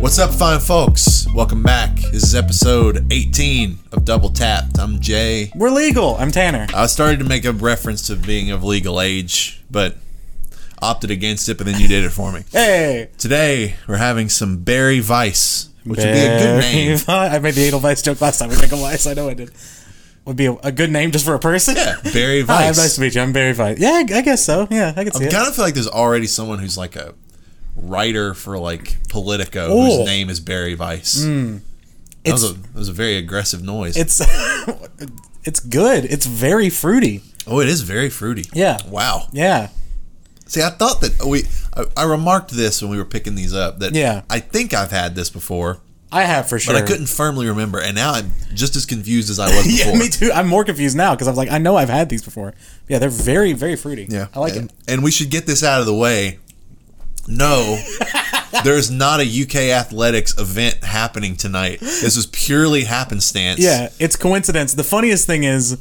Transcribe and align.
What's 0.00 0.18
up, 0.20 0.30
fine 0.32 0.60
folks? 0.60 1.26
Welcome 1.34 1.62
back. 1.62 1.96
This 1.96 2.22
is 2.22 2.34
episode 2.34 3.06
18 3.12 3.78
of 3.92 4.04
Double 4.04 4.30
Tapped. 4.30 4.78
I'm 4.78 5.00
Jay. 5.00 5.50
We're 5.56 5.70
legal. 5.70 6.16
I'm 6.16 6.30
Tanner. 6.30 6.66
I 6.72 6.86
started 6.86 7.18
to 7.18 7.24
make 7.24 7.44
a 7.44 7.52
reference 7.52 8.06
to 8.06 8.16
being 8.16 8.50
of 8.50 8.62
legal 8.62 9.00
age, 9.00 9.62
but 9.70 9.96
opted 10.80 11.10
against 11.10 11.48
it, 11.48 11.58
but 11.58 11.66
then 11.66 11.80
you 11.80 11.88
did 11.88 12.04
it 12.04 12.10
for 12.10 12.30
me. 12.32 12.44
Hey. 12.52 13.10
Today, 13.18 13.74
we're 13.88 13.96
having 13.96 14.28
some 14.28 14.58
Barry 14.58 15.00
Vice, 15.00 15.68
which 15.84 15.98
would 15.98 16.04
be 16.04 16.18
a 16.20 16.38
good 16.38 16.60
name. 16.60 16.98
I 17.08 17.38
made 17.40 17.54
the 17.54 17.66
Edelweiss 17.66 18.02
joke 18.02 18.20
last 18.20 18.38
time 18.38 18.48
with 18.50 18.60
Michael 18.60 18.80
Weiss. 18.80 19.06
I 19.06 19.14
know 19.14 19.28
I 19.28 19.34
did. 19.34 19.50
Would 20.24 20.36
be 20.36 20.46
a, 20.46 20.52
a 20.62 20.70
good 20.72 20.90
name 20.92 21.10
just 21.10 21.24
for 21.24 21.34
a 21.34 21.38
person. 21.40 21.74
Yeah, 21.76 21.96
Barry 22.12 22.42
Hi, 22.42 22.68
Vice. 22.68 22.78
nice 22.78 22.94
to 22.94 23.00
meet 23.00 23.14
you. 23.16 23.20
I'm 23.20 23.32
Barry 23.32 23.52
Vice. 23.52 23.78
Yeah, 23.80 23.90
I 24.08 24.18
I 24.18 24.22
guess 24.22 24.44
so. 24.44 24.68
Yeah, 24.70 24.92
I 24.96 25.04
can 25.04 25.12
see 25.12 25.26
I 25.26 25.30
kind 25.30 25.48
of 25.48 25.54
feel 25.56 25.64
like 25.64 25.74
there's 25.74 25.88
already 25.88 26.26
someone 26.26 26.58
who's 26.60 26.78
like 26.78 26.94
a 26.96 27.14
writer 27.82 28.34
for 28.34 28.58
like 28.58 28.96
Politico 29.08 29.68
Oh. 29.70 29.84
whose 29.98 30.06
name 30.06 30.30
is 30.30 30.40
Barry 30.40 30.74
Vice. 30.74 31.22
Hmm. 31.24 31.58
that, 32.24 32.32
was 32.32 32.44
a, 32.50 32.52
that 32.54 32.74
was 32.74 32.88
a 32.88 32.92
very 32.92 33.16
aggressive 33.16 33.62
noise. 33.62 33.96
It's 33.96 34.20
it's 35.44 35.60
good. 35.60 36.04
It's 36.04 36.26
very 36.26 36.70
fruity. 36.70 37.22
oh, 37.46 37.60
it 37.60 37.68
is 37.68 37.82
very 37.82 38.10
fruity. 38.10 38.44
Yeah. 38.52 38.78
Wow. 38.88 39.28
Yeah. 39.32 39.68
See, 40.46 40.62
I 40.62 40.70
thought 40.70 41.00
that 41.02 41.24
we. 41.24 41.44
I, 41.76 41.84
I 41.96 42.04
remarked 42.04 42.50
this 42.50 42.80
when 42.80 42.90
we 42.90 42.96
were 42.96 43.04
picking 43.04 43.34
these 43.34 43.54
up. 43.54 43.78
That 43.80 43.94
Yeah. 43.94 44.22
I 44.30 44.40
think 44.40 44.72
I've 44.74 44.90
had 44.90 45.14
this 45.14 45.28
before, 45.30 45.80
I 46.10 46.22
have 46.24 46.48
for 46.48 46.58
sure. 46.58 46.72
but 46.74 46.82
I 46.82 46.86
couldn't 46.86 47.08
firmly 47.08 47.46
remember, 47.46 47.80
and 47.80 47.94
now 47.94 48.12
I'm 48.12 48.32
just 48.54 48.74
as 48.74 48.86
confused 48.86 49.28
as 49.28 49.38
I 49.38 49.46
was 49.56 49.66
before. 49.66 49.92
Yeah, 49.92 49.98
me 49.98 50.08
too. 50.08 50.30
I'm 50.32 50.48
more 50.48 50.64
confused 50.64 50.96
now 50.96 51.14
because 51.14 51.28
I 51.28 51.30
was 51.30 51.36
like, 51.38 51.50
I 51.50 51.58
know 51.58 51.76
I've 51.76 51.90
had 51.90 52.08
these 52.08 52.22
before. 52.24 52.54
Yeah, 52.88 52.98
they're 52.98 53.10
very, 53.10 53.52
very 53.52 53.76
fruity. 53.76 54.06
Yeah, 54.08 54.28
I 54.34 54.40
like 54.40 54.56
and, 54.56 54.70
it. 54.70 54.76
And 54.88 55.04
we 55.04 55.10
should 55.10 55.28
get 55.30 55.46
this 55.46 55.62
out 55.62 55.80
of 55.80 55.86
the 55.86 55.94
way. 55.94 56.38
No, 57.28 57.80
there's 58.64 58.90
not 58.90 59.20
a 59.20 59.42
UK 59.42 59.56
athletics 59.76 60.36
event 60.38 60.82
happening 60.82 61.36
tonight. 61.36 61.80
This 61.80 62.16
was 62.16 62.26
purely 62.26 62.84
happenstance. 62.84 63.60
Yeah, 63.60 63.90
it's 63.98 64.16
coincidence. 64.16 64.74
The 64.74 64.84
funniest 64.84 65.26
thing 65.26 65.44
is, 65.44 65.78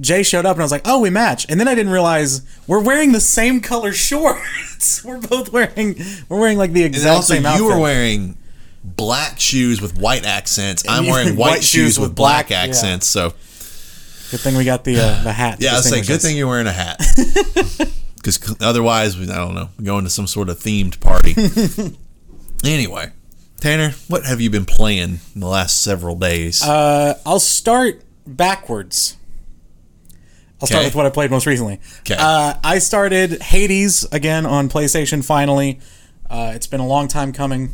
Jay 0.00 0.22
showed 0.22 0.44
up 0.44 0.56
and 0.56 0.62
I 0.62 0.64
was 0.64 0.72
like, 0.72 0.82
"Oh, 0.84 1.00
we 1.00 1.10
match," 1.10 1.46
and 1.48 1.60
then 1.60 1.68
I 1.68 1.74
didn't 1.74 1.92
realize 1.92 2.42
we're 2.66 2.82
wearing 2.82 3.12
the 3.12 3.20
same 3.20 3.60
color 3.60 3.92
shorts. 3.92 5.04
we're 5.04 5.20
both 5.20 5.52
wearing 5.52 5.96
we're 6.28 6.40
wearing 6.40 6.58
like 6.58 6.72
the 6.72 6.82
exact 6.82 7.16
also, 7.16 7.34
same 7.34 7.46
outfit. 7.46 7.62
you 7.62 7.68
were 7.68 7.78
wearing 7.78 8.36
black 8.84 9.38
shoes 9.38 9.80
with 9.80 9.96
white 9.98 10.26
accents. 10.26 10.82
I'm 10.88 11.06
wearing 11.06 11.36
were 11.36 11.40
white, 11.40 11.62
shoes 11.62 11.98
with 11.98 12.14
black, 12.14 12.50
yeah. 12.50 12.62
accents. 12.62 13.06
So 13.06 13.34
Good 14.32 14.40
thing 14.40 14.56
we 14.56 14.64
got 14.64 14.82
the 14.84 14.98
uh, 14.98 15.22
the 15.22 15.32
hat. 15.32 15.58
yeah, 15.60 15.72
I 15.72 15.76
was 15.76 15.88
saying, 15.88 16.04
good 16.04 16.22
thing 16.22 16.38
you're 16.38 16.48
wearing 16.48 16.66
a 16.66 16.72
hat. 16.72 16.98
Because 18.22 18.56
otherwise, 18.60 19.18
we, 19.18 19.24
I 19.28 19.36
don't 19.36 19.54
know, 19.54 19.70
going 19.82 20.04
to 20.04 20.10
some 20.10 20.26
sort 20.28 20.48
of 20.48 20.58
themed 20.58 21.00
party. 21.00 21.34
anyway, 22.64 23.10
Tanner, 23.60 23.90
what 24.08 24.24
have 24.24 24.40
you 24.40 24.48
been 24.50 24.64
playing 24.64 25.18
in 25.34 25.40
the 25.40 25.48
last 25.48 25.82
several 25.82 26.14
days? 26.16 26.62
Uh, 26.62 27.18
I'll 27.26 27.40
start 27.40 28.02
backwards. 28.26 29.16
I'll 30.60 30.66
start 30.68 30.80
Okay. 30.80 30.86
with 30.88 30.94
what 30.94 31.06
I 31.06 31.10
played 31.10 31.30
most 31.32 31.46
recently. 31.46 31.80
'Kay. 32.04 32.14
Uh, 32.18 32.54
I 32.62 32.78
started 32.78 33.42
Hades 33.42 34.04
again 34.12 34.46
on 34.46 34.68
PlayStation. 34.68 35.24
Finally, 35.24 35.80
uh, 36.30 36.52
it's 36.54 36.68
been 36.68 36.78
a 36.80 36.86
long 36.86 37.08
time 37.08 37.32
coming. 37.32 37.70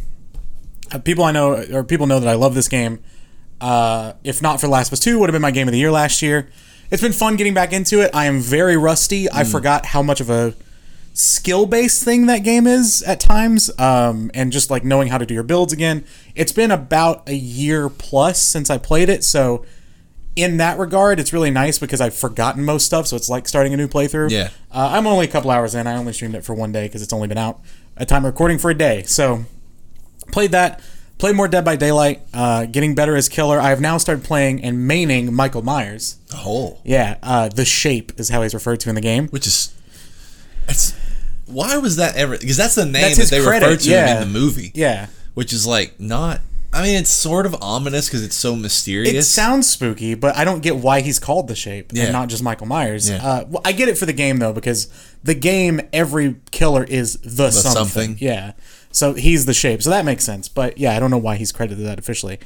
Uh, 0.90 0.98
people 0.98 1.24
I 1.24 1.32
know, 1.32 1.52
or 1.70 1.84
people 1.84 2.06
know 2.06 2.18
that 2.18 2.28
I 2.28 2.34
love 2.34 2.54
this 2.54 2.68
game. 2.68 3.00
Uh, 3.60 4.14
if 4.24 4.40
not 4.40 4.58
for 4.60 4.68
Last 4.68 4.86
of 4.88 4.94
Us 4.94 5.00
Two, 5.00 5.18
would 5.18 5.28
have 5.28 5.34
been 5.34 5.42
my 5.42 5.50
game 5.50 5.68
of 5.68 5.72
the 5.72 5.78
year 5.78 5.90
last 5.90 6.22
year. 6.22 6.48
It's 6.90 7.02
been 7.02 7.12
fun 7.12 7.36
getting 7.36 7.54
back 7.54 7.72
into 7.72 8.00
it. 8.00 8.10
I 8.14 8.26
am 8.26 8.40
very 8.40 8.76
rusty. 8.76 9.30
I 9.30 9.44
forgot 9.44 9.86
how 9.86 10.02
much 10.02 10.20
of 10.20 10.30
a 10.30 10.54
skill 11.12 11.66
based 11.66 12.04
thing 12.04 12.26
that 12.26 12.38
game 12.44 12.66
is 12.66 13.02
at 13.02 13.20
times, 13.20 13.70
um, 13.78 14.30
and 14.34 14.52
just 14.52 14.70
like 14.70 14.84
knowing 14.84 15.08
how 15.08 15.18
to 15.18 15.26
do 15.26 15.34
your 15.34 15.42
builds 15.42 15.72
again. 15.72 16.04
It's 16.34 16.52
been 16.52 16.70
about 16.70 17.28
a 17.28 17.34
year 17.34 17.88
plus 17.88 18.40
since 18.40 18.70
I 18.70 18.78
played 18.78 19.08
it, 19.08 19.24
so 19.24 19.64
in 20.36 20.58
that 20.58 20.78
regard, 20.78 21.18
it's 21.18 21.32
really 21.32 21.50
nice 21.50 21.78
because 21.78 22.00
I've 22.00 22.14
forgotten 22.14 22.64
most 22.64 22.86
stuff. 22.86 23.08
So 23.08 23.16
it's 23.16 23.28
like 23.28 23.48
starting 23.48 23.74
a 23.74 23.76
new 23.76 23.88
playthrough. 23.88 24.30
Yeah. 24.30 24.50
uh, 24.70 24.90
I'm 24.92 25.04
only 25.06 25.26
a 25.26 25.28
couple 25.28 25.50
hours 25.50 25.74
in. 25.74 25.88
I 25.88 25.96
only 25.96 26.12
streamed 26.12 26.36
it 26.36 26.44
for 26.44 26.54
one 26.54 26.70
day 26.70 26.86
because 26.86 27.02
it's 27.02 27.12
only 27.12 27.26
been 27.26 27.38
out 27.38 27.60
a 27.96 28.06
time 28.06 28.24
recording 28.24 28.56
for 28.56 28.70
a 28.70 28.74
day. 28.74 29.02
So 29.02 29.44
played 30.30 30.52
that. 30.52 30.80
Played 31.18 31.34
more 31.36 31.48
Dead 31.48 31.64
by 31.64 31.74
Daylight. 31.76 32.22
Uh, 32.32 32.66
getting 32.66 32.94
better 32.94 33.16
as 33.16 33.28
killer. 33.28 33.60
I 33.60 33.70
have 33.70 33.80
now 33.80 33.98
started 33.98 34.24
playing 34.24 34.62
and 34.62 34.88
maining 34.88 35.30
Michael 35.32 35.62
Myers. 35.62 36.16
oh, 36.34 36.78
Yeah, 36.84 37.16
uh, 37.22 37.48
the 37.48 37.64
Shape 37.64 38.12
is 38.20 38.28
how 38.28 38.42
he's 38.42 38.54
referred 38.54 38.78
to 38.80 38.88
in 38.88 38.94
the 38.94 39.00
game. 39.00 39.28
which 39.28 39.46
is 39.46 39.74
it's 40.68 40.94
why 41.46 41.76
was 41.78 41.96
that 41.96 42.14
ever? 42.16 42.36
Because 42.38 42.56
that's 42.56 42.74
the 42.74 42.84
name 42.84 42.92
That's 43.16 43.16
that 43.16 43.30
they 43.30 43.42
credit, 43.42 43.66
refer 43.66 43.76
to 43.82 43.90
yeah. 43.90 44.06
him 44.16 44.22
in 44.22 44.32
the 44.32 44.38
movie. 44.38 44.70
Yeah. 44.74 45.06
which 45.34 45.52
is 45.52 45.66
like 45.66 45.98
not. 45.98 46.40
I 46.70 46.82
mean, 46.82 46.96
it's 46.96 47.08
sort 47.10 47.46
of 47.46 47.56
ominous 47.62 48.06
because 48.08 48.22
it's 48.22 48.36
so 48.36 48.54
mysterious. 48.54 49.14
It 49.14 49.22
sounds 49.22 49.66
spooky, 49.68 50.14
but 50.14 50.36
I 50.36 50.44
don't 50.44 50.62
get 50.62 50.76
why 50.76 51.00
he's 51.00 51.18
called 51.18 51.48
the 51.48 51.54
Shape 51.56 51.92
Yeah. 51.94 52.04
and 52.04 52.12
not 52.12 52.28
just 52.28 52.42
Michael 52.42 52.66
Myers. 52.66 53.08
Yeah. 53.08 53.26
Uh, 53.26 53.44
well, 53.48 53.62
I 53.64 53.72
get 53.72 53.88
it 53.88 53.96
for 53.96 54.04
the 54.04 54.12
game 54.12 54.38
though 54.38 54.52
because 54.52 54.88
the 55.24 55.32
game 55.34 55.80
every 55.94 56.36
killer 56.50 56.84
is 56.84 57.14
the, 57.24 57.50
something. 57.50 57.72
something. 57.72 58.16
Yeah, 58.20 58.52
so 58.92 59.14
he's 59.14 59.46
the 59.46 59.54
Shape, 59.54 59.82
so 59.82 59.90
that 59.90 60.04
makes 60.04 60.24
sense. 60.24 60.48
But 60.48 60.78
yeah, 60.78 60.94
I 60.96 61.00
don't 61.00 61.10
know 61.10 61.18
why 61.18 61.36
he's 61.36 61.52
credited 61.52 61.84
that 61.86 61.98
officially. 61.98 62.38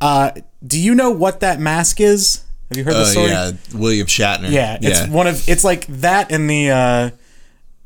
Uh, 0.00 0.30
do 0.66 0.78
you 0.78 0.94
know 0.94 1.10
what 1.10 1.40
that 1.40 1.60
mask 1.60 2.00
is? 2.00 2.44
Have 2.68 2.78
you 2.78 2.84
heard 2.84 2.94
the 2.94 3.00
Uh, 3.00 3.04
story? 3.06 3.28
yeah, 3.30 3.52
William 3.74 4.06
Shatner. 4.06 4.50
Yeah, 4.50 4.78
it's 4.80 5.00
yeah. 5.00 5.08
one 5.10 5.26
of 5.26 5.48
it's 5.48 5.64
like 5.64 5.86
that 5.86 6.30
and 6.30 6.48
the 6.50 6.70
uh 6.70 7.10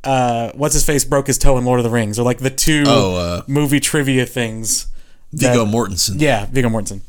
uh 0.05 0.51
what's 0.55 0.75
his 0.75 0.85
face 0.85 1.05
broke 1.05 1.29
his 1.29 1.39
toe 1.39 1.57
in 1.59 1.65
Lord 1.65 1.79
of 1.79 1.85
the 1.85 1.91
Rings 1.91 2.19
or 2.19 2.25
like 2.25 2.39
the 2.39 2.51
two 2.51 2.83
Oh, 2.87 3.15
uh, 3.17 3.43
movie 3.47 3.79
trivia 3.81 4.27
things. 4.27 4.87
Viggo 5.33 5.65
Mortensen. 5.65 6.21
Yeah, 6.21 6.47
Viggo 6.47 6.69
Mortensen. 6.69 7.01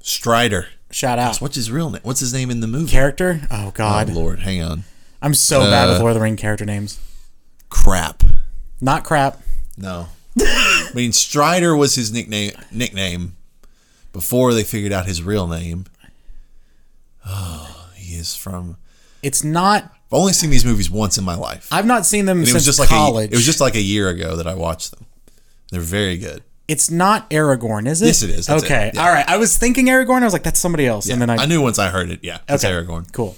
Strider. 0.00 0.66
Shout 0.90 1.18
out. 1.18 1.36
What's 1.38 1.56
his 1.56 1.70
real 1.70 1.90
name? 1.90 2.00
What's 2.02 2.20
his 2.20 2.32
name 2.32 2.50
in 2.50 2.60
the 2.60 2.66
movie? 2.66 2.90
Character? 2.90 3.42
Oh 3.50 3.66
Oh 3.66 3.70
god. 3.72 4.08
Lord, 4.10 4.40
hang 4.40 4.62
on. 4.62 4.84
I'm 5.20 5.34
so 5.34 5.60
bad 5.60 5.88
with 5.88 5.96
Uh, 5.98 6.00
Lord 6.00 6.10
of 6.10 6.14
the 6.16 6.20
Ring 6.22 6.36
character 6.36 6.64
names. 6.64 6.98
Crap. 7.68 8.22
Not 8.80 9.04
crap. 9.04 9.40
No. 9.76 10.08
I 10.40 10.90
mean, 10.94 11.12
Strider 11.12 11.76
was 11.76 11.94
his 11.94 12.12
nickname. 12.12 12.52
Nickname 12.70 13.36
before 14.12 14.52
they 14.54 14.64
figured 14.64 14.92
out 14.92 15.06
his 15.06 15.22
real 15.22 15.46
name. 15.46 15.86
Oh, 17.26 17.90
he 17.94 18.14
is 18.14 18.34
from. 18.34 18.76
It's 19.22 19.44
not 19.44 19.84
I've 19.84 20.18
only 20.18 20.32
seen 20.32 20.50
these 20.50 20.64
movies 20.64 20.90
once 20.90 21.16
in 21.18 21.24
my 21.24 21.34
life. 21.34 21.68
I've 21.72 21.86
not 21.86 22.04
seen 22.04 22.26
them 22.26 22.38
And 22.38 22.42
it 22.46 22.50
since 22.50 22.54
was 22.56 22.64
just 22.66 22.78
like 22.80 22.88
college. 22.88 23.30
a, 23.30 23.32
it 23.32 23.36
was 23.36 23.46
just 23.46 23.60
like 23.60 23.74
a 23.76 23.80
year 23.80 24.08
ago 24.08 24.36
that 24.36 24.46
I 24.46 24.54
watched 24.54 24.90
them. 24.90 25.06
They're 25.70 25.80
very 25.80 26.18
good. 26.18 26.42
it's 26.68 26.90
not 26.90 27.30
Aragorn, 27.30 27.86
is 27.88 28.02
it? 28.02 28.06
Yes, 28.06 28.22
it 28.22 28.30
is. 28.30 28.46
That's 28.46 28.62
okay. 28.64 28.88
it. 28.88 28.94
Yeah. 28.94 29.06
All 29.06 29.12
right. 29.12 29.26
I 29.28 29.38
was 29.38 29.56
thinking 29.56 29.86
Aragorn. 29.86 30.20
I 30.20 30.24
was 30.24 30.32
like, 30.34 30.42
that's 30.42 30.60
somebody 30.60 30.86
else. 30.86 31.08
and 31.08 31.20
then 31.22 31.30
I, 31.30 31.36
I 31.36 31.46
knew 31.46 31.62
once 31.62 31.78
I 31.78 31.88
heard 31.88 32.10
it. 32.10 32.20
Yeah, 32.22 32.38
it's 32.48 32.62
okay, 32.64 32.74
Aragorn. 32.74 33.10
Cool. 33.12 33.36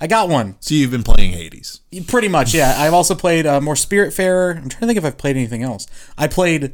I 0.00 0.06
got 0.06 0.28
one. 0.28 0.56
So 0.60 0.74
you've 0.74 0.90
been 0.90 1.02
playing 1.02 1.32
Hades. 1.32 1.80
Pretty 2.06 2.28
much, 2.28 2.52
yeah. 2.54 2.74
I've 2.78 2.92
also 2.92 3.14
played 3.14 3.46
uh, 3.46 3.60
more 3.60 3.74
Spiritfarer. 3.74 4.56
I'm 4.56 4.68
trying 4.68 4.80
to 4.80 4.86
think 4.86 4.98
if 4.98 5.04
I've 5.04 5.16
played 5.18 5.36
anything 5.36 5.62
else. 5.62 5.86
I 6.18 6.26
played. 6.28 6.72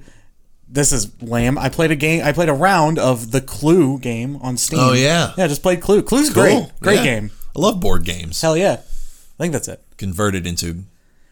This 0.68 0.90
is 0.90 1.10
lame. 1.22 1.58
I 1.58 1.68
played 1.68 1.90
a 1.90 1.96
game. 1.96 2.24
I 2.24 2.32
played 2.32 2.48
a 2.48 2.54
round 2.54 2.98
of 2.98 3.30
the 3.30 3.40
Clue 3.42 3.98
game 3.98 4.36
on 4.36 4.56
Steam. 4.56 4.78
Oh, 4.80 4.92
yeah. 4.94 5.32
yeah. 5.36 5.46
Just 5.46 5.62
played 5.62 5.80
Clue. 5.82 6.02
Clue's 6.02 6.30
great. 6.30 6.52
Cool. 6.52 6.72
Great 6.80 6.96
Yeah. 6.96 7.04
game. 7.04 7.30
I 7.54 7.60
love 7.60 7.78
board 7.78 8.04
games. 8.04 8.40
Hell 8.40 8.56
yeah. 8.56 8.72
I 8.80 9.42
think 9.42 9.52
that's 9.52 9.68
it. 9.68 9.82
Converted 9.98 10.46
into 10.46 10.84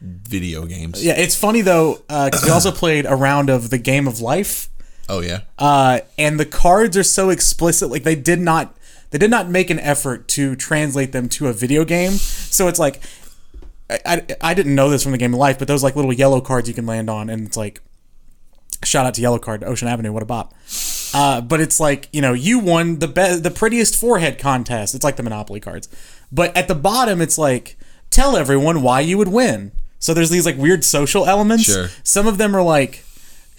video 0.03 0.67
games. 0.67 1.03
Yeah, 1.05 1.15
it's 1.17 1.35
funny 1.37 1.61
though 1.63 2.03
because 2.09 2.45
we 2.45 2.51
also 2.51 2.71
played 2.71 3.07
a 3.07 3.15
round 3.17 3.51
of 3.51 3.71
the 3.71 3.79
Game 3.79 4.07
of 4.07 4.21
Life. 4.21 4.69
Oh 5.09 5.21
yeah. 5.21 5.41
uh, 5.59 6.01
and 6.19 6.39
the 6.39 6.47
cards 6.47 6.97
are 6.97 7.03
so 7.03 7.31
explicit 7.31 7.91
like 7.91 8.03
they 8.05 8.15
did 8.15 8.39
not 8.41 8.75
they 9.11 9.19
did 9.19 9.31
not 9.31 9.49
make 9.49 9.71
an 9.71 9.79
effort 9.81 10.29
to 10.29 10.57
translate 10.57 11.13
them 11.13 11.29
to 11.31 11.49
a 11.49 11.53
video 11.53 11.85
game. 11.85 12.13
So 12.13 12.69
it's 12.69 12.79
like 12.79 13.01
I, 13.91 13.99
I, 14.07 14.27
I 14.41 14.55
didn't 14.55 14.75
know 14.75 14.89
this 14.89 15.03
from 15.03 15.13
the 15.13 15.19
game 15.19 15.35
of 15.35 15.41
life 15.41 15.59
but 15.59 15.69
those 15.69 15.83
like 15.83 15.97
little 15.97 16.13
yellow 16.13 16.41
cards 16.41 16.69
you 16.69 16.75
can 16.75 16.87
land 16.87 17.11
on 17.11 17.29
and 17.29 17.47
it's 17.47 17.57
like 17.57 17.81
shout 18.85 19.05
out 19.05 19.15
to 19.15 19.21
yellow 19.21 19.39
card 19.39 19.65
ocean 19.65 19.89
avenue 19.89 20.13
what 20.13 20.23
a 20.23 20.27
bop. 20.27 20.55
Uh, 21.13 21.41
but 21.41 21.61
it's 21.61 21.81
like 21.81 22.09
you 22.13 22.21
know 22.21 22.33
you 22.33 22.59
won 22.59 23.01
the 23.01 23.09
best 23.09 23.43
the 23.43 23.51
prettiest 23.51 23.99
forehead 23.99 24.39
contest. 24.39 24.95
It's 24.95 25.05
like 25.05 25.17
the 25.17 25.23
monopoly 25.23 25.61
cards. 25.61 25.89
But 26.31 26.57
at 26.57 26.69
the 26.69 26.75
bottom 26.75 27.21
it's 27.21 27.39
like 27.39 27.77
tell 28.11 28.37
everyone 28.37 28.83
why 28.83 29.01
you 29.01 29.19
would 29.19 29.29
win. 29.29 29.73
So 29.99 30.15
there's 30.15 30.31
these 30.31 30.47
like 30.47 30.57
weird 30.57 30.85
social 30.85 31.27
elements. 31.27 31.65
Sure. 31.65 31.89
some 32.03 32.27
of 32.27 32.39
them 32.39 32.55
are 32.55 32.63
like 32.63 33.05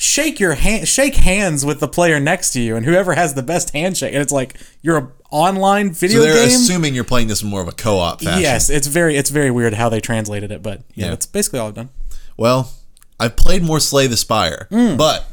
shake 0.01 0.39
your 0.39 0.53
hand 0.56 0.88
shake 0.88 1.15
hands 1.15 1.63
with 1.63 1.80
the 1.80 1.88
player 1.88 2.19
next 2.19 2.51
to 2.53 2.59
you 2.59 2.75
and 2.75 2.86
whoever 2.86 3.13
has 3.13 3.36
the 3.36 3.44
best 3.44 3.71
handshake 3.71 4.13
and 4.13 4.21
it's 4.21 4.31
like 4.31 4.56
you're 4.81 4.98
a 4.98 5.07
online 5.30 5.92
video 5.92 6.19
So 6.21 6.24
they're 6.25 6.33
game 6.48 6.56
assuming 6.56 6.95
you're 6.95 7.03
playing 7.03 7.27
this 7.27 7.44
in 7.44 7.50
more 7.50 7.62
of 7.62 7.68
a 7.68 7.71
co-op 7.71 8.19
fashion. 8.21 8.42
yes 8.42 8.69
it's 8.71 8.88
very 8.88 9.15
it's 9.15 9.30
very 9.30 9.51
weird 9.51 9.75
how 9.75 9.89
they 9.89 10.00
translated 10.01 10.51
it 10.51 10.63
but 10.63 10.80
yeah, 10.95 11.06
Yeah. 11.06 11.09
that's 11.12 11.27
basically 11.27 11.59
all 11.59 11.68
i've 11.68 11.75
done 11.75 11.89
Well, 12.36 12.71
I've 13.19 13.36
played 13.36 13.62
more 13.62 13.80
Slay 13.80 14.07
the 14.07 14.18
Spire, 14.18 14.65
Hmm. 14.71 14.95
but 14.98 15.25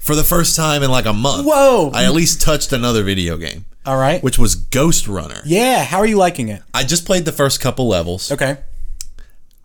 for 0.00 0.16
the 0.16 0.24
first 0.24 0.56
time 0.56 0.82
in 0.82 0.90
like 0.90 1.06
a 1.06 1.12
month, 1.12 1.46
Whoa. 1.46 1.92
I 1.94 2.02
at 2.04 2.12
least 2.12 2.40
touched 2.40 2.72
another 2.72 3.04
video 3.04 3.36
game, 3.36 3.64
all 3.86 3.96
right 3.96 4.20
which 4.24 4.36
was 4.40 4.56
Ghost 4.56 5.06
Runner. 5.06 5.40
yeah 5.44 5.84
how 5.84 5.98
are 5.98 6.06
you 6.06 6.16
liking 6.16 6.48
it 6.48 6.62
I 6.74 6.82
just 6.82 7.06
played 7.06 7.24
the 7.24 7.32
first 7.32 7.60
couple 7.60 7.86
levels. 7.86 8.32
okay 8.32 8.58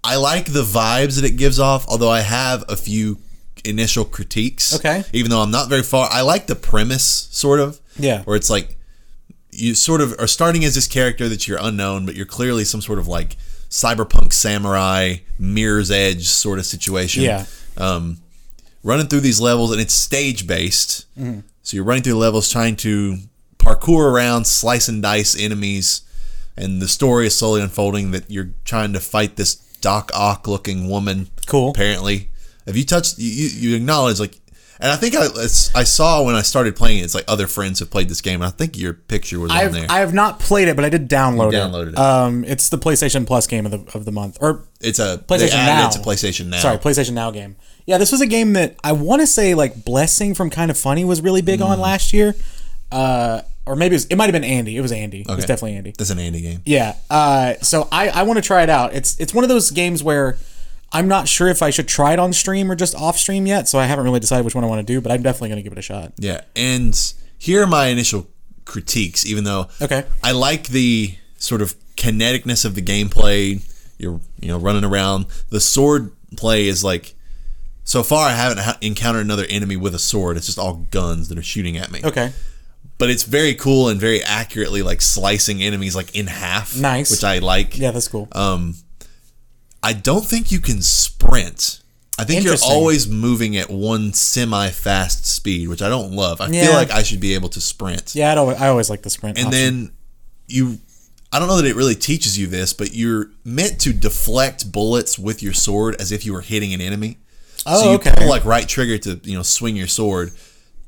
I 0.04 0.16
like 0.18 0.54
the 0.54 0.64
vibes 0.64 1.16
that 1.20 1.26
it 1.26 1.36
gives 1.36 1.60
off, 1.60 1.86
although 1.90 2.12
I 2.12 2.22
have 2.22 2.64
a 2.70 2.78
few 2.78 3.18
initial 3.68 4.06
critiques. 4.06 4.75
Okay. 4.75 5.04
Even 5.14 5.30
though 5.30 5.42
I'm 5.42 5.52
not 5.52 5.69
very 5.69 5.84
far, 5.84 6.10
I 6.12 6.22
like 6.22 6.48
the 6.48 6.56
premise 6.56 7.28
sort 7.31 7.60
of. 7.60 7.80
Yeah. 7.98 8.24
Where 8.24 8.36
it's 8.36 8.50
like 8.50 8.78
you 9.52 9.75
sort 9.75 10.02
of 10.02 10.16
are 10.19 10.28
starting 10.28 10.64
as 10.64 10.75
this 10.75 10.88
character 10.88 11.28
that 11.30 11.48
you're 11.48 11.60
unknown, 11.62 12.06
but 12.06 12.16
you're 12.16 12.25
clearly 12.25 12.64
some 12.64 12.81
sort 12.81 13.00
of 13.00 13.08
like 13.08 13.38
cyberpunk 13.69 14.34
samurai 14.34 15.16
mirror's 15.40 15.92
edge 15.92 16.28
sort 16.28 16.60
of 16.60 16.66
situation. 16.66 17.24
Yeah. 17.24 17.46
Um, 17.75 18.18
running 18.84 19.08
through 19.08 19.22
these 19.22 19.40
levels, 19.40 19.72
and 19.72 19.81
it's 19.81 19.94
stage 19.94 20.48
based. 20.48 21.06
Mm-hmm. 21.19 21.42
So 21.64 21.75
you're 21.75 21.84
running 21.84 22.04
through 22.04 22.14
the 22.14 22.19
levels, 22.19 22.50
trying 22.50 22.75
to 22.78 23.18
parkour 23.58 24.12
around, 24.12 24.46
slice 24.48 24.88
and 24.88 25.02
dice 25.02 25.38
enemies, 25.38 26.02
and 26.56 26.81
the 26.81 26.88
story 26.88 27.28
is 27.28 27.38
slowly 27.38 27.62
unfolding 27.62 28.12
that 28.12 28.30
you're 28.31 28.52
trying 28.64 28.94
to 28.94 29.00
fight 29.00 29.36
this 29.36 29.56
Doc 29.81 30.12
Ock 30.14 30.48
looking 30.48 30.90
woman. 30.90 31.30
Cool. 31.46 31.72
Apparently, 31.72 32.30
have 32.68 32.78
you 32.78 32.86
touched? 32.86 33.18
You, 33.18 33.48
you 33.72 33.75
acknowledge 33.75 34.19
like. 34.19 34.38
And 34.80 34.92
I 34.92 34.96
think 34.96 35.16
I 35.16 35.25
I 35.74 35.84
saw 35.84 36.22
when 36.22 36.36
I 36.36 36.44
started 36.44 36.75
playing 36.75 37.00
it, 37.00 37.02
it's 37.02 37.16
like 37.16 37.25
other 37.28 37.48
friends 37.48 37.80
have 37.80 37.90
played 37.90 38.10
this 38.10 38.22
game, 38.22 38.44
and 38.44 38.48
I 38.48 38.52
think 38.52 38.78
your 38.78 38.94
picture 38.94 39.40
was 39.40 39.50
on 39.50 39.58
I've, 39.58 39.74
there. 39.74 39.88
I 39.90 40.02
have 40.02 40.14
not 40.14 40.40
played 40.40 40.68
it, 40.68 40.75
but 40.75 40.86
I 40.86 40.90
did 40.90 41.10
download 41.10 41.52
You 41.52 41.58
it. 41.58 41.62
downloaded 41.62 41.90
it. 41.94 41.98
Um, 41.98 42.44
it's 42.44 42.69
the 42.69 42.78
PlayStation 42.78 43.25
Plus 43.25 43.48
game 43.48 43.66
of 43.66 43.72
the 43.72 43.98
of 43.98 44.06
the 44.06 44.12
month, 44.12 44.38
or 44.40 44.66
it's 44.80 45.00
a 45.00 45.18
PlayStation 45.28 45.66
Now. 45.66 45.88
it 45.88 45.94
to 45.94 46.00
PlayStation 46.00 46.46
Now. 46.50 46.60
Sorry, 46.60 46.78
PlayStation 46.78 47.14
Now 47.14 47.31
game. 47.31 47.56
Yeah, 47.88 47.98
this 47.98 48.12
was 48.12 48.22
a 48.22 48.28
game 48.28 48.54
that 48.54 48.75
I 48.84 48.92
want 48.92 49.22
to 49.24 49.25
say 49.28 49.56
like 49.56 49.84
Blessing 49.84 50.36
from 50.36 50.52
Kind 50.52 50.69
of 50.69 50.78
Funny 50.78 51.04
was 51.04 51.22
really 51.22 51.42
big 51.42 51.60
Mm. 51.60 51.69
on 51.69 51.80
last 51.80 52.14
year. 52.14 52.36
Uh, 52.92 53.42
or 53.66 53.75
maybe 53.75 53.96
it, 53.96 54.06
it 54.12 54.16
might 54.16 54.25
have 54.25 54.34
been 54.34 54.44
Andy. 54.44 54.78
It 54.78 54.81
was 54.81 54.92
Andy. 54.92 55.22
It 55.22 55.28
was 55.28 55.46
definitely 55.46 55.75
Andy. 55.78 55.94
That's 55.98 56.12
an 56.12 56.19
Andy 56.19 56.42
game. 56.42 56.62
Yeah. 56.66 56.96
Uh, 57.10 57.56
so 57.64 57.88
I, 57.92 58.10
I 58.10 58.24
want 58.24 58.38
to 58.38 58.44
try 58.44 58.62
it 58.62 58.69
out. 58.69 58.94
It's 58.94 59.19
it's 59.19 59.34
one 59.34 59.44
of 59.44 59.50
those 59.50 59.72
games 59.72 60.04
where 60.04 60.38
I'm 60.92 61.07
not 61.07 61.28
sure 61.28 61.48
if 61.50 61.62
I 61.62 61.69
should 61.69 61.88
try 61.88 62.13
it 62.13 62.19
on 62.19 62.31
stream 62.34 62.72
or 62.72 62.75
just 62.75 62.95
off 62.95 63.18
stream 63.18 63.45
yet. 63.45 63.68
So 63.68 63.78
I 63.78 63.86
haven't 63.86 64.06
really 64.06 64.19
decided 64.22 64.45
which 64.45 64.56
one 64.56 64.63
I 64.63 64.68
want 64.68 64.86
to 64.86 64.94
do, 64.94 65.01
but 65.01 65.12
I'm 65.12 65.22
definitely 65.22 65.50
going 65.50 65.57
to 65.60 65.63
give 65.63 65.74
it 65.74 65.80
a 65.80 65.81
shot. 65.81 66.13
Yeah, 66.18 66.42
and 66.56 66.98
here 67.38 67.62
are 67.63 67.68
my 67.68 67.88
initial 67.88 68.28
critiques. 68.66 69.25
Even 69.25 69.44
though 69.44 69.68
Okay. 69.81 70.06
I 70.24 70.31
like 70.31 70.68
the 70.69 71.16
sort 71.38 71.62
of 71.62 71.75
kineticness 71.95 72.63
of 72.66 72.75
the 72.75 72.81
gameplay, 72.81 73.62
you're 73.98 74.19
you 74.39 74.48
know 74.48 74.57
running 74.57 74.84
around. 74.84 75.25
The 75.50 75.60
sword 75.60 76.12
play 76.38 76.68
is 76.68 76.84
like 76.84 77.16
so 77.83 78.04
far 78.04 78.28
I 78.30 78.33
haven't 78.33 78.60
ha- 78.60 78.78
encountered 78.81 79.22
another 79.25 79.45
enemy 79.50 79.75
with 79.78 79.94
a 79.95 80.00
sword. 80.00 80.38
It's 80.38 80.45
just 80.45 80.60
all 80.60 80.86
guns 80.92 81.30
that 81.30 81.38
are 81.38 81.44
shooting 81.44 81.78
at 81.78 81.92
me. 81.92 82.01
Okay. 82.04 82.31
But 82.98 83.10
it's 83.12 83.24
very 83.24 83.54
cool 83.54 83.90
and 83.90 84.00
very 84.00 84.24
accurately 84.24 84.81
like 84.81 85.01
slicing 85.01 85.62
enemies 85.62 85.95
like 85.95 86.16
in 86.16 86.28
half. 86.28 86.75
Nice. 86.78 87.12
which 87.12 87.24
I 87.24 87.40
like. 87.40 87.78
Yeah, 87.78 87.92
that's 87.92 88.07
cool. 88.07 88.28
Um, 88.31 88.75
I 89.84 89.94
don't 89.94 90.26
think 90.26 90.52
you 90.52 90.60
can 90.60 90.82
sprint. 90.82 91.82
I 92.20 92.24
think 92.24 92.44
you're 92.44 92.56
always 92.66 93.08
moving 93.08 93.58
at 93.58 93.70
one 93.70 94.12
semi-fast 94.12 95.26
speed, 95.28 95.68
which 95.70 95.82
I 95.84 95.90
don't 95.90 96.12
love. 96.14 96.42
I 96.42 96.48
Yeah. 96.48 96.66
feel 96.66 96.74
like 96.74 96.90
I 96.92 97.04
should 97.04 97.20
be 97.20 97.36
able 97.36 97.50
to 97.50 97.62
sprint. 97.62 98.16
yeah, 98.16 98.32
I, 98.32 98.36
don't, 98.36 98.60
I 98.60 98.70
always 98.70 98.90
like 98.90 99.04
the 99.04 99.10
sprint. 99.12 99.38
And 99.38 99.48
option. 99.48 99.62
then 99.62 99.92
you 100.48 100.80
I 101.32 101.40
don't 101.40 101.50
know 101.50 101.58
that 101.58 101.66
it 101.66 101.76
really 101.76 101.94
teaches 101.96 102.40
you 102.40 102.48
this, 102.48 102.74
but 102.74 102.94
you're 102.96 103.32
meant 103.44 103.82
to 103.82 103.92
deflect 103.94 104.72
bullets 104.72 105.20
with 105.20 105.44
your 105.44 105.54
sword 105.54 105.98
as 106.00 106.12
if 106.14 106.26
you 106.26 106.32
were 106.34 106.42
hitting 106.42 106.74
an 106.74 106.80
enemy. 106.80 107.18
Oh, 107.66 107.82
so 107.82 107.90
you 107.92 107.96
okay. 107.98 108.14
pull 108.16 108.30
like 108.30 108.46
right 108.46 108.68
trigger 108.68 108.98
to, 109.00 109.20
you 109.24 109.36
know, 109.36 109.44
swing 109.44 109.76
your 109.76 109.88
sword 109.88 110.32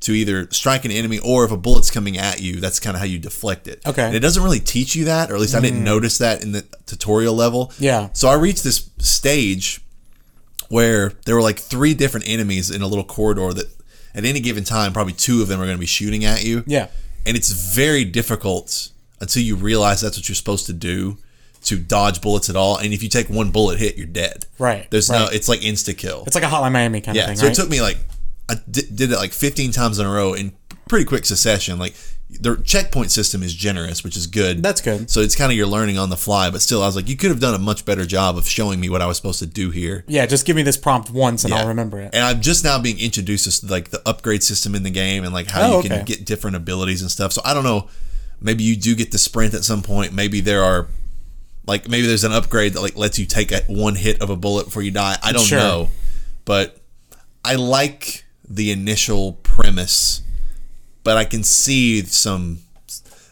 to 0.00 0.12
either 0.12 0.48
strike 0.50 0.84
an 0.84 0.90
enemy 0.90 1.18
or 1.18 1.44
if 1.44 1.50
a 1.50 1.56
bullet's 1.56 1.90
coming 1.90 2.16
at 2.16 2.40
you, 2.40 2.60
that's 2.60 2.80
kind 2.80 2.96
of 2.96 3.00
how 3.00 3.06
you 3.06 3.18
deflect 3.18 3.68
it. 3.68 3.82
Okay. 3.86 4.02
And 4.02 4.14
it 4.14 4.20
doesn't 4.20 4.42
really 4.42 4.60
teach 4.60 4.96
you 4.96 5.04
that, 5.04 5.30
or 5.30 5.34
at 5.34 5.40
least 5.40 5.54
I 5.54 5.60
didn't 5.60 5.76
mm-hmm. 5.76 5.84
notice 5.84 6.18
that 6.18 6.42
in 6.42 6.52
the 6.52 6.64
tutorial 6.86 7.34
level. 7.34 7.72
Yeah. 7.78 8.08
So 8.14 8.28
I 8.28 8.34
reached 8.34 8.64
this 8.64 8.90
stage 8.98 9.82
where 10.68 11.12
there 11.26 11.34
were 11.34 11.42
like 11.42 11.58
three 11.58 11.94
different 11.94 12.28
enemies 12.28 12.70
in 12.70 12.80
a 12.80 12.86
little 12.86 13.04
corridor 13.04 13.52
that 13.52 13.66
at 14.14 14.24
any 14.24 14.40
given 14.40 14.64
time 14.64 14.92
probably 14.92 15.12
two 15.12 15.42
of 15.42 15.48
them 15.48 15.60
are 15.60 15.64
going 15.64 15.76
to 15.76 15.80
be 15.80 15.86
shooting 15.86 16.24
at 16.24 16.44
you 16.44 16.64
yeah. 16.66 16.88
and 17.26 17.36
it's 17.36 17.50
very 17.50 18.04
difficult 18.04 18.90
until 19.20 19.42
you 19.42 19.54
realize 19.54 20.00
that's 20.00 20.16
what 20.16 20.28
you're 20.28 20.36
supposed 20.36 20.66
to 20.66 20.72
do 20.72 21.18
to 21.62 21.78
dodge 21.78 22.20
bullets 22.20 22.48
at 22.48 22.56
all. 22.56 22.78
And 22.78 22.92
if 22.92 23.02
you 23.02 23.08
take 23.08 23.28
one 23.28 23.50
bullet 23.50 23.78
hit, 23.78 23.96
you're 23.96 24.06
dead. 24.06 24.46
Right, 24.58 24.90
There's 24.90 25.10
no. 25.10 25.28
It's 25.30 25.48
like 25.48 25.60
insta 25.60 25.96
kill. 25.96 26.24
It's 26.26 26.34
like 26.34 26.44
a 26.44 26.46
Hotline 26.46 26.72
Miami 26.72 27.00
kind 27.00 27.16
yeah. 27.16 27.22
of 27.22 27.28
thing, 27.28 27.36
so 27.36 27.46
right? 27.46 27.52
it 27.52 27.60
took 27.60 27.68
me 27.68 27.82
like 27.82 27.98
I 28.50 28.54
did, 28.70 28.94
did 28.96 29.12
it 29.12 29.16
like 29.16 29.32
15 29.32 29.72
times 29.72 29.98
in 29.98 30.06
a 30.06 30.10
row 30.10 30.34
in 30.34 30.52
pretty 30.88 31.04
quick 31.04 31.24
succession. 31.24 31.78
Like 31.78 31.94
the 32.28 32.56
checkpoint 32.64 33.10
system 33.10 33.42
is 33.42 33.54
generous, 33.54 34.02
which 34.04 34.16
is 34.16 34.26
good. 34.26 34.62
That's 34.62 34.80
good. 34.80 35.10
So 35.10 35.20
it's 35.20 35.34
kind 35.36 35.50
of 35.52 35.56
you're 35.56 35.66
learning 35.66 35.98
on 35.98 36.10
the 36.10 36.16
fly, 36.16 36.50
but 36.50 36.60
still, 36.60 36.82
I 36.82 36.86
was 36.86 36.96
like, 36.96 37.08
you 37.08 37.16
could 37.16 37.30
have 37.30 37.40
done 37.40 37.54
a 37.54 37.58
much 37.58 37.84
better 37.84 38.04
job 38.06 38.36
of 38.36 38.46
showing 38.46 38.78
me 38.80 38.88
what 38.88 39.02
I 39.02 39.06
was 39.06 39.16
supposed 39.16 39.38
to 39.40 39.46
do 39.46 39.70
here. 39.70 40.04
yeah, 40.08 40.26
just 40.26 40.46
give 40.46 40.54
me 40.56 40.62
this 40.62 40.76
prompt 40.76 41.10
once 41.10 41.44
and 41.44 41.52
Yeah. 41.52 41.60
I'll 41.60 41.68
remember 41.68 42.00
it. 42.00 42.14
And 42.14 42.24
I'm 42.24 42.40
just 42.40 42.62
now 42.64 42.78
being 42.80 42.98
introduced 42.98 43.60
to 43.60 43.66
like 43.66 43.90
the 43.90 44.02
upgrade 44.06 44.42
system 44.42 44.74
in 44.74 44.82
the 44.82 44.90
game 44.90 45.24
and 45.24 45.32
like 45.32 45.48
how 45.48 45.62
Oh, 45.72 45.76
you 45.78 45.82
can 45.88 45.92
okay. 45.98 46.04
get 46.04 46.24
different 46.24 46.56
abilities 46.56 47.02
and 47.02 47.10
stuff. 47.10 47.32
So 47.32 47.40
I 47.44 47.54
don't 47.54 47.64
know. 47.64 47.88
Maybe 48.40 48.64
you 48.64 48.74
do 48.76 48.94
get 48.94 49.12
the 49.12 49.18
sprint 49.18 49.54
at 49.54 49.64
some 49.64 49.82
point. 49.82 50.12
Maybe 50.12 50.40
there 50.40 50.62
are 50.64 50.88
like 51.66 51.88
maybe 51.88 52.06
there's 52.06 52.24
an 52.24 52.32
upgrade 52.32 52.72
that 52.72 52.80
like 52.80 52.96
lets 52.96 53.18
you 53.18 53.26
take 53.26 53.52
a, 53.52 53.60
one 53.68 53.94
hit 53.94 54.22
of 54.22 54.30
a 54.30 54.36
bullet 54.36 54.64
before 54.66 54.82
you 54.82 54.90
die. 54.90 55.16
I 55.22 55.32
don't 55.32 55.44
Sure. 55.44 55.58
know. 55.58 55.88
But 56.46 56.80
I 57.44 57.56
like 57.56 58.24
the 58.50 58.70
initial 58.72 59.34
premise, 59.44 60.22
but 61.04 61.16
I 61.16 61.24
can 61.24 61.42
see 61.44 62.02
some 62.02 62.58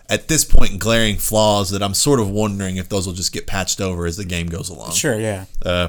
at 0.08 0.28
this 0.28 0.44
point 0.44 0.78
glaring 0.78 1.16
flaws 1.16 1.70
that 1.70 1.82
I'm 1.82 1.92
sort 1.92 2.20
of 2.20 2.30
wondering 2.30 2.76
if 2.76 2.88
those 2.88 3.06
will 3.06 3.14
just 3.14 3.32
get 3.32 3.46
patched 3.46 3.80
over 3.80 4.06
as 4.06 4.16
the 4.16 4.24
game 4.24 4.46
goes 4.46 4.70
along. 4.70 4.92
Sure, 4.92 5.18
yeah. 5.18 5.44
Uh, 5.64 5.88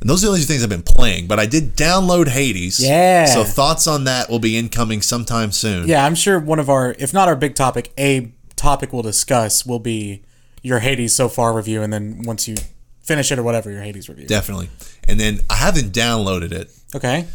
and 0.00 0.10
those 0.10 0.22
are 0.22 0.26
the 0.26 0.32
only 0.32 0.40
two 0.40 0.46
things 0.46 0.62
I've 0.62 0.68
been 0.68 0.82
playing, 0.82 1.26
but 1.26 1.40
I 1.40 1.46
did 1.46 1.74
download 1.76 2.28
Hades. 2.28 2.78
Yeah. 2.78 3.24
So 3.24 3.42
thoughts 3.42 3.86
on 3.86 4.04
that 4.04 4.28
will 4.28 4.38
be 4.38 4.56
incoming 4.56 5.00
sometime 5.02 5.50
soon. 5.50 5.88
Yeah, 5.88 6.04
I'm 6.04 6.14
sure 6.14 6.38
one 6.38 6.58
of 6.58 6.68
our, 6.68 6.94
if 6.98 7.12
not 7.14 7.26
our 7.26 7.34
big 7.36 7.54
topic, 7.54 7.92
a 7.98 8.30
topic 8.54 8.92
we'll 8.92 9.02
discuss 9.02 9.64
will 9.64 9.78
be 9.80 10.22
your 10.62 10.80
Hades 10.80 11.16
so 11.16 11.28
far 11.28 11.54
review, 11.54 11.82
and 11.82 11.92
then 11.92 12.22
once 12.24 12.46
you 12.46 12.56
finish 13.02 13.32
it 13.32 13.38
or 13.38 13.42
whatever, 13.42 13.70
your 13.70 13.82
Hades 13.82 14.08
review. 14.08 14.26
Definitely. 14.26 14.68
And 15.08 15.18
then 15.18 15.40
I 15.50 15.56
haven't 15.56 15.92
downloaded 15.92 16.52
it, 16.52 16.70
Okay. 16.94 17.26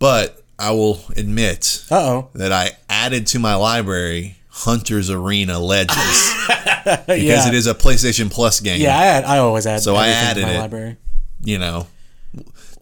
But 0.00 0.42
I 0.58 0.72
will 0.72 1.00
admit 1.16 1.84
Uh 1.90 1.96
oh. 1.96 2.28
that 2.34 2.50
I 2.50 2.70
added 2.88 3.28
to 3.28 3.38
my 3.38 3.54
library 3.54 4.36
Hunter's 4.48 5.08
Arena 5.08 5.60
Legends 5.60 6.34
because 6.84 7.22
yeah. 7.22 7.48
it 7.48 7.54
is 7.54 7.68
a 7.68 7.74
PlayStation 7.74 8.30
Plus 8.30 8.58
game. 8.58 8.80
Yeah, 8.80 8.98
I, 8.98 9.06
add, 9.06 9.24
I 9.24 9.38
always 9.38 9.66
add. 9.66 9.80
So 9.80 9.94
I 9.94 10.08
added 10.08 10.42
my 10.42 10.54
it. 10.54 10.58
library. 10.58 10.96
You 11.42 11.58
know, 11.58 11.86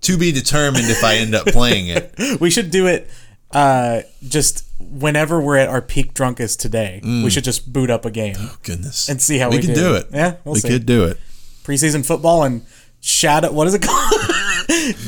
to 0.00 0.18
be 0.18 0.32
determined 0.32 0.86
if 0.88 1.04
I 1.04 1.16
end 1.16 1.34
up 1.34 1.46
playing 1.46 1.88
it. 1.88 2.14
We 2.40 2.50
should 2.50 2.70
do 2.70 2.86
it 2.86 3.08
uh, 3.52 4.00
just 4.26 4.64
whenever 4.80 5.40
we're 5.40 5.56
at 5.58 5.68
our 5.68 5.82
peak 5.82 6.14
drunkest 6.14 6.60
today. 6.60 7.00
Mm. 7.04 7.24
We 7.24 7.30
should 7.30 7.44
just 7.44 7.72
boot 7.72 7.90
up 7.90 8.04
a 8.04 8.10
game. 8.10 8.36
Oh 8.38 8.56
goodness. 8.62 9.08
And 9.08 9.20
see 9.20 9.38
how 9.38 9.50
we 9.50 9.58
can 9.58 9.68
do. 9.68 9.74
do 9.74 9.94
it. 9.94 10.06
Yeah, 10.12 10.36
we'll 10.44 10.54
we 10.54 10.60
see. 10.60 10.68
could 10.68 10.86
do 10.86 11.04
it. 11.04 11.18
Preseason 11.64 12.04
football 12.04 12.44
and 12.44 12.64
shadow. 13.00 13.52
What 13.52 13.66
is 13.66 13.74
it 13.74 13.82
called? 13.82 14.20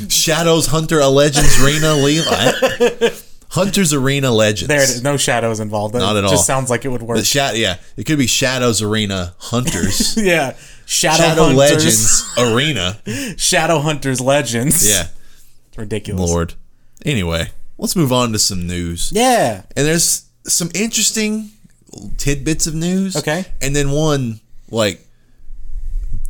Shadows 0.09 0.67
Hunter 0.67 1.01
a 1.01 1.09
Legends 1.09 1.63
Arena 1.63 1.95
Levi. 1.95 3.11
Hunter's 3.51 3.93
Arena 3.93 4.31
Legends. 4.31 4.69
there 4.69 4.83
it 4.83 4.89
is. 4.91 5.03
No 5.03 5.17
shadows 5.17 5.59
involved. 5.61 5.95
Not 5.95 6.17
at 6.17 6.25
all. 6.25 6.31
Just 6.31 6.47
sounds 6.47 6.71
like 6.71 6.85
it 6.85 6.89
would 6.89 7.03
work. 7.03 7.19
The 7.19 7.25
sha- 7.25 7.51
yeah, 7.55 7.79
it 7.97 8.05
could 8.05 8.19
be 8.19 8.27
Shadows 8.29 8.81
Arena 8.81 9.35
Hunters. 9.39 10.17
yeah. 10.23 10.57
Shadow, 10.87 11.17
Shadow 11.23 11.45
Hunters. 11.47 11.57
Legends 11.59 12.35
Arena. 12.39 13.01
Shadow 13.37 13.79
Hunters 13.81 14.21
Legends. 14.21 14.89
Yeah, 14.89 15.09
It's 15.69 15.79
ridiculous. 15.79 16.31
Lord. 16.31 16.55
Anyway, 17.05 17.49
let's 17.77 17.97
move 17.97 18.13
on 18.13 18.33
to 18.33 18.39
some 18.39 18.67
news. 18.67 19.11
Yeah. 19.15 19.63
And 19.77 19.87
there's 19.87 20.27
some 20.45 20.71
interesting 20.75 21.51
tidbits 22.19 22.67
of 22.67 22.75
news. 22.75 23.17
Okay. 23.17 23.45
And 23.61 23.75
then 23.75 23.91
one 23.91 24.41
like 24.71 25.05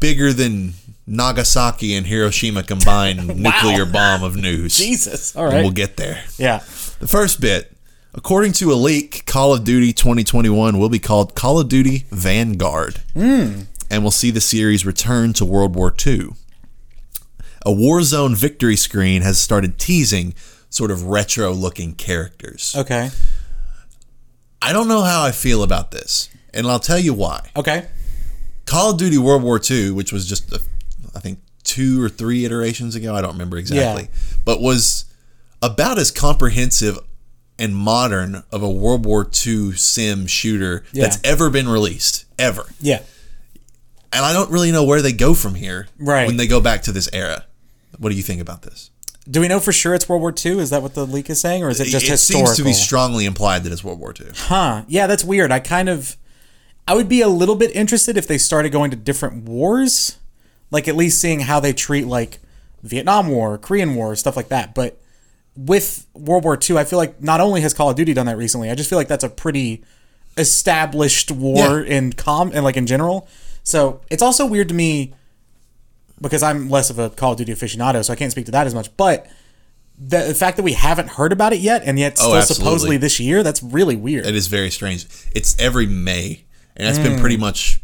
bigger 0.01 0.33
than 0.33 0.73
Nagasaki 1.11 1.95
and 1.95 2.07
Hiroshima 2.07 2.63
combined 2.63 3.37
nuclear 3.43 3.85
bomb 3.85 4.23
of 4.23 4.37
news. 4.37 4.77
Jesus. 4.77 5.35
All 5.35 5.45
right. 5.45 5.55
And. 5.55 5.63
We'll 5.65 5.73
get 5.73 5.97
there. 5.97 6.23
yeah. 6.39 6.59
The 7.01 7.09
first 7.09 7.41
bit, 7.41 7.77
according 8.15 8.53
to 8.53 8.73
a 8.73 8.75
leak, 8.75 9.27
Call 9.27 9.53
of 9.53 9.65
Duty 9.65 9.93
2021 9.93 10.79
will 10.79 10.89
be 10.89 11.01
called 11.01 11.35
Call 11.35 11.59
of 11.59 11.69
Duty 11.69 12.05
Vanguard. 12.11 13.01
Hmm. 13.15 13.63
And 13.91 14.03
we'll 14.05 14.13
see 14.13 14.31
the 14.31 14.41
series 14.41 14.87
return 14.87 15.33
to 15.35 15.45
World 15.45 15.75
War 15.75 15.93
II. 16.07 16.29
A 17.67 17.71
Warzone 17.71 18.37
victory 18.37 18.77
screen 18.77 19.23
has 19.23 19.39
started 19.39 19.79
teasing 19.79 20.33
sort 20.71 20.93
of 20.93 21.05
retro 21.07 21.53
looking 21.53 21.95
characters. 21.95 22.73
Okay. 22.79 23.11
I 24.63 24.73
don't 24.73 24.87
know 24.87 25.03
how 25.03 25.25
I 25.25 25.33
feel 25.33 25.63
about 25.65 25.91
this, 25.91 26.29
and 26.55 26.69
I'll 26.69 26.79
tell 26.79 26.99
you 27.01 27.13
why. 27.15 27.51
Okay. 27.57 27.89
Call 28.67 28.93
of 28.93 28.99
Duty 28.99 29.19
World 29.19 29.43
War 29.43 29.61
II, 29.69 29.91
which 29.91 30.13
was 30.13 30.29
just, 30.29 30.53
a, 30.53 30.61
I 31.15 31.21
think, 31.21 31.41
two 31.65 32.03
or 32.03 32.09
three 32.09 32.45
iterations 32.45 32.95
ago, 32.95 33.15
I 33.15 33.21
don't 33.21 33.33
remember 33.33 33.57
exactly, 33.59 34.09
but 34.45 34.61
was 34.61 35.05
about 35.63 35.99
as 35.99 36.11
comprehensive 36.11 36.99
and 37.59 37.77
modern 37.77 38.43
of 38.51 38.63
a 38.63 38.71
World 38.71 39.05
War 39.05 39.29
II 39.47 39.73
sim 39.73 40.27
shooter 40.27 40.85
Yeah. 40.93 41.03
that's 41.05 41.19
ever 41.23 41.51
been 41.51 41.69
released, 41.69 42.25
ever. 42.39 42.67
Yeah. 42.81 43.01
And 44.13 44.25
I 44.25 44.33
don't 44.33 44.51
really 44.51 44.73
know 44.73 44.83
where 44.85 45.03
they 45.03 45.13
go 45.13 45.35
from 45.35 45.55
here 45.55 45.87
Right. 45.99 46.27
when 46.27 46.37
they 46.39 46.47
go 46.47 46.61
back 46.61 46.83
to 46.85 46.93
this 46.93 47.09
era. 47.13 47.45
What 47.99 48.09
do 48.11 48.17
you 48.17 48.23
think 48.23 48.41
about 48.41 48.63
this? 48.63 48.91
Do 49.31 49.41
we 49.43 49.47
know 49.49 49.61
for 49.61 49.73
sure 49.73 49.95
it's 49.95 50.09
World 50.09 50.23
War 50.23 50.35
II? 50.35 50.59
Is 50.59 50.71
that 50.71 50.83
what 50.83 50.95
the 50.95 51.07
leak 51.07 51.29
is 51.31 51.41
saying, 51.41 51.63
or 51.63 51.69
is 51.69 51.79
it 51.79 51.85
just 51.85 52.07
it 52.07 52.11
historical? 52.13 52.47
seems 52.47 52.57
to 52.57 52.65
be 52.65 52.73
strongly 52.73 53.27
implied 53.27 53.63
that 53.65 53.73
it's 53.73 53.85
World 53.85 54.01
War 54.01 54.15
II. 54.19 54.29
Huh. 54.35 54.85
Yeah, 54.89 55.07
that's 55.07 55.23
weird. 55.23 55.53
I 55.53 55.61
kind 55.61 55.89
of 55.89 56.17
I 56.89 56.95
would 56.95 57.09
be 57.09 57.21
a 57.21 57.29
little 57.29 57.55
bit 57.55 57.71
interested 57.77 58.17
if 58.17 58.27
they 58.27 58.39
started 58.39 58.73
going 58.73 58.91
to 58.91 58.97
different 58.97 59.45
wars. 59.45 60.17
Like 60.71 60.89
at 60.89 60.97
least 60.97 61.21
seeing 61.21 61.41
how 61.41 61.61
they 61.61 61.73
treat 61.73 62.07
like 62.07 62.39
Vietnam 62.83 63.29
War, 63.29 63.59
Korean 63.59 63.95
War, 63.95 64.15
stuff 64.17 64.37
like 64.37 64.49
that. 64.49 64.75
But 64.75 65.01
with 65.57 66.07
World 66.15 66.45
War 66.45 66.59
II, 66.59 66.79
I 66.79 66.85
feel 66.85 66.99
like 66.99 67.23
not 67.23 67.41
only 67.41 67.61
has 67.61 67.75
Call 67.75 67.91
of 67.91 67.97
Duty 67.97 68.15
done 68.15 68.27
that 68.27 68.37
recently, 68.37 68.71
I 68.71 68.75
just 68.75 68.89
feel 68.89 68.99
like 68.99 69.09
that's 69.09 69.25
a 69.25 69.29
pretty 69.29 69.83
established 70.37 71.31
war 71.31 71.81
in 71.81 72.13
com 72.13 72.53
and 72.55 72.65
like 72.65 72.77
in 72.77 72.87
general. 72.87 73.29
So 73.63 74.01
it's 74.11 74.23
also 74.23 74.47
weird 74.47 74.69
to 74.69 74.75
me 74.75 75.13
because 76.21 76.43
I'm 76.43 76.69
less 76.69 76.91
of 76.91 76.99
a 76.99 77.11
Call 77.11 77.33
of 77.33 77.39
Duty 77.39 77.53
aficionado, 77.53 78.05
so 78.05 78.13
I 78.13 78.17
can't 78.17 78.33
speak 78.33 78.47
to 78.47 78.53
that 78.53 78.67
as 78.67 78.75
much. 78.75 78.95
But 78.97 79.27
the, 79.99 80.19
the 80.19 80.35
fact 80.35 80.57
that 80.57 80.63
we 80.63 80.73
haven't 80.73 81.11
heard 81.11 81.33
about 81.33 81.53
it 81.53 81.61
yet, 81.61 81.83
and 81.85 81.99
yet 81.99 82.13
oh, 82.13 82.23
still 82.23 82.35
absolutely. 82.37 82.65
supposedly 82.65 82.97
this 82.97 83.21
year, 83.21 83.43
that's 83.43 83.63
really 83.63 83.97
weird. 83.97 84.27
It 84.27 84.35
is 84.35 84.47
very 84.47 84.71
strange. 84.71 85.07
It's 85.35 85.59
every 85.59 85.87
May, 85.87 86.45
and 86.77 86.87
that's 86.87 86.99
been 86.99 87.21
pretty 87.21 87.37
mm. 87.37 87.41
much 87.41 87.81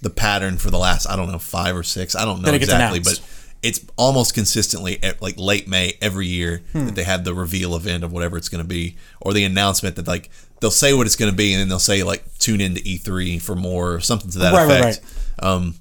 the 0.00 0.10
pattern 0.10 0.58
for 0.58 0.70
the 0.70 0.78
last 0.78 1.06
I 1.08 1.16
don't 1.16 1.30
know 1.30 1.38
five 1.38 1.76
or 1.76 1.82
six. 1.82 2.14
I 2.14 2.24
don't 2.24 2.40
know 2.40 2.46
That 2.46 2.54
it 2.54 2.60
gets 2.60 2.72
exactly, 2.72 3.00
but 3.00 3.20
it's 3.62 3.84
almost 3.96 4.34
consistently 4.34 5.02
at 5.02 5.20
like 5.20 5.36
late 5.36 5.66
May 5.68 5.96
every 6.00 6.26
year 6.26 6.62
Hmm. 6.72 6.86
that 6.86 6.94
they 6.94 7.04
have 7.04 7.24
the 7.24 7.34
reveal 7.34 7.74
event 7.74 8.04
of 8.04 8.12
whatever 8.12 8.36
it's 8.36 8.48
going 8.48 8.62
to 8.62 8.68
be, 8.68 8.96
or 9.20 9.32
the 9.32 9.44
announcement 9.44 9.96
that 9.96 10.06
like 10.06 10.30
they'll 10.60 10.70
say 10.70 10.92
what 10.94 11.06
it's 11.06 11.16
going 11.16 11.30
to 11.30 11.36
be, 11.36 11.52
and 11.52 11.60
then 11.60 11.68
they'll 11.68 11.78
say 11.80 12.02
like 12.04 12.22
tune 12.38 12.60
into 12.60 12.80
E3 12.82 13.40
for 13.42 13.54
more 13.56 13.94
or 13.94 14.00
something 14.00 14.30
to 14.30 14.38
that 14.38 14.52
Right, 14.52 14.68
right, 14.68 14.80
effect. 14.98 15.00
Um, 15.40 15.74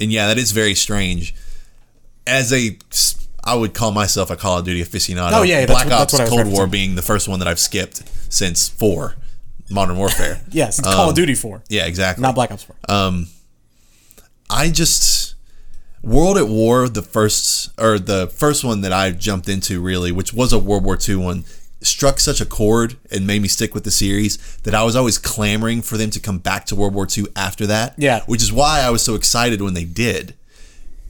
and 0.00 0.12
yeah, 0.12 0.28
that 0.28 0.38
is 0.38 0.52
very 0.52 0.74
strange. 0.74 1.34
As 2.26 2.52
a 2.52 2.76
I 3.44 3.54
would 3.54 3.74
call 3.74 3.92
myself 3.92 4.30
a 4.30 4.36
Call 4.36 4.58
of 4.58 4.64
Duty 4.64 4.82
aficionado. 4.82 5.30
Oh, 5.32 5.42
yeah, 5.42 5.64
Black 5.66 5.86
what- 5.86 5.92
Ops 6.14 6.28
Cold 6.28 6.46
War 6.48 6.66
being 6.66 6.96
the 6.96 7.02
first 7.02 7.28
one 7.28 7.38
that 7.38 7.46
I've 7.48 7.60
skipped 7.60 8.02
since 8.32 8.68
four, 8.68 9.14
Modern 9.70 9.96
Warfare. 9.96 10.40
yes, 10.50 10.80
it's 10.80 10.88
Call 10.88 11.10
of 11.10 11.14
Duty 11.16 11.34
4, 11.36 11.62
Yeah, 11.68 11.86
exactly. 11.86 12.22
not 12.22 12.34
Black 12.34 12.50
Ops 12.50 12.64
4. 12.64 12.74
I 14.50 14.70
just 14.70 15.34
World 16.02 16.36
at 16.38 16.48
War, 16.48 16.88
the 16.88 17.02
first 17.02 17.70
or 17.80 17.98
the 17.98 18.26
first 18.28 18.64
one 18.64 18.80
that 18.82 18.92
I 18.92 19.10
jumped 19.10 19.48
into 19.48 19.80
really, 19.80 20.12
which 20.12 20.32
was 20.32 20.52
a 20.52 20.58
World 20.58 20.84
War 20.84 20.96
II 21.08 21.16
one, 21.16 21.44
struck 21.80 22.20
such 22.20 22.40
a 22.40 22.46
chord 22.46 22.96
and 23.10 23.26
made 23.26 23.42
me 23.42 23.48
stick 23.48 23.74
with 23.74 23.84
the 23.84 23.90
series 23.90 24.38
that 24.62 24.74
I 24.74 24.82
was 24.82 24.96
always 24.96 25.18
clamoring 25.18 25.82
for 25.82 25.96
them 25.96 26.10
to 26.10 26.20
come 26.20 26.38
back 26.38 26.64
to 26.66 26.76
World 26.76 26.94
War 26.94 27.06
II 27.14 27.26
after 27.36 27.66
that. 27.66 27.94
Yeah. 27.96 28.20
Which 28.26 28.42
is 28.42 28.52
why 28.52 28.80
I 28.80 28.90
was 28.90 29.02
so 29.02 29.14
excited 29.14 29.60
when 29.60 29.74
they 29.74 29.84
did. 29.84 30.34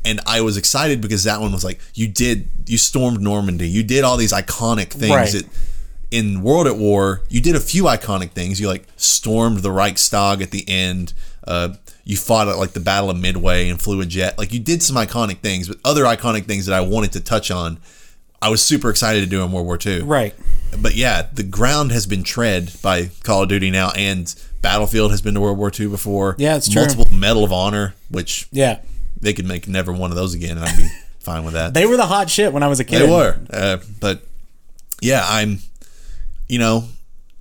And 0.04 0.20
I 0.26 0.40
was 0.40 0.56
excited 0.56 1.00
because 1.00 1.24
that 1.24 1.40
one 1.40 1.52
was 1.52 1.64
like, 1.64 1.80
you 1.94 2.06
did, 2.06 2.48
you 2.66 2.78
stormed 2.78 3.20
Normandy, 3.20 3.68
you 3.68 3.82
did 3.82 4.04
all 4.04 4.16
these 4.16 4.32
iconic 4.32 4.90
things 4.90 5.10
Right. 5.10 5.32
that 5.32 5.46
in 6.12 6.42
World 6.42 6.68
at 6.68 6.76
War, 6.76 7.22
you 7.28 7.40
did 7.40 7.56
a 7.56 7.60
few 7.60 7.84
iconic 7.84 8.30
things. 8.30 8.60
You 8.60 8.68
like 8.68 8.86
stormed 8.96 9.58
the 9.58 9.72
Reichstag 9.72 10.40
at 10.40 10.52
the 10.52 10.64
end. 10.68 11.12
Uh, 11.46 11.74
you 12.06 12.16
fought 12.16 12.46
at 12.48 12.56
like 12.56 12.70
the 12.72 12.80
Battle 12.80 13.10
of 13.10 13.18
Midway 13.18 13.68
and 13.68 13.78
flew 13.82 14.00
a 14.00 14.06
jet. 14.06 14.38
Like 14.38 14.52
you 14.52 14.60
did 14.60 14.82
some 14.82 14.96
iconic 14.96 15.40
things, 15.40 15.68
but 15.68 15.76
other 15.84 16.04
iconic 16.04 16.46
things 16.46 16.64
that 16.66 16.74
I 16.74 16.80
wanted 16.80 17.12
to 17.12 17.20
touch 17.20 17.50
on, 17.50 17.78
I 18.40 18.48
was 18.48 18.62
super 18.62 18.88
excited 18.90 19.20
to 19.20 19.26
do 19.26 19.42
in 19.42 19.50
World 19.52 19.66
War 19.66 19.76
II. 19.84 20.02
Right. 20.02 20.34
But 20.80 20.94
yeah, 20.94 21.26
the 21.32 21.42
ground 21.42 21.90
has 21.90 22.06
been 22.06 22.22
tread 22.22 22.72
by 22.80 23.10
Call 23.24 23.42
of 23.42 23.48
Duty 23.48 23.70
now, 23.70 23.90
and 23.96 24.32
Battlefield 24.62 25.10
has 25.10 25.20
been 25.20 25.34
to 25.34 25.40
World 25.40 25.58
War 25.58 25.70
II 25.76 25.88
before. 25.88 26.36
Yeah, 26.38 26.56
it's 26.56 26.68
true. 26.70 26.82
Multiple 26.82 27.08
Medal 27.12 27.42
of 27.44 27.52
Honor, 27.52 27.94
which 28.08 28.46
Yeah. 28.52 28.78
they 29.20 29.32
could 29.32 29.46
make 29.46 29.66
never 29.66 29.92
one 29.92 30.10
of 30.10 30.16
those 30.16 30.32
again, 30.34 30.58
and 30.58 30.66
I'd 30.66 30.76
be 30.76 30.88
fine 31.18 31.44
with 31.44 31.54
that. 31.54 31.74
They 31.74 31.86
were 31.86 31.96
the 31.96 32.06
hot 32.06 32.30
shit 32.30 32.52
when 32.52 32.62
I 32.62 32.68
was 32.68 32.78
a 32.78 32.84
kid. 32.84 33.00
They 33.02 33.10
were, 33.10 33.36
uh, 33.50 33.78
but 34.00 34.22
yeah, 35.02 35.24
I'm. 35.28 35.58
You 36.48 36.60
know, 36.60 36.84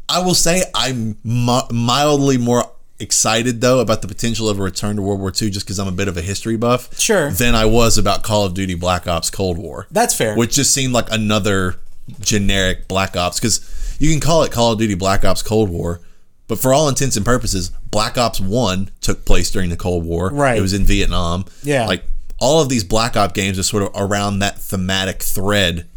I 0.09 0.21
will 0.21 0.33
say 0.33 0.63
I'm 0.73 1.17
mildly 1.23 2.39
more 2.39 2.63
excited 3.05 3.61
though 3.61 3.79
about 3.79 4.01
the 4.01 4.07
potential 4.07 4.49
of 4.49 4.59
a 4.59 4.63
return 4.63 4.97
to 4.97 5.01
World 5.01 5.21
War 5.21 5.29
II, 5.29 5.49
just 5.49 5.65
because 5.65 5.79
I'm 5.79 5.87
a 5.87 5.93
bit 5.93 6.09
of 6.09 6.17
a 6.17 6.21
history 6.21 6.57
buff. 6.57 6.99
Sure. 6.99 7.31
Than 7.31 7.55
I 7.55 7.65
was 7.65 7.97
about 7.97 8.23
Call 8.23 8.45
of 8.45 8.53
Duty 8.53 8.75
Black 8.75 9.07
Ops 9.07 9.29
Cold 9.29 9.57
War. 9.57 9.87
That's 9.91 10.13
fair. 10.13 10.35
Which 10.35 10.55
just 10.55 10.73
seemed 10.73 10.93
like 10.93 11.09
another 11.11 11.75
generic 12.19 12.87
Black 12.87 13.15
Ops, 13.15 13.39
because 13.39 13.97
you 13.99 14.11
can 14.11 14.19
call 14.19 14.43
it 14.43 14.51
Call 14.51 14.73
of 14.73 14.79
Duty 14.79 14.95
Black 14.95 15.23
Ops 15.23 15.41
Cold 15.41 15.69
War. 15.69 16.01
But 16.47 16.59
for 16.59 16.73
all 16.73 16.89
intents 16.89 17.15
and 17.15 17.25
purposes, 17.25 17.71
Black 17.89 18.17
Ops 18.17 18.39
1 18.39 18.91
took 19.01 19.25
place 19.25 19.49
during 19.49 19.69
the 19.69 19.77
Cold 19.77 20.05
War. 20.05 20.29
Right. 20.29 20.57
It 20.57 20.61
was 20.61 20.73
in 20.73 20.83
Vietnam. 20.83 21.45
Yeah. 21.63 21.87
Like 21.87 22.03
all 22.39 22.61
of 22.61 22.69
these 22.69 22.83
Black 22.83 23.15
Ops 23.15 23.33
games 23.33 23.57
are 23.57 23.63
sort 23.63 23.83
of 23.83 23.89
around 23.95 24.39
that 24.39 24.59
thematic 24.59 25.23
thread. 25.23 25.87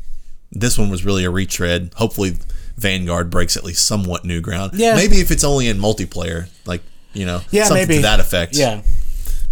This 0.50 0.78
one 0.78 0.88
was 0.88 1.04
really 1.04 1.24
a 1.24 1.30
retread. 1.30 1.90
Hopefully, 1.96 2.36
Vanguard 2.78 3.28
breaks 3.28 3.56
at 3.56 3.64
least 3.64 3.86
somewhat 3.86 4.24
new 4.24 4.40
ground. 4.40 4.72
Yeah. 4.74 4.94
Maybe 4.94 5.16
if 5.16 5.30
it's 5.30 5.44
only 5.44 5.68
in 5.68 5.78
multiplayer, 5.78 6.48
like 6.64 6.82
you 7.18 7.26
know, 7.26 7.40
yeah, 7.50 7.64
something 7.64 7.88
maybe 7.88 7.96
to 7.96 8.02
that 8.02 8.20
effect. 8.20 8.54
Yeah. 8.56 8.82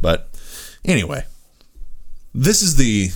But 0.00 0.28
anyway, 0.84 1.24
this 2.34 2.62
is 2.62 2.76
the 2.76 3.08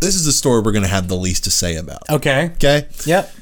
this 0.00 0.14
is 0.14 0.24
the 0.24 0.32
story 0.32 0.60
we're 0.62 0.72
going 0.72 0.82
to 0.84 0.88
have 0.88 1.08
the 1.08 1.16
least 1.16 1.44
to 1.44 1.50
say 1.50 1.76
about. 1.76 2.02
Okay. 2.10 2.50
Okay, 2.56 2.88
Yep. 3.04 3.32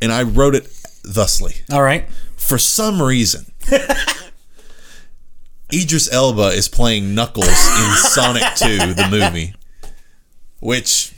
and 0.00 0.12
I 0.12 0.22
wrote 0.22 0.54
it 0.54 0.64
thusly. 0.66 1.56
All 1.70 1.82
right. 1.82 2.08
For 2.36 2.56
some 2.58 3.02
reason, 3.02 3.52
Idris 5.72 6.12
Elba 6.12 6.48
is 6.48 6.68
playing 6.68 7.14
Knuckles 7.14 7.46
in 7.48 7.90
Sonic 7.96 8.42
2, 8.56 8.94
the 8.94 9.08
movie, 9.10 9.54
which 10.60 11.12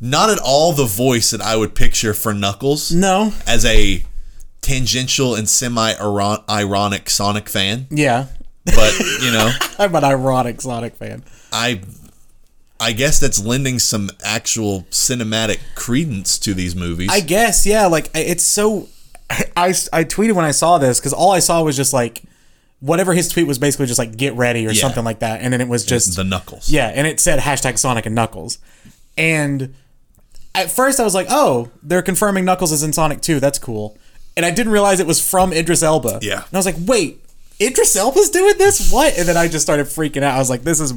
not 0.00 0.30
at 0.30 0.38
all 0.38 0.72
the 0.72 0.84
voice 0.86 1.30
that 1.30 1.40
I 1.40 1.56
would 1.56 1.74
picture 1.74 2.14
for 2.14 2.34
Knuckles 2.34 2.90
No. 2.92 3.32
as 3.46 3.64
a 3.64 4.04
tangential 4.64 5.34
and 5.34 5.48
semi-ironic 5.48 7.10
Sonic 7.10 7.48
fan. 7.48 7.86
Yeah. 7.90 8.26
But, 8.64 8.98
you 9.22 9.30
know, 9.30 9.50
I'm 9.78 9.94
an 9.94 10.04
ironic 10.04 10.60
Sonic 10.60 10.96
fan. 10.96 11.22
I 11.52 11.82
I 12.80 12.92
guess 12.92 13.20
that's 13.20 13.42
lending 13.44 13.78
some 13.78 14.10
actual 14.24 14.82
cinematic 14.90 15.58
credence 15.74 16.38
to 16.40 16.54
these 16.54 16.74
movies. 16.74 17.08
I 17.12 17.20
guess, 17.20 17.66
yeah. 17.66 17.86
Like 17.86 18.10
it's 18.14 18.44
so. 18.44 18.88
I, 19.30 19.44
I, 19.56 19.68
I 19.92 20.04
tweeted 20.04 20.32
when 20.32 20.44
I 20.44 20.50
saw 20.50 20.78
this 20.78 20.98
because 21.00 21.12
all 21.12 21.30
I 21.32 21.38
saw 21.38 21.62
was 21.62 21.76
just 21.76 21.92
like 21.92 22.22
whatever 22.80 23.14
his 23.14 23.28
tweet 23.30 23.46
was 23.46 23.58
basically 23.58 23.86
just 23.86 23.98
like 23.98 24.16
get 24.16 24.34
ready 24.34 24.66
or 24.66 24.70
Yeah. 24.72 24.80
something 24.82 25.04
like 25.04 25.20
that, 25.20 25.40
and 25.40 25.52
then 25.52 25.60
it 25.60 25.68
was 25.68 25.84
just 25.86 26.16
the 26.16 26.24
Knuckles. 26.24 26.68
yeah, 26.70 26.88
and 26.88 27.06
it 27.06 27.20
said 27.20 27.38
hashtag 27.40 27.78
Sonic 27.78 28.04
and 28.06 28.14
Knuckles, 28.14 28.58
and 29.16 29.74
at 30.54 30.70
first 30.70 31.00
I 31.00 31.04
was 31.04 31.14
like, 31.14 31.26
oh, 31.30 31.70
they're 31.82 32.02
confirming 32.02 32.44
Knuckles 32.44 32.72
is 32.72 32.82
in 32.82 32.92
Sonic 32.92 33.20
2. 33.22 33.40
That's 33.40 33.58
cool, 33.58 33.96
and 34.36 34.44
I 34.44 34.50
didn't 34.50 34.72
realize 34.72 35.00
it 35.00 35.06
was 35.06 35.26
from 35.26 35.52
Idris 35.52 35.82
Elba. 35.82 36.18
Yeah. 36.22 36.44
and 36.44 36.54
I 36.54 36.56
was 36.56 36.66
like, 36.66 36.76
wait. 36.84 37.20
Idris 37.60 37.94
Elba's 37.94 38.30
doing 38.30 38.58
this? 38.58 38.90
What? 38.90 39.16
And 39.16 39.28
then 39.28 39.36
I 39.36 39.46
just 39.46 39.64
started 39.64 39.86
freaking 39.86 40.24
out. 40.24 40.34
I 40.34 40.38
was 40.38 40.50
like, 40.50 40.62
this 40.62 40.80
is 40.80 40.92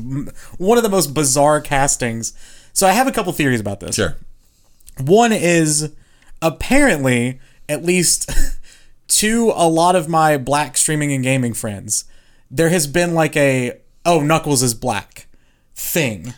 one 0.57 0.77
of 0.77 0.83
the 0.83 0.89
most 0.89 1.13
bizarre 1.13 1.61
castings. 1.61 2.33
So 2.73 2.87
I 2.87 2.93
have 2.93 3.05
a 3.07 3.11
couple 3.11 3.31
theories 3.31 3.59
about 3.59 3.79
this. 3.79 3.95
Sure. 3.95 4.17
One 4.99 5.31
is 5.31 5.93
apparently, 6.41 7.39
at 7.69 7.83
least 7.83 8.31
to 9.07 9.51
a 9.55 9.67
lot 9.67 9.95
of 9.95 10.09
my 10.09 10.37
black 10.37 10.77
streaming 10.77 11.13
and 11.13 11.23
gaming 11.23 11.53
friends, 11.53 12.05
there 12.49 12.69
has 12.69 12.87
been 12.87 13.13
like 13.13 13.35
a 13.37 13.79
oh 14.05 14.21
Knuckles 14.21 14.63
is 14.63 14.73
black 14.73 15.27
thing. 15.75 16.33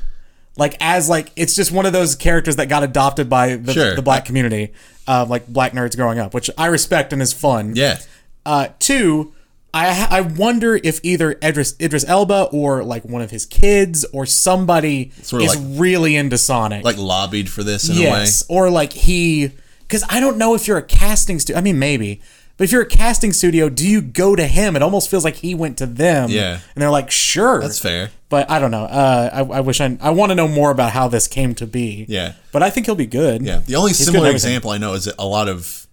Like 0.59 0.77
as 0.79 1.09
like 1.09 1.31
it's 1.35 1.55
just 1.55 1.71
one 1.71 1.85
of 1.87 1.93
those 1.93 2.15
characters 2.15 2.57
that 2.57 2.67
got 2.69 2.83
adopted 2.83 3.29
by 3.29 3.55
the, 3.55 3.73
Sure. 3.73 3.95
the 3.95 4.01
black 4.03 4.25
community, 4.25 4.73
uh, 5.07 5.25
like 5.27 5.47
black 5.47 5.71
nerds 5.73 5.95
growing 5.95 6.19
up, 6.19 6.33
which 6.33 6.49
I 6.57 6.67
respect 6.67 7.13
and 7.13 7.21
is 7.21 7.33
fun. 7.33 7.73
Yeah. 7.75 7.97
Uh, 8.45 8.67
two, 8.79 9.33
I 9.73 10.07
I 10.09 10.21
wonder 10.21 10.79
if 10.83 10.99
either 11.03 11.33
Idris 11.43 11.75
Idris 11.79 12.03
Elba 12.07 12.49
or 12.51 12.83
like 12.83 13.05
one 13.05 13.21
of 13.21 13.31
his 13.31 13.45
kids 13.45 14.03
or 14.13 14.25
somebody 14.25 15.11
Sort 15.21 15.41
of 15.43 15.47
is 15.49 15.55
like- 15.55 15.79
really 15.79 16.15
into 16.15 16.37
Sonic 16.37 16.83
Like 16.83 16.97
lobbied 16.97 17.49
for 17.49 17.63
this 17.63 17.87
in 17.89 17.95
yes, 17.97 18.43
a 18.49 18.53
way, 18.53 18.59
or 18.59 18.69
like 18.71 18.93
he, 18.93 19.51
because 19.81 20.03
I 20.09 20.19
don't 20.19 20.37
know 20.37 20.55
if 20.55 20.67
you're 20.67 20.77
a 20.77 20.83
casting 20.83 21.39
studio. 21.39 21.59
I 21.59 21.61
mean, 21.61 21.77
maybe, 21.79 22.21
but 22.59 22.65
if 22.65 22.71
you're 22.71 22.81
a 22.83 22.85
casting 22.85 23.31
studio, 23.33 23.69
do 23.69 23.87
you 23.87 24.01
go 24.01 24.35
to 24.35 24.45
him? 24.45 24.75
It 24.75 24.83
almost 24.83 25.09
feels 25.09 25.23
like 25.23 25.37
he 25.37 25.55
went 25.55 25.77
to 25.79 25.85
them. 25.87 26.29
Yeah. 26.29 26.59
and 26.75 26.81
they're 26.81 26.91
like, 26.91 27.09
sure. 27.09 27.61
That's 27.61 27.79
fair. 27.79 28.11
But 28.27 28.51
I 28.51 28.59
don't 28.59 28.69
know. 28.69 28.83
Uh, 28.83 29.29
I, 29.33 29.39
I 29.39 29.59
wish 29.61 29.79
I 29.81 29.97
I 30.01 30.11
want 30.11 30.29
to 30.31 30.35
know 30.35 30.47
more 30.47 30.69
about 30.69 30.91
how 30.91 31.07
this 31.07 31.27
came 31.27 31.55
to 31.55 31.65
be. 31.65 32.05
Yeah. 32.09 32.33
but 32.51 32.61
I 32.61 32.69
think 32.69 32.85
he'll 32.85 32.93
be 32.95 33.07
good. 33.07 33.41
Yeah. 33.41 33.59
The 33.65 33.75
only 33.75 33.91
He's 33.91 34.05
similar 34.05 34.29
example 34.29 34.69
I 34.71 34.77
know 34.77 34.93
is 34.93 35.05
that 35.05 35.15
a 35.17 35.25
lot 35.25 35.47
of 35.47 35.87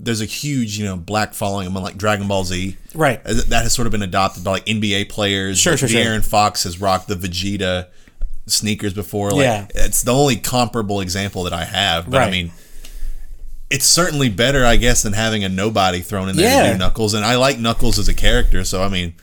there's 0.00 0.20
a 0.20 0.24
huge, 0.24 0.78
you 0.78 0.84
know, 0.86 0.96
black 0.96 1.34
following 1.34 1.66
among 1.66 1.82
like 1.82 1.96
Dragon 1.98 2.26
Ball 2.26 2.42
Z. 2.44 2.76
Right. 2.94 3.22
That 3.24 3.62
has 3.64 3.74
sort 3.74 3.86
of 3.86 3.92
been 3.92 4.02
adopted 4.02 4.44
by 4.44 4.52
like 4.52 4.64
NBA 4.66 5.08
players. 5.10 5.58
Sure, 5.58 5.74
like 5.74 5.80
sure, 5.80 5.88
sure. 5.88 6.00
De'Aaron 6.00 6.24
Fox 6.24 6.64
has 6.64 6.80
rocked 6.80 7.08
the 7.08 7.16
Vegeta 7.16 7.88
sneakers 8.46 8.94
before. 8.94 9.30
Like, 9.32 9.42
Yeah. 9.42 9.66
It's 9.74 10.02
the 10.02 10.12
only 10.14 10.36
comparable 10.36 11.00
example 11.00 11.42
that 11.44 11.52
I 11.52 11.64
have. 11.64 12.08
But 12.10 12.16
I 12.18 12.24
Right. 12.24 12.32
mean, 12.32 12.52
it's 13.70 13.86
certainly 13.86 14.28
better, 14.28 14.64
I 14.64 14.76
guess, 14.76 15.02
than 15.02 15.12
having 15.12 15.44
a 15.44 15.48
nobody 15.48 16.00
thrown 16.00 16.28
in 16.28 16.36
there 16.36 16.48
to 16.48 16.66
Yeah. 16.66 16.72
do 16.72 16.78
Knuckles. 16.78 17.14
And 17.14 17.24
I 17.24 17.36
like 17.36 17.58
Knuckles 17.58 17.98
as 17.98 18.08
a 18.08 18.14
character, 18.14 18.64
so 18.64 18.82
I 18.82 18.88
mean, 18.88 19.14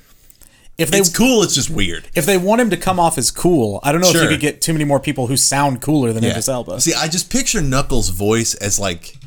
if 0.78 0.92
they 0.92 1.00
It's 1.00 1.10
cool. 1.10 1.42
It's 1.42 1.56
just 1.56 1.70
weird. 1.70 2.08
if 2.16 2.26
they 2.26 2.38
want 2.38 2.62
him 2.62 2.70
to 2.70 2.78
come 2.78 3.00
off 3.00 3.18
as 3.18 3.32
cool, 3.32 3.80
I 3.82 3.92
don't 3.92 4.02
know 4.02 4.10
if 4.10 4.16
you 4.22 4.28
could 4.28 4.40
get 4.42 4.62
too 4.62 4.74
many 4.74 4.84
more 4.86 5.00
people 5.00 5.28
who 5.28 5.38
sound 5.38 5.82
cooler 5.82 6.12
than 6.14 6.24
Idris 6.24 6.50
Elba. 6.50 6.82
See, 6.82 6.94
I 6.94 7.08
just 7.08 7.30
picture 7.30 7.62
Knuckles' 7.62 8.10
voice 8.10 8.54
as 8.56 8.78
like 8.78 9.18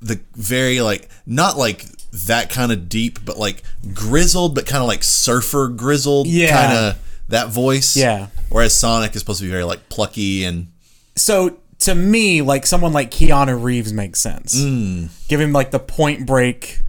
the 0.00 0.20
very 0.34 0.80
like 0.80 1.08
not 1.26 1.58
like 1.58 1.84
that 2.12 2.48
kind 2.50 2.70
of 2.72 2.88
deep, 2.88 3.24
but 3.24 3.38
like 3.38 3.62
grizzled, 3.92 4.54
but 4.54 4.64
kind 4.66 4.82
of 4.82 4.88
like 4.88 5.02
surfer 5.02 5.68
grizzled. 5.68 6.26
Yeah. 6.26 6.50
kind 6.50 6.78
of 6.78 6.98
that 7.28 7.48
voice. 7.48 7.96
Yeah. 7.96 8.28
Whereas 8.48 8.74
Sonic 8.74 9.14
is 9.16 9.20
supposed 9.20 9.40
to 9.40 9.44
be 9.46 9.50
very 9.50 9.64
like 9.64 9.88
plucky 9.88 10.44
and 10.44 10.68
so 11.16 11.56
to 11.82 11.94
me, 11.94 12.42
like 12.42 12.66
someone 12.66 12.92
like 12.92 13.10
Keanu 13.10 13.62
Reeves 13.62 13.92
makes 13.92 14.20
sense. 14.20 14.58
Mm. 14.60 15.08
Give 15.28 15.40
him 15.40 15.52
like 15.52 15.70
the 15.70 15.78
Point 15.78 16.26
Break 16.26 16.80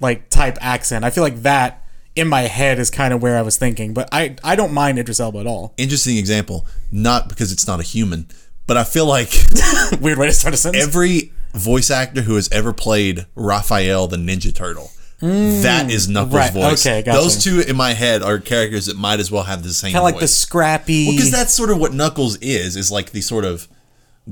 like 0.00 0.28
type 0.30 0.58
accent. 0.60 1.04
I 1.04 1.10
feel 1.10 1.22
like 1.24 1.42
that 1.42 1.84
in 2.14 2.28
my 2.28 2.42
head 2.42 2.78
is 2.78 2.90
kind 2.90 3.12
of 3.14 3.22
where 3.22 3.36
I 3.36 3.42
was 3.42 3.56
thinking, 3.56 3.94
but 3.94 4.08
I 4.12 4.36
I 4.44 4.56
don't 4.56 4.72
mind 4.72 4.98
Idris 4.98 5.20
Elba 5.20 5.38
at 5.40 5.46
all. 5.46 5.74
interesting 5.76 6.16
example. 6.16 6.66
Not 6.90 7.28
because 7.28 7.52
it's 7.52 7.66
not 7.66 7.80
a 7.80 7.82
human, 7.82 8.26
but 8.66 8.76
I 8.76 8.84
feel 8.84 9.06
like 9.06 9.32
Weird 10.00 10.18
way 10.18 10.26
to 10.26 10.32
start 10.32 10.54
a 10.54 10.56
sentence. 10.56 10.84
every 10.84 11.32
voice 11.54 11.90
actor 11.90 12.22
who 12.22 12.34
has 12.36 12.48
ever 12.52 12.72
played 12.72 13.26
Raphael 13.34 14.06
the 14.08 14.16
Ninja 14.16 14.54
Turtle. 14.54 14.90
that 15.20 15.90
is 15.90 16.08
Knuckles' 16.08 16.32
Mm. 16.34 16.38
right, 16.38 16.52
voice. 16.52 16.86
okay, 16.86 17.02
gotcha. 17.02 17.18
Those 17.18 17.42
two 17.42 17.60
in 17.66 17.76
my 17.76 17.92
head 17.94 18.22
are 18.22 18.38
characters 18.38 18.86
that 18.86 18.96
might 18.96 19.18
as 19.20 19.30
well 19.32 19.42
have 19.44 19.62
the 19.64 19.70
same 19.72 19.92
kind 19.92 19.98
of 20.06 20.12
like 20.12 20.20
the 20.20 20.28
scrappy. 20.28 21.10
because 21.10 21.30
that's 21.32 21.52
sort 21.52 21.70
of 21.70 21.78
what 21.78 21.92
Knuckles 21.92 22.36
is 22.36 22.76
is 22.76 22.90
like 22.92 23.10
the 23.10 23.20
sort 23.20 23.44
of 23.44 23.66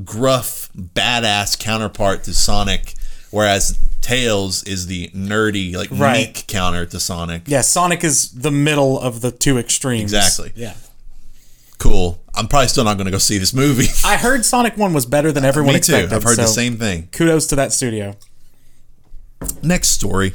gruff 0.05 0.69
badass 0.77 1.59
counterpart 1.59 2.25
to 2.25 2.35
Sonic 2.35 2.95
whereas 3.31 3.79
Tails 4.03 4.63
is 4.65 4.87
the 4.87 5.09
nerdy 5.09 5.75
like 5.75 5.89
Right. 5.91 6.29
meek 6.29 6.47
counter 6.47 6.87
to 6.87 7.01
Sonic. 7.01 7.43
yeah, 7.47 7.61
Sonic 7.63 8.05
is 8.05 8.31
the 8.31 8.51
middle 8.53 9.01
of 9.01 9.21
the 9.21 9.31
two 9.33 9.59
extremes. 9.59 10.13
Exactly. 10.13 10.53
Yeah. 10.55 10.75
Cool. 11.79 12.23
I'm 12.35 12.47
probably 12.49 12.69
still 12.69 12.85
not 12.85 12.97
going 12.99 13.07
to 13.07 13.11
go 13.11 13.19
see 13.19 13.39
this 13.39 13.53
movie. 13.53 13.89
I 14.05 14.17
heard 14.17 14.45
Sonic 14.45 14.77
1 14.77 14.93
was 14.93 15.07
better 15.07 15.33
than 15.33 15.45
everyone 15.45 15.75
Me 15.75 15.81
too. 15.81 15.93
expected. 15.95 16.15
I've 16.15 16.23
heard 16.23 16.37
the 16.39 16.47
same 16.47 16.77
thing. 16.77 17.09
Kudos 17.13 17.47
to 17.49 17.57
that 17.57 17.73
studio. 17.73 18.15
Next 19.63 19.89
story. 19.89 20.35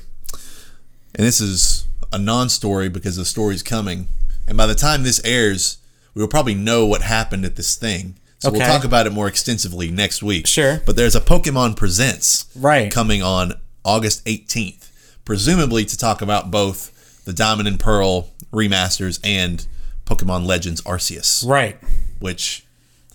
And 1.16 1.26
this 1.26 1.42
is 1.42 1.88
a 2.12 2.18
non-story 2.18 2.90
because 2.90 3.16
the 3.16 3.26
story's 3.26 3.64
coming. 3.64 4.08
And 4.48 4.58
by 4.58 4.66
the 4.68 4.76
time 4.76 5.04
this 5.04 5.22
airs, 5.24 5.78
we 6.14 6.22
will 6.22 6.30
probably 6.30 6.56
know 6.56 6.86
what 6.86 7.02
happened 7.04 7.46
at 7.46 7.56
this 7.56 7.76
thing. 7.76 8.16
So 8.42 8.50
we'll 8.52 8.62
talk 8.62 8.84
about 8.84 9.06
it 9.06 9.12
more 9.14 9.28
extensively 9.28 9.92
next 9.92 10.24
week. 10.24 10.48
Sure. 10.48 10.82
But 10.86 10.96
there's 10.96 11.16
a 11.16 11.22
Pokemon 11.22 11.76
Presents 11.76 12.46
Right. 12.56 12.92
coming 12.92 13.22
on 13.22 13.54
August 13.86 14.26
18th, 14.26 14.90
presumably 15.26 15.86
to 15.86 15.96
talk 15.98 16.22
about 16.24 16.50
both 16.50 17.24
the 17.26 17.34
Diamond 17.34 17.68
and 17.68 17.80
Pearl 17.80 18.30
remasters 18.52 19.20
and 19.24 19.66
Pokemon 20.06 20.46
Legends 20.48 20.82
Arceus, 20.82 21.46
Right. 21.46 21.78
which 22.20 22.66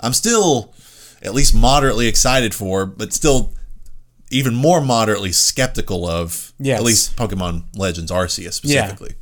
I'm 0.00 0.12
still 0.12 0.72
at 1.22 1.34
least 1.34 1.54
moderately 1.54 2.06
excited 2.06 2.54
for, 2.54 2.86
but 2.86 3.12
still 3.12 3.52
even 4.30 4.54
more 4.54 4.80
moderately 4.80 5.32
skeptical 5.32 6.08
of. 6.08 6.52
Yes. 6.58 6.78
At 6.78 6.84
least 6.84 7.16
Pokemon 7.16 7.64
Legends 7.74 8.12
Arceus 8.12 8.52
specifically. 8.54 9.14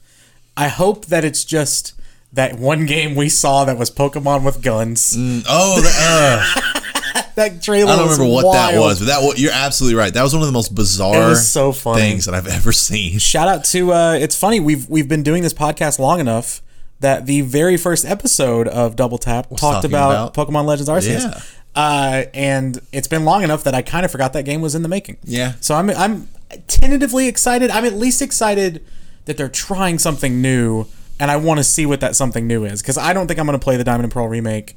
I 0.56 0.68
hope 0.68 1.06
that 1.06 1.24
it's 1.24 1.44
just 1.44 1.94
that 2.34 2.58
one 2.58 2.86
game 2.86 3.14
we 3.14 3.28
saw 3.28 3.64
that 3.64 3.78
was 3.78 3.90
Pokemon 3.90 4.44
with 4.44 4.62
guns. 4.62 5.14
Oh, 5.48 5.80
the, 5.80 5.90
uh, 5.98 6.80
That 7.36 7.62
trailer 7.62 7.92
I 7.92 7.96
don't 7.96 8.08
was 8.08 8.18
remember 8.18 8.32
what 8.32 8.52
that 8.52 8.78
was, 8.78 9.00
but 9.00 9.06
that 9.06 9.20
wa- 9.20 9.34
you're 9.36 9.50
absolutely 9.52 9.96
right. 9.98 10.12
That 10.14 10.22
was 10.22 10.32
one 10.34 10.42
of 10.42 10.46
the 10.46 10.52
most 10.52 10.72
bizarre 10.72 11.34
so 11.34 11.72
funny. 11.72 12.00
things 12.00 12.26
that 12.26 12.34
I've 12.34 12.46
ever 12.46 12.70
seen. 12.70 13.18
Shout 13.18 13.48
out 13.48 13.64
to 13.66 13.92
uh 13.92 14.12
it's 14.12 14.36
funny 14.38 14.60
we've 14.60 14.88
we've 14.88 15.08
been 15.08 15.24
doing 15.24 15.42
this 15.42 15.52
podcast 15.54 15.98
long 15.98 16.20
enough 16.20 16.62
that 17.00 17.26
the 17.26 17.40
very 17.40 17.76
first 17.76 18.04
episode 18.04 18.68
of 18.68 18.94
Double 18.94 19.18
Tap 19.18 19.48
talked 19.56 19.84
about, 19.84 20.32
about- 20.32 20.34
Pokemon 20.48 20.64
Legends 20.66 20.88
Arceus. 20.88 21.22
Yeah. 21.22 21.40
Uh, 21.74 22.24
and 22.34 22.78
it's 22.92 23.08
been 23.08 23.24
long 23.24 23.42
enough 23.42 23.64
that 23.64 23.74
I 23.74 23.82
kind 23.82 24.04
of 24.04 24.12
forgot 24.12 24.32
that 24.34 24.44
game 24.44 24.60
was 24.60 24.76
in 24.76 24.82
the 24.82 24.88
making. 24.88 25.16
Yeah. 25.24 25.54
So 25.60 25.74
I'm 25.74 25.90
I'm 25.90 26.28
tentatively 26.68 27.26
excited. 27.26 27.68
I'm 27.70 27.84
at 27.84 27.94
least 27.94 28.22
excited 28.22 28.80
that 29.24 29.36
they're 29.36 29.48
trying 29.48 29.98
something 29.98 30.40
new, 30.40 30.86
and 31.20 31.30
I 31.30 31.36
want 31.36 31.58
to 31.58 31.64
see 31.64 31.86
what 31.86 32.00
that 32.00 32.16
something 32.16 32.46
new 32.46 32.64
is 32.64 32.82
because 32.82 32.98
I 32.98 33.12
don't 33.12 33.26
think 33.26 33.38
I'm 33.38 33.46
going 33.46 33.58
to 33.58 33.62
play 33.62 33.76
the 33.76 33.84
Diamond 33.84 34.04
and 34.04 34.12
Pearl 34.12 34.28
remake. 34.28 34.74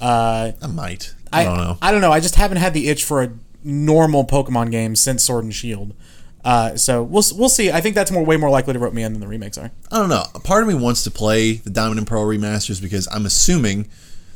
Uh, 0.00 0.52
I 0.62 0.66
might. 0.66 1.14
I, 1.32 1.44
don't 1.44 1.56
know. 1.56 1.78
I 1.82 1.92
don't 1.92 2.00
know. 2.00 2.12
I 2.12 2.20
just 2.20 2.36
haven't 2.36 2.58
had 2.58 2.74
the 2.74 2.88
itch 2.88 3.04
for 3.04 3.22
a 3.22 3.32
normal 3.62 4.24
Pokemon 4.24 4.70
game 4.70 4.96
since 4.96 5.22
Sword 5.22 5.44
and 5.44 5.54
Shield. 5.54 5.94
Uh, 6.42 6.74
so 6.74 7.02
we'll 7.02 7.22
we'll 7.34 7.50
see. 7.50 7.70
I 7.70 7.82
think 7.82 7.94
that's 7.94 8.10
more 8.10 8.24
way 8.24 8.38
more 8.38 8.48
likely 8.48 8.72
to 8.72 8.78
rope 8.78 8.94
me 8.94 9.02
in 9.02 9.12
than 9.12 9.20
the 9.20 9.28
remakes 9.28 9.58
are. 9.58 9.70
I 9.92 9.96
don't 9.98 10.08
know. 10.08 10.24
A 10.34 10.40
part 10.40 10.62
of 10.62 10.68
me 10.68 10.74
wants 10.74 11.04
to 11.04 11.10
play 11.10 11.54
the 11.54 11.68
Diamond 11.68 11.98
and 11.98 12.06
Pearl 12.06 12.24
remasters 12.24 12.80
because 12.80 13.06
I'm 13.12 13.26
assuming 13.26 13.88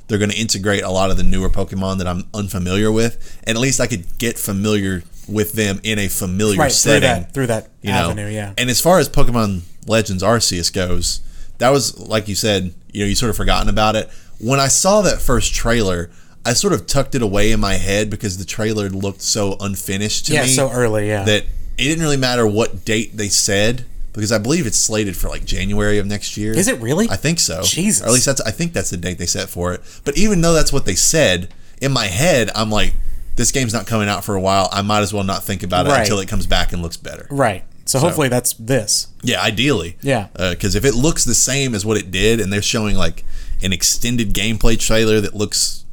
they're 0.07 0.19
going 0.19 0.31
to 0.31 0.37
integrate 0.39 0.83
a 0.83 0.91
lot 0.91 1.11
of 1.11 1.17
the 1.17 1.23
newer 1.23 1.49
Pokemon 1.49 1.97
that 1.99 2.07
I'm 2.07 2.25
unfamiliar 2.35 2.93
with, 2.93 3.41
and 3.47 3.57
at 3.57 3.61
least 3.61 3.81
I 3.81 3.87
could 3.87 4.19
get 4.19 4.39
familiar 4.39 5.03
with 5.27 5.55
them 5.55 5.81
in 5.83 5.99
a 5.99 6.09
familiar 6.09 6.59
Right 6.59 6.67
through 6.71 6.75
setting. 6.75 7.01
that 7.23 7.33
through 7.33 7.47
that 7.47 7.69
you 7.81 7.91
know? 7.91 8.11
avenue. 8.11 8.29
Yeah. 8.29 8.53
And 8.59 8.69
as 8.69 8.83
far 8.83 8.99
as 8.99 9.09
Pokemon 9.09 9.63
Legends 9.87 10.23
Arceus 10.23 10.71
goes, 10.71 11.21
that 11.59 11.71
was 11.71 11.99
like 11.99 12.29
you 12.29 12.35
said, 12.35 12.75
you 12.93 13.01
know, 13.01 13.07
you 13.09 13.15
sort 13.15 13.31
of 13.31 13.37
forgotten 13.37 13.69
about 13.69 13.97
it. 13.97 14.09
When 14.41 14.61
I 14.61 14.69
saw 14.69 15.03
that 15.03 15.21
first 15.21 15.55
trailer, 15.55 16.11
I 16.45 16.53
sort 16.53 16.73
of 16.73 16.87
tucked 16.87 17.15
it 17.15 17.23
away 17.23 17.53
in 17.53 17.61
my 17.61 17.75
head 17.75 18.11
because 18.11 18.37
the 18.39 18.45
trailer 18.45 18.89
looked 18.91 19.23
so 19.23 19.57
unfinished 19.61 20.27
to 20.27 20.35
yeah. 20.35 20.43
me 20.43 20.49
So 20.49 20.71
early. 20.71 21.09
Yeah. 21.09 21.25
that 21.25 21.45
it 21.79 21.85
didn't 21.85 22.03
really 22.03 22.17
matter 22.17 22.47
what 22.47 22.85
date 22.85 23.17
they 23.17 23.29
said 23.29 23.85
because 24.13 24.31
I 24.31 24.39
believe 24.39 24.67
it's 24.67 24.77
slated 24.79 25.17
for 25.17 25.29
like 25.29 25.45
January 25.45 25.99
of 25.99 26.07
next 26.07 26.37
year. 26.37 26.53
Is 26.53 26.69
it 26.69 26.81
really? 26.81 27.09
I 27.09 27.17
think 27.17 27.41
so. 27.41 27.63
Jesus. 27.63 28.03
Or 28.03 28.07
at 28.09 28.13
least 28.13 28.27
that's 28.27 28.41
I 28.43 28.51
think 28.51 28.73
that's 28.73 28.91
the 28.91 28.97
date 28.97 29.19
they 29.19 29.27
set 29.27 29.49
for 29.49 29.73
it. 29.73 29.81
But 30.05 30.17
even 30.19 30.41
though 30.41 30.53
that's 30.53 30.73
what 30.73 30.85
they 30.87 30.95
said, 30.95 31.53
in 31.81 31.93
my 31.93 32.07
head 32.07 32.51
I'm 32.55 32.71
like 32.71 32.95
this 33.37 33.51
game's 33.51 33.73
not 33.73 33.87
coming 33.87 34.09
out 34.09 34.23
for 34.25 34.35
a 34.37 34.41
while. 34.41 34.69
I 34.71 34.83
might 34.83 35.01
as 35.01 35.13
well 35.13 35.25
not 35.25 35.43
think 35.43 35.63
about 35.65 35.87
it 35.87 35.91
Right. 35.91 36.01
until 36.03 36.21
it 36.21 36.29
comes 36.29 36.47
back 36.47 36.73
and 36.73 36.83
looks 36.83 36.97
better. 36.97 37.27
right. 37.31 37.65
So, 37.87 37.99
hopefully 37.99 38.29
that's 38.29 38.55
this. 38.55 39.09
Yeah, 39.23 39.43
ideally. 39.43 39.97
Yeah. 40.01 40.29
Uh, 40.35 40.51
because 40.53 40.75
if 40.75 40.85
it 40.85 40.95
looks 40.95 41.25
the 41.25 41.35
same 41.35 41.75
as 41.75 41.85
what 41.85 41.97
it 41.99 42.11
did, 42.11 42.41
and 42.41 42.53
they're 42.53 42.63
showing 42.63 42.97
like 42.97 43.25
an 43.63 43.73
extended 43.73 44.33
gameplay 44.33 44.79
trailer 44.79 45.21
that 45.21 45.35
looks, 45.35 45.85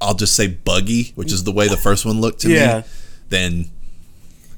I'll 0.00 0.14
just 0.14 0.34
say 0.36 0.46
buggy, 0.46 1.12
which 1.16 1.32
is 1.32 1.44
the 1.44 1.52
way 1.52 1.66
the 1.68 1.76
first 1.76 2.06
one 2.06 2.20
looked 2.20 2.40
to 2.42 2.50
Yeah. 2.50 2.78
me, 2.78 2.84
then 3.28 3.70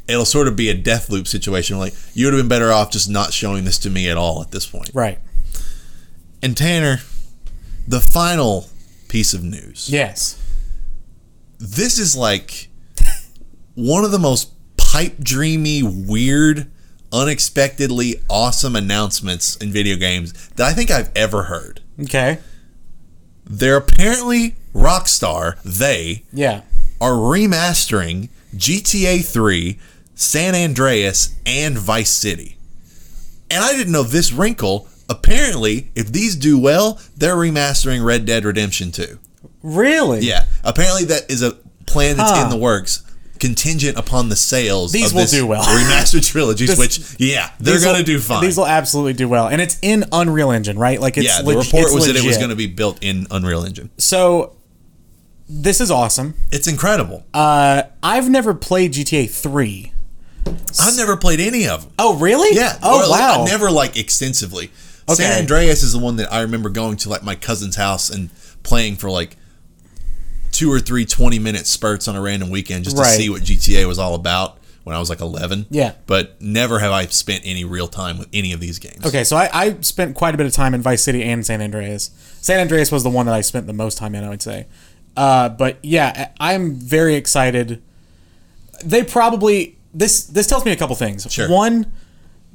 it'll 0.07 0.25
sort 0.27 0.47
of 0.49 0.55
be 0.57 0.69
a 0.69 0.75
death 0.75 1.09
loop 1.09 1.27
situation. 1.27 1.79
Like 1.79 1.95
you 2.13 2.27
would 2.27 2.35
have 2.35 2.41
been 2.43 2.49
better 2.49 2.71
off 2.71 2.91
just 2.91 3.09
not 3.09 3.33
showing 3.33 3.65
this 3.65 3.79
to 3.79 3.91
me 3.91 4.09
at 4.11 4.17
all 4.17 4.43
at 4.43 4.51
this 4.51 4.67
point. 4.67 4.91
Right. 4.93 5.19
And 6.43 6.57
Tanner, 6.57 7.01
the 7.89 8.01
final 8.01 8.69
piece 9.09 9.33
of 9.33 9.43
news. 9.43 9.89
Yes. 9.91 10.39
This 11.59 11.99
is 11.99 12.17
like 12.17 12.69
one 13.75 14.05
of 14.05 14.11
the 14.11 14.19
most 14.19 14.51
pipe 14.93 15.17
dreamy, 15.21 15.83
weird, 15.83 16.67
unexpectedly 17.11 18.17
awesome 18.29 18.77
announcements 18.77 19.57
in 19.57 19.73
video 19.73 19.97
games 19.97 20.33
that 20.57 20.67
I 20.67 20.75
think 20.75 20.91
I've 20.91 21.09
ever 21.17 21.45
heard. 21.45 21.81
Okay. 22.03 22.39
They're 23.49 23.77
apparently 23.79 24.57
Rockstar, 24.75 25.57
they 25.65 26.25
Yeah. 26.33 26.61
are 27.01 27.13
remastering 27.13 28.29
GTA 28.55 29.23
3, 29.23 29.79
San 30.15 30.55
Andreas, 30.55 31.31
and 31.47 31.79
Vice 31.79 32.11
City. 32.11 32.59
And 33.51 33.65
I 33.65 33.73
didn't 33.73 33.93
know 33.93 34.03
this 34.03 34.31
wrinkle. 34.31 34.89
Apparently, 35.09 35.91
if 35.95 36.13
these 36.13 36.37
do 36.37 36.59
well, 36.59 36.99
they're 37.17 37.37
remastering 37.37 38.05
Red 38.05 38.27
Dead 38.27 38.45
Redemption 38.45 38.93
2. 38.93 39.19
Really? 39.63 40.21
Yeah, 40.21 40.45
apparently 40.63 41.05
that 41.07 41.31
is 41.31 41.41
a 41.43 41.53
plan 41.87 42.19
that's 42.19 42.31
Huh. 42.33 42.45
in 42.45 42.51
the 42.51 42.57
works, 42.57 43.03
contingent 43.43 43.99
upon 43.99 44.29
the 44.29 44.37
sales. 44.37 44.93
These 44.93 45.11
of 45.11 45.15
will 45.17 45.23
this 45.23 45.33
do 45.33 45.47
well. 45.47 45.63
Remastered 45.65 46.25
trilogies, 46.25 46.69
This- 46.69 46.79
which 46.79 47.21
yeah, 47.21 47.51
they're 47.59 47.81
gonna 47.81 48.05
do 48.05 48.21
fine. 48.21 48.41
These 48.43 48.57
will 48.57 48.67
absolutely 48.67 49.15
do 49.15 49.29
well, 49.29 49.49
and 49.49 49.61
it's 49.61 49.79
in 49.83 50.05
Unreal 50.13 50.53
Engine, 50.53 50.79
right? 50.79 51.01
Like 51.01 51.19
it's 51.19 51.27
yeah, 51.27 51.43
the 51.43 51.49
leg- 51.49 51.57
report 51.67 51.93
was 51.93 52.07
that 52.07 52.15
it 52.17 52.25
was 52.25 52.39
going 52.39 52.51
to 52.51 52.57
be 52.57 52.69
built 52.69 53.03
in 53.03 53.27
Unreal 53.33 53.65
Engine. 53.65 53.91
So 53.99 54.57
this 55.49 55.81
is 55.81 55.91
awesome. 55.91 56.35
It's 56.53 56.69
incredible. 56.69 57.27
Uh, 57.35 57.83
I've 58.03 58.31
never 58.31 58.55
played 58.55 58.93
GTA 58.93 59.29
three. 59.29 59.93
I've 60.81 60.97
never 60.97 61.17
played 61.17 61.41
any 61.41 61.67
of 61.67 61.83
them. 61.83 61.93
Oh, 61.99 62.17
really? 62.19 62.57
Yeah. 62.57 62.79
Oh, 62.83 63.05
or, 63.05 63.09
like, 63.09 63.21
wow. 63.21 63.43
I 63.43 63.47
never 63.47 63.71
like 63.71 63.97
extensively. 63.97 64.71
Okay. 65.09 65.23
San 65.23 65.41
Andreas 65.41 65.83
is 65.83 65.93
the 65.93 65.99
one 65.99 66.17
that 66.17 66.33
I 66.33 66.43
remember 66.43 66.69
going 66.69 66.97
to 66.99 67.09
like 67.09 67.23
my 67.23 67.35
cousin's 67.35 67.77
house 67.77 68.09
and 68.09 68.31
playing 68.63 68.97
for 68.97 69.11
like 69.11 69.37
two 70.53 70.71
or 70.73 70.79
three 70.79 71.05
20 71.05 71.39
minute 71.41 71.67
spurts 71.67 72.07
on 72.07 72.15
a 72.15 72.21
random 72.21 72.51
weekend 72.51 72.85
just 72.85 72.97
to 72.97 73.03
Right. 73.03 73.17
see 73.17 73.29
what 73.29 73.43
GTA 73.43 73.87
was 73.87 73.99
all 73.99 74.15
about 74.15 74.59
when 74.85 74.95
I 74.95 74.99
was 74.99 75.09
like 75.11 75.21
11. 75.21 75.67
Yeah. 75.71 75.93
But 76.07 76.41
never 76.41 76.79
have 76.79 76.93
I 76.93 77.07
spent 77.07 77.43
any 77.45 77.65
real 77.65 77.89
time 77.89 78.19
with 78.19 78.29
any 78.33 78.53
of 78.53 78.61
these 78.61 78.79
games. 78.79 79.05
Okay, 79.07 79.25
so 79.25 79.37
I, 79.37 79.49
I 79.53 79.77
spent 79.81 80.15
quite 80.15 80.35
a 80.35 80.37
bit 80.37 80.47
of 80.47 80.53
time 80.53 80.75
in 80.75 80.83
Vice 80.83 81.03
City 81.03 81.23
and 81.23 81.45
San 81.45 81.61
Andreas. 81.63 82.11
San 82.41 82.61
Andreas 82.61 82.91
was 82.93 83.03
the 83.03 83.11
one 83.11 83.27
that 83.27 83.35
I 83.35 83.41
spent 83.41 83.67
the 83.67 83.73
most 83.73 83.97
time 83.99 84.15
in, 84.15 84.25
I 84.25 84.29
would 84.29 84.43
say. 84.43 84.67
Uh, 85.17 85.49
but 85.51 85.79
yeah, 85.83 86.31
I- 86.41 86.55
I'm 86.55 86.75
very 86.75 87.15
excited. 87.17 87.83
They 88.85 89.05
probably 89.05 89.77
this 89.95 90.25
this 90.25 90.47
tells 90.47 90.65
me 90.65 90.73
a 90.73 90.77
couple 90.77 90.97
things. 90.97 91.27
Sure. 91.31 91.49
One, 91.51 91.93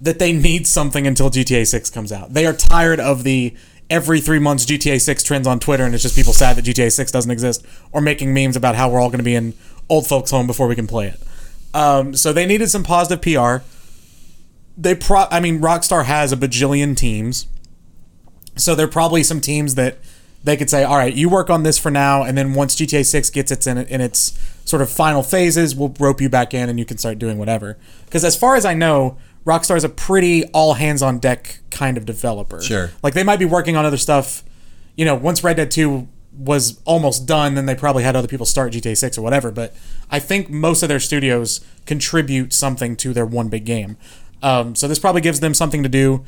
that 0.01 0.19
they 0.19 0.33
need 0.33 0.67
something 0.67 1.07
until 1.07 1.29
GTA 1.29 1.65
6 1.65 1.89
comes 1.89 2.11
out. 2.11 2.33
They 2.33 2.45
are 2.45 2.53
tired 2.53 2.99
of 2.99 3.23
the 3.23 3.55
every 3.89 4.19
three 4.19 4.39
months 4.39 4.65
GTA 4.65 4.99
6 5.01 5.23
trends 5.23 5.47
on 5.47 5.59
Twitter, 5.59 5.83
and 5.83 5.93
it's 5.93 6.03
just 6.03 6.15
people 6.15 6.33
sad 6.33 6.55
that 6.57 6.65
GTA 6.65 6.91
6 6.91 7.11
doesn't 7.11 7.31
exist, 7.31 7.65
or 7.91 8.01
making 8.01 8.33
memes 8.33 8.55
about 8.55 8.75
how 8.75 8.89
we're 8.89 8.99
all 8.99 9.09
going 9.09 9.19
to 9.19 9.23
be 9.23 9.35
in 9.35 9.53
old 9.89 10.07
folks' 10.07 10.31
home 10.31 10.47
before 10.47 10.67
we 10.67 10.75
can 10.75 10.87
play 10.87 11.07
it. 11.07 11.21
Um, 11.73 12.15
so 12.15 12.33
they 12.33 12.45
needed 12.45 12.69
some 12.69 12.83
positive 12.83 13.21
PR. 13.21 13.63
They 14.77 14.95
pro, 14.95 15.25
I 15.31 15.39
mean, 15.39 15.59
Rockstar 15.59 16.05
has 16.05 16.31
a 16.31 16.37
bajillion 16.37 16.95
teams, 16.95 17.47
so 18.55 18.75
there 18.75 18.85
are 18.85 18.89
probably 18.89 19.23
some 19.23 19.41
teams 19.41 19.75
that 19.75 19.97
they 20.43 20.55
could 20.55 20.69
say, 20.69 20.83
"All 20.83 20.97
right, 20.97 21.13
you 21.13 21.29
work 21.29 21.49
on 21.49 21.63
this 21.63 21.77
for 21.77 21.91
now, 21.91 22.23
and 22.23 22.37
then 22.37 22.53
once 22.53 22.75
GTA 22.75 23.03
6 23.03 23.29
gets 23.31 23.51
its 23.51 23.67
in, 23.67 23.77
in 23.77 24.01
its 24.01 24.37
sort 24.65 24.81
of 24.81 24.89
final 24.89 25.23
phases, 25.23 25.75
we'll 25.75 25.93
rope 25.99 26.21
you 26.21 26.29
back 26.29 26.53
in, 26.53 26.69
and 26.69 26.77
you 26.79 26.85
can 26.85 26.97
start 26.97 27.19
doing 27.19 27.37
whatever." 27.37 27.77
Because 28.05 28.23
as 28.23 28.35
far 28.35 28.55
as 28.55 28.65
I 28.65 28.73
know, 28.73 29.17
Rockstar 29.47 29.77
is 29.77 29.85
a 29.85 29.89
pretty 29.89 30.43
all 30.47 30.73
hands 30.73 31.01
on 31.01 31.19
deck 31.19 31.59
kind 31.71 31.97
of 31.97 32.05
developer. 32.05 32.61
Sure. 32.61 32.91
Like 33.01 33.13
they 33.13 33.23
might 33.23 33.39
be 33.39 33.45
working 33.45 33.77
on 33.77 33.85
other 33.85 33.97
stuff. 33.97 34.43
You 34.97 35.05
know, 35.05 35.15
once 35.15 35.41
Red 35.43 35.55
Dead 35.55 35.71
2 35.71 36.05
was 36.37 36.81
almost 36.83 37.25
done, 37.25 37.55
then 37.55 37.65
they 37.65 37.73
probably 37.73 38.03
had 38.03 38.15
other 38.15 38.27
people 38.27 38.45
start 38.45 38.73
GTA 38.73 38.97
6 38.97 39.17
or 39.17 39.21
whatever. 39.21 39.49
But 39.49 39.73
I 40.11 40.19
think 40.19 40.49
most 40.49 40.83
of 40.83 40.89
their 40.89 40.99
studios 40.99 41.61
contribute 41.85 42.51
something 42.51 42.97
to 42.97 43.13
their 43.13 43.25
one 43.25 43.47
big 43.47 43.63
game. 43.63 43.95
Um, 44.43 44.75
so 44.75 44.85
this 44.87 44.99
probably 44.99 45.21
gives 45.21 45.39
them 45.39 45.53
something 45.53 45.81
to 45.81 45.89
do. 45.89 46.25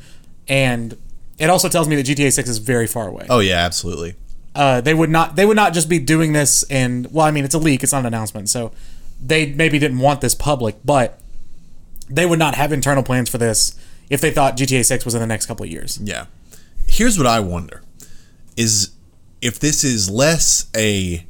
And 0.48 0.96
it 1.38 1.50
also 1.50 1.68
tells 1.68 1.88
me 1.88 1.96
that 1.96 2.06
GTA 2.06 2.32
6 2.32 2.48
is 2.48 2.58
very 2.58 2.86
far 2.86 3.06
away. 3.06 3.26
Oh 3.28 3.40
yeah, 3.40 3.58
absolutely. 3.58 4.14
Uh, 4.54 4.80
they 4.80 4.94
would 4.94 5.10
not 5.10 5.36
they 5.36 5.44
would 5.44 5.56
not 5.56 5.74
just 5.74 5.88
be 5.88 5.98
doing 5.98 6.32
this 6.32 6.64
and 6.64 7.06
well, 7.12 7.26
I 7.26 7.30
mean 7.30 7.44
it's 7.44 7.54
a 7.54 7.58
leak, 7.58 7.82
it's 7.82 7.92
not 7.92 8.00
an 8.00 8.06
announcement. 8.06 8.48
So 8.48 8.72
they 9.22 9.52
maybe 9.52 9.78
didn't 9.78 9.98
want 9.98 10.22
this 10.22 10.34
public, 10.34 10.76
but 10.84 11.19
they 12.10 12.26
would 12.26 12.38
not 12.38 12.54
have 12.56 12.72
internal 12.72 13.02
plans 13.02 13.30
for 13.30 13.38
this 13.38 13.78
if 14.10 14.20
they 14.20 14.30
thought 14.30 14.56
GTA 14.56 14.84
6 14.84 15.04
was 15.04 15.14
in 15.14 15.20
the 15.20 15.26
next 15.26 15.46
couple 15.46 15.64
of 15.64 15.70
years. 15.70 15.98
Yeah. 16.02 16.26
Here's 16.86 17.16
what 17.16 17.26
I 17.26 17.40
wonder 17.40 17.82
is 18.56 18.90
if 19.40 19.58
this 19.58 19.84
is 19.84 20.10
less 20.10 20.68
a 20.76 21.24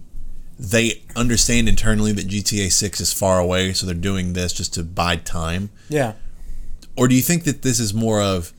they 0.58 1.02
understand 1.16 1.68
internally 1.68 2.12
that 2.12 2.26
GTA 2.26 2.70
6 2.70 3.00
is 3.00 3.12
far 3.12 3.38
away, 3.38 3.72
so 3.72 3.86
they're 3.86 3.94
doing 3.94 4.34
this 4.34 4.52
just 4.52 4.74
to 4.74 4.82
buy 4.82 5.16
time. 5.16 5.70
Yeah. 5.88 6.14
Or 6.96 7.08
do 7.08 7.14
you 7.14 7.22
think 7.22 7.44
that 7.44 7.62
this 7.62 7.80
is 7.80 7.94
more 7.94 8.20
of 8.20 8.52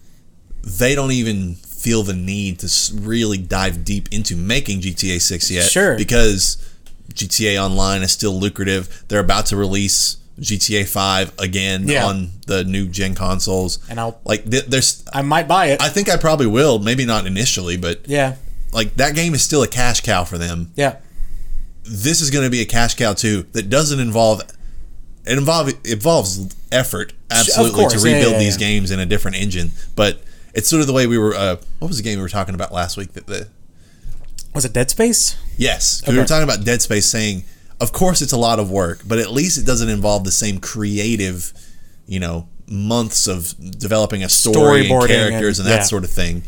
they 0.64 0.96
don't 0.96 1.12
even 1.12 1.56
feel 1.56 2.02
the 2.02 2.14
need 2.14 2.60
to 2.60 2.96
really 2.96 3.38
dive 3.38 3.84
deep 3.84 4.10
into 4.12 4.36
making 4.36 4.82
GTA 4.82 5.22
6 5.22 5.52
yet? 5.52 5.70
Sure. 5.70 5.96
Because 5.96 6.58
GTA 7.14 7.64
Online 7.64 8.02
is 8.02 8.12
still 8.12 8.34
lucrative. 8.40 9.04
They're 9.08 9.20
about 9.20 9.48
to 9.48 9.58
release 9.58 10.18
GTA 10.39 10.88
5 10.88 11.34
again 11.39 11.88
Yeah. 11.88 12.06
on 12.06 12.32
the 12.48 12.63
new 12.63 12.88
gen 12.88 13.13
consoles. 13.15 13.80
And 13.89 14.00
I'll 14.00 14.20
like 14.26 14.50
th- 14.50 14.65
there's 14.65 15.04
I 15.13 15.22
might 15.22 15.48
buy 15.48 15.67
it. 15.67 15.82
I 15.82 15.89
think 15.89 16.10
I 16.10 16.17
probably 16.17 16.48
will, 16.48 16.80
maybe 16.80 17.06
not 17.06 17.26
initially, 17.28 17.78
but 17.78 18.08
yeah. 18.08 18.36
like 18.74 18.96
that 18.96 19.13
game 19.15 19.34
is 19.34 19.44
still 19.44 19.62
a 19.63 19.67
cash 19.67 20.02
cow 20.02 20.24
for 20.24 20.38
them. 20.38 20.72
Yeah. 20.76 20.98
This 21.84 22.22
is 22.22 22.30
going 22.32 22.46
to 22.46 22.50
be 22.52 22.62
a 22.62 22.65
cash 22.65 22.96
cow 22.96 23.13
too 23.13 23.44
that 23.52 23.70
doesn't 23.70 24.00
involve 24.00 24.41
it 24.41 24.54
involve 25.26 25.67
it 25.70 25.78
involves 25.86 26.56
effort 26.72 27.13
absolutely 27.30 27.86
to 27.89 27.98
rebuild 28.00 28.34
yeah, 28.34 28.39
these 28.39 28.60
yeah. 28.60 28.67
games 28.67 28.89
in 28.91 29.00
a 29.00 29.06
different 29.06 29.38
engine, 29.38 29.72
but 29.96 30.22
it's 30.54 30.67
sort 30.67 30.82
of 30.82 30.88
the 30.88 30.94
way 30.94 31.06
we 31.08 31.17
were 31.17 31.36
uh, 31.36 31.58
what 31.80 31.88
was 31.88 31.98
the 31.98 32.04
game 32.04 32.17
we 32.17 32.24
were 32.24 32.30
talking 32.30 32.56
about 32.56 32.72
last 32.74 32.98
week 32.98 33.13
that 33.13 33.28
the 33.28 33.48
Was 34.56 34.65
it 34.65 34.74
Dead 34.74 34.89
Space? 34.89 35.36
Yes, 35.58 36.02
'cause 36.02 36.13
we 36.13 36.20
were 36.20 36.26
talking 36.26 36.44
about 36.44 36.63
Dead 36.65 36.82
Space 36.82 37.06
saying 37.08 37.44
of 37.82 37.91
course 37.91 38.22
it's 38.22 38.32
a 38.32 38.38
lot 38.38 38.60
of 38.60 38.70
work, 38.72 39.02
but 39.08 39.20
at 39.20 39.32
least 39.32 39.58
it 39.58 39.65
doesn't 39.65 39.89
involve 39.89 40.24
the 40.24 40.32
same 40.32 40.60
creative, 40.60 41.52
you 42.08 42.20
know, 42.20 42.48
months 42.67 43.28
of 43.28 43.54
developing 43.80 44.24
a 44.24 44.30
story 44.30 44.89
and 44.89 45.08
characters 45.08 45.60
and- 45.60 45.67
and, 45.67 45.74
that 45.74 45.82
yeah. 45.82 45.84
sort 45.84 46.04
of 46.04 46.12
thing. 46.12 46.44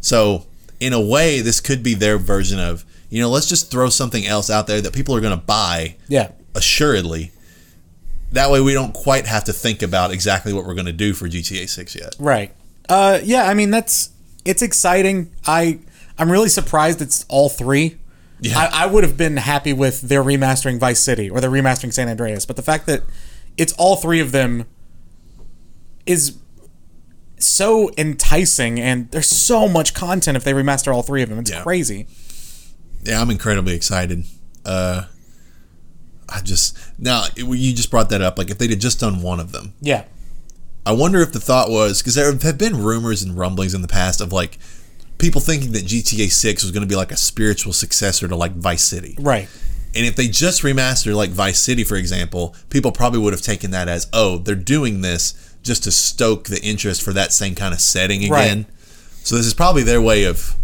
So, 0.00 0.46
in 0.80 0.92
a 0.92 1.00
way, 1.00 1.40
this 1.40 1.60
could 1.60 1.82
be 1.82 1.94
their 1.94 2.18
version 2.18 2.58
of, 2.58 2.84
you 3.10 3.20
know, 3.20 3.28
let's 3.30 3.46
just 3.48 3.70
throw 3.70 3.88
something 3.90 4.26
else 4.26 4.48
out 4.50 4.66
there 4.66 4.80
that 4.80 4.92
people 4.92 5.14
are 5.14 5.20
going 5.20 5.38
to 5.38 5.44
buy 5.44 5.96
Yeah. 6.08 6.28
assuredly. 6.54 7.30
That 8.32 8.50
way 8.50 8.60
we 8.60 8.74
don't 8.74 8.92
quite 8.92 9.26
have 9.26 9.44
to 9.44 9.52
think 9.52 9.82
about 9.82 10.10
exactly 10.12 10.52
what 10.52 10.66
we're 10.66 10.74
going 10.74 10.86
to 10.86 10.92
do 10.92 11.14
for 11.14 11.28
GTA 11.28 11.66
6 11.68 11.94
yet. 11.94 12.14
Right. 12.18 12.52
Uh 12.88 13.18
yeah, 13.22 13.44
I 13.48 13.54
mean 13.54 13.70
that's 13.70 14.10
it's 14.44 14.62
exciting. 14.62 15.30
I 15.46 15.78
I'm 16.18 16.30
really 16.32 16.48
surprised 16.48 17.00
it's 17.02 17.24
all 17.28 17.48
three. 17.50 17.96
Yeah. 18.40 18.58
I, 18.58 18.84
I 18.84 18.86
would 18.86 19.04
have 19.04 19.16
been 19.16 19.36
happy 19.36 19.72
with 19.72 20.02
their 20.02 20.22
remastering 20.22 20.78
Vice 20.78 21.00
City 21.00 21.28
or 21.28 21.40
their 21.40 21.50
remastering 21.50 21.92
San 21.92 22.08
Andreas, 22.08 22.46
but 22.46 22.56
the 22.56 22.62
fact 22.62 22.86
that 22.86 23.02
it's 23.56 23.72
all 23.74 23.96
three 23.96 24.20
of 24.20 24.30
them 24.32 24.64
is 26.06 26.36
so 27.38 27.90
enticing 27.96 28.80
and 28.80 29.10
there's 29.10 29.28
so 29.28 29.68
much 29.68 29.94
content 29.94 30.36
if 30.36 30.44
they 30.44 30.52
remaster 30.52 30.92
all 30.94 31.02
three 31.02 31.22
of 31.22 31.28
them. 31.28 31.38
It's 31.38 31.50
Yeah. 31.50 31.62
crazy. 31.62 32.06
Yeah, 33.02 33.20
I'm 33.20 33.30
incredibly 33.30 33.74
excited. 33.74 34.24
Uh, 34.64 35.04
I 36.28 36.40
just 36.40 36.76
now 36.98 37.24
you 37.36 37.72
just 37.72 37.90
brought 37.90 38.10
that 38.10 38.20
up. 38.22 38.38
Like 38.38 38.50
if 38.50 38.58
they'd 38.58 38.70
have 38.70 38.78
just 38.78 39.00
done 39.00 39.22
one 39.22 39.40
of 39.40 39.52
them, 39.52 39.74
Yeah. 39.80 40.04
I 40.84 40.92
wonder 40.92 41.20
if 41.20 41.32
the 41.32 41.40
thought 41.40 41.70
was 41.70 41.98
because 42.02 42.14
there 42.14 42.32
have 42.32 42.58
been 42.58 42.82
rumors 42.82 43.22
and 43.22 43.36
rumblings 43.36 43.74
in 43.74 43.82
the 43.82 43.88
past 43.88 44.20
of 44.20 44.32
like 44.32 44.58
people 45.18 45.40
thinking 45.40 45.72
that 45.72 45.84
GTA 45.84 46.30
6 46.30 46.62
was 46.62 46.70
going 46.72 46.82
to 46.82 46.88
be 46.88 46.96
like 46.96 47.12
a 47.12 47.16
spiritual 47.16 47.72
successor 47.72 48.28
to 48.28 48.36
like 48.36 48.52
Vice 48.52 48.82
City. 48.82 49.16
Right. 49.18 49.48
And 49.94 50.06
if 50.06 50.16
they 50.16 50.28
just 50.28 50.62
remastered 50.62 51.14
like 51.14 51.30
Vice 51.30 51.58
City, 51.58 51.82
for 51.84 51.96
example, 51.96 52.54
people 52.70 52.92
probably 52.92 53.20
would 53.20 53.32
have 53.32 53.42
taken 53.42 53.70
that 53.72 53.88
as, 53.88 54.08
oh, 54.12 54.38
they're 54.38 54.54
doing 54.54 55.00
this 55.00 55.54
just 55.62 55.84
to 55.84 55.90
stoke 55.90 56.44
the 56.44 56.62
interest 56.62 57.02
for 57.02 57.12
that 57.12 57.32
same 57.32 57.54
kind 57.54 57.74
of 57.74 57.80
setting 57.80 58.24
again. 58.24 58.66
So 59.24 59.36
this 59.36 59.46
is 59.46 59.54
probably 59.54 59.82
their 59.82 60.00
way 60.00 60.24
of, 60.24 60.54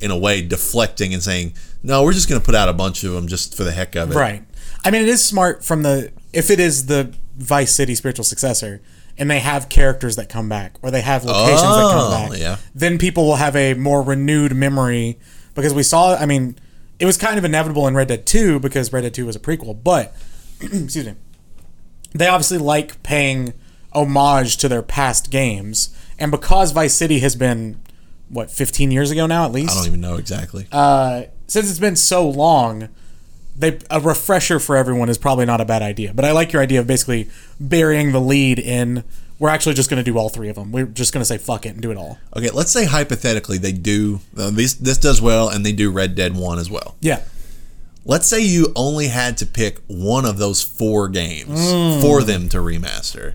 in 0.00 0.10
a 0.10 0.18
way, 0.18 0.42
deflecting 0.42 1.14
and 1.14 1.22
saying, 1.22 1.54
no, 1.82 2.02
we're 2.02 2.12
just 2.12 2.28
going 2.28 2.40
to 2.40 2.44
put 2.44 2.54
out 2.54 2.68
a 2.68 2.72
bunch 2.72 3.04
of 3.04 3.12
them 3.12 3.28
just 3.28 3.56
for 3.56 3.64
the 3.64 3.72
heck 3.72 3.94
of 3.94 4.10
it. 4.10 4.14
Right. 4.14 4.42
I 4.84 4.90
mean, 4.90 5.02
it 5.02 5.08
is 5.08 5.24
smart 5.24 5.64
from 5.64 5.82
the 5.82 6.10
if 6.32 6.50
it 6.50 6.58
is 6.58 6.86
the 6.86 7.14
Vice 7.36 7.74
City 7.74 7.94
spiritual 7.94 8.24
successor, 8.24 8.80
and 9.22 9.30
they 9.30 9.38
have 9.38 9.68
characters 9.68 10.16
that 10.16 10.28
come 10.28 10.48
back, 10.48 10.74
or 10.82 10.90
they 10.90 11.00
have 11.00 11.24
locations 11.24 11.60
that 11.62 11.68
Oh, 11.68 12.08
come 12.10 12.30
back. 12.30 12.40
yeah. 12.40 12.56
Then 12.74 12.98
people 12.98 13.24
will 13.24 13.36
have 13.36 13.54
a 13.54 13.74
more 13.74 14.02
renewed 14.02 14.52
memory 14.56 15.16
because 15.54 15.72
we 15.72 15.84
saw. 15.84 16.16
I 16.16 16.26
mean, 16.26 16.56
it 16.98 17.06
was 17.06 17.16
kind 17.16 17.38
of 17.38 17.44
inevitable 17.44 17.86
in 17.86 17.94
Red 17.94 18.08
Dead 18.08 18.26
Two 18.26 18.58
because 18.58 18.92
Red 18.92 19.02
Dead 19.02 19.14
Two 19.14 19.26
was 19.26 19.36
a 19.36 19.40
prequel, 19.40 19.78
but 19.80 20.12
excuse 20.60 21.06
me, 21.06 21.14
they 22.14 22.26
obviously 22.26 22.58
like 22.58 23.00
paying 23.04 23.52
homage 23.92 24.56
to 24.56 24.68
their 24.68 24.82
past 24.82 25.30
games, 25.30 25.94
and 26.18 26.32
because 26.32 26.72
Vice 26.72 26.94
City 26.94 27.20
has 27.20 27.36
been 27.36 27.80
what 28.28 28.50
15 28.50 28.90
years 28.90 29.10
ago 29.10 29.26
now 29.26 29.44
at 29.44 29.52
least 29.52 29.72
I 29.72 29.74
don't 29.76 29.86
even 29.86 30.00
know 30.00 30.16
exactly. 30.16 30.66
uh, 30.72 31.24
since 31.46 31.68
it's 31.70 31.78
been 31.78 31.96
so 31.96 32.28
long, 32.28 32.88
they 33.56 33.78
a 33.90 34.00
refresher 34.00 34.58
for 34.58 34.76
everyone 34.76 35.08
is 35.08 35.18
probably 35.18 35.44
not 35.44 35.60
a 35.60 35.64
bad 35.64 35.82
idea. 35.82 36.12
But 36.14 36.24
I 36.24 36.32
like 36.32 36.52
your 36.52 36.62
idea 36.62 36.80
of 36.80 36.86
basically 36.86 37.28
burying 37.60 38.12
the 38.12 38.20
lead 38.20 38.58
in. 38.58 39.04
We're 39.38 39.48
actually 39.48 39.74
just 39.74 39.90
going 39.90 40.02
to 40.02 40.08
do 40.08 40.16
all 40.18 40.28
three 40.28 40.48
of 40.48 40.54
them. 40.54 40.70
We're 40.70 40.86
just 40.86 41.12
going 41.12 41.20
to 41.20 41.24
say 41.24 41.36
fuck 41.36 41.66
it 41.66 41.70
and 41.70 41.82
do 41.82 41.90
it 41.90 41.96
all. 41.96 42.18
okay, 42.36 42.50
let's 42.50 42.70
say 42.70 42.84
hypothetically 42.84 43.58
they 43.58 43.72
do, 43.72 44.20
uh, 44.38 44.50
this, 44.50 44.74
this 44.74 44.98
does 44.98 45.20
well 45.20 45.48
and 45.48 45.66
they 45.66 45.72
do 45.72 45.90
Red 45.90 46.14
Dead 46.14 46.36
1 46.36 46.58
as 46.60 46.70
well. 46.70 46.94
Yeah. 47.00 47.22
Let's 48.04 48.28
say 48.28 48.40
you 48.40 48.72
only 48.76 49.08
had 49.08 49.36
to 49.38 49.46
pick 49.46 49.80
one 49.88 50.26
of 50.26 50.38
those 50.38 50.62
four 50.62 51.08
games 51.08 51.70
for 52.02 52.22
them 52.22 52.48
to 52.50 52.58
remaster. 52.58 53.34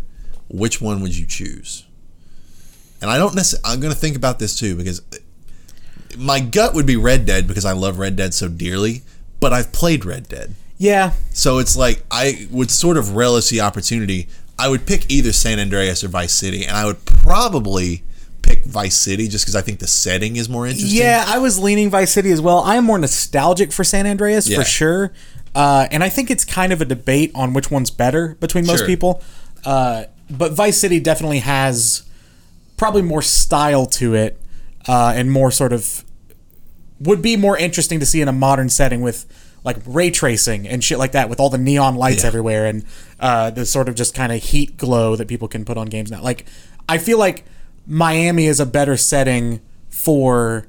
Which 0.49 0.79
one 0.79 1.01
would 1.01 1.17
you 1.17 1.25
choose? 1.25 1.85
And 3.01 3.11
I 3.11 3.17
don't 3.17 3.35
necessarily, 3.35 3.73
I'm 3.73 3.81
going 3.81 3.93
to 3.93 3.99
think 3.99 4.15
about 4.15 4.39
this 4.39 4.57
too 4.57 4.75
because 4.77 5.01
my 6.17 6.39
gut 6.39 6.73
would 6.73 6.85
be 6.85 6.95
Red 6.95 7.25
Dead 7.25 7.47
because 7.47 7.65
I 7.65 7.73
love 7.73 7.99
Red 7.99 8.15
Dead 8.15 8.33
so 8.33 8.47
dearly, 8.47 9.01
but 9.39 9.53
I've 9.53 9.71
played 9.71 10.05
Red 10.05 10.27
Dead. 10.27 10.55
Yeah. 10.77 11.13
So 11.31 11.57
it's 11.59 11.75
like 11.75 12.03
I 12.11 12.47
would 12.51 12.69
sort 12.71 12.97
of 12.97 13.15
relish 13.15 13.49
the 13.49 13.61
opportunity. 13.61 14.27
I 14.59 14.69
would 14.69 14.85
pick 14.85 15.09
either 15.11 15.31
San 15.33 15.59
Andreas 15.59 16.03
or 16.03 16.07
Vice 16.07 16.33
City, 16.33 16.65
and 16.65 16.75
I 16.75 16.85
would 16.85 17.03
probably 17.05 18.03
pick 18.41 18.63
Vice 18.65 18.95
City 18.95 19.27
just 19.27 19.43
because 19.45 19.55
I 19.55 19.61
think 19.61 19.79
the 19.79 19.87
setting 19.87 20.35
is 20.37 20.47
more 20.49 20.65
interesting. 20.67 20.97
Yeah, 20.99 21.25
I 21.27 21.37
was 21.39 21.59
leaning 21.59 21.89
Vice 21.89 22.11
City 22.11 22.31
as 22.31 22.41
well. 22.41 22.59
I 22.59 22.75
am 22.77 22.85
more 22.85 22.97
nostalgic 22.97 23.71
for 23.71 23.83
San 23.83 24.07
Andreas 24.07 24.47
Yeah. 24.47 24.57
for 24.59 24.63
sure. 24.63 25.11
Uh, 25.53 25.87
and 25.91 26.03
I 26.03 26.09
think 26.09 26.29
it's 26.31 26.45
kind 26.45 26.71
of 26.71 26.81
a 26.81 26.85
debate 26.85 27.31
on 27.35 27.53
which 27.53 27.69
one's 27.71 27.89
better 27.91 28.35
between 28.39 28.65
most 28.65 28.79
Sure. 28.79 28.87
people. 28.87 29.21
Uh, 29.65 30.05
but 30.29 30.53
Vice 30.53 30.77
City 30.77 30.99
definitely 30.99 31.39
has 31.39 32.03
probably 32.77 33.01
more 33.01 33.21
style 33.21 33.85
to 33.87 34.13
it 34.13 34.39
uh, 34.87 35.13
and 35.15 35.31
more 35.31 35.51
sort 35.51 35.73
of 35.73 36.03
would 36.99 37.21
be 37.21 37.35
more 37.37 37.57
interesting 37.57 37.99
to 37.99 38.05
see 38.05 38.21
in 38.21 38.27
a 38.27 38.31
modern 38.33 38.69
setting 38.69 39.01
with 39.01 39.25
like 39.63 39.77
ray 39.85 40.09
tracing 40.09 40.67
and 40.67 40.83
shit 40.83 40.97
like 40.97 41.11
that 41.11 41.29
with 41.29 41.39
all 41.39 41.49
the 41.49 41.57
neon 41.57 41.95
lights 41.95 42.21
Yeah. 42.23 42.27
everywhere 42.27 42.65
and 42.65 42.85
uh, 43.19 43.49
the 43.49 43.65
sort 43.65 43.89
of 43.89 43.95
just 43.95 44.13
kind 44.15 44.31
of 44.31 44.41
heat 44.41 44.77
glow 44.77 45.15
that 45.15 45.27
people 45.27 45.47
can 45.47 45.65
put 45.65 45.77
on 45.77 45.87
games 45.87 46.09
now. 46.09 46.21
Like 46.21 46.45
I 46.87 46.97
feel 46.97 47.17
like 47.17 47.43
Miami 47.85 48.45
is 48.45 48.59
a 48.59 48.65
better 48.65 48.95
setting 48.97 49.61
for 49.89 50.67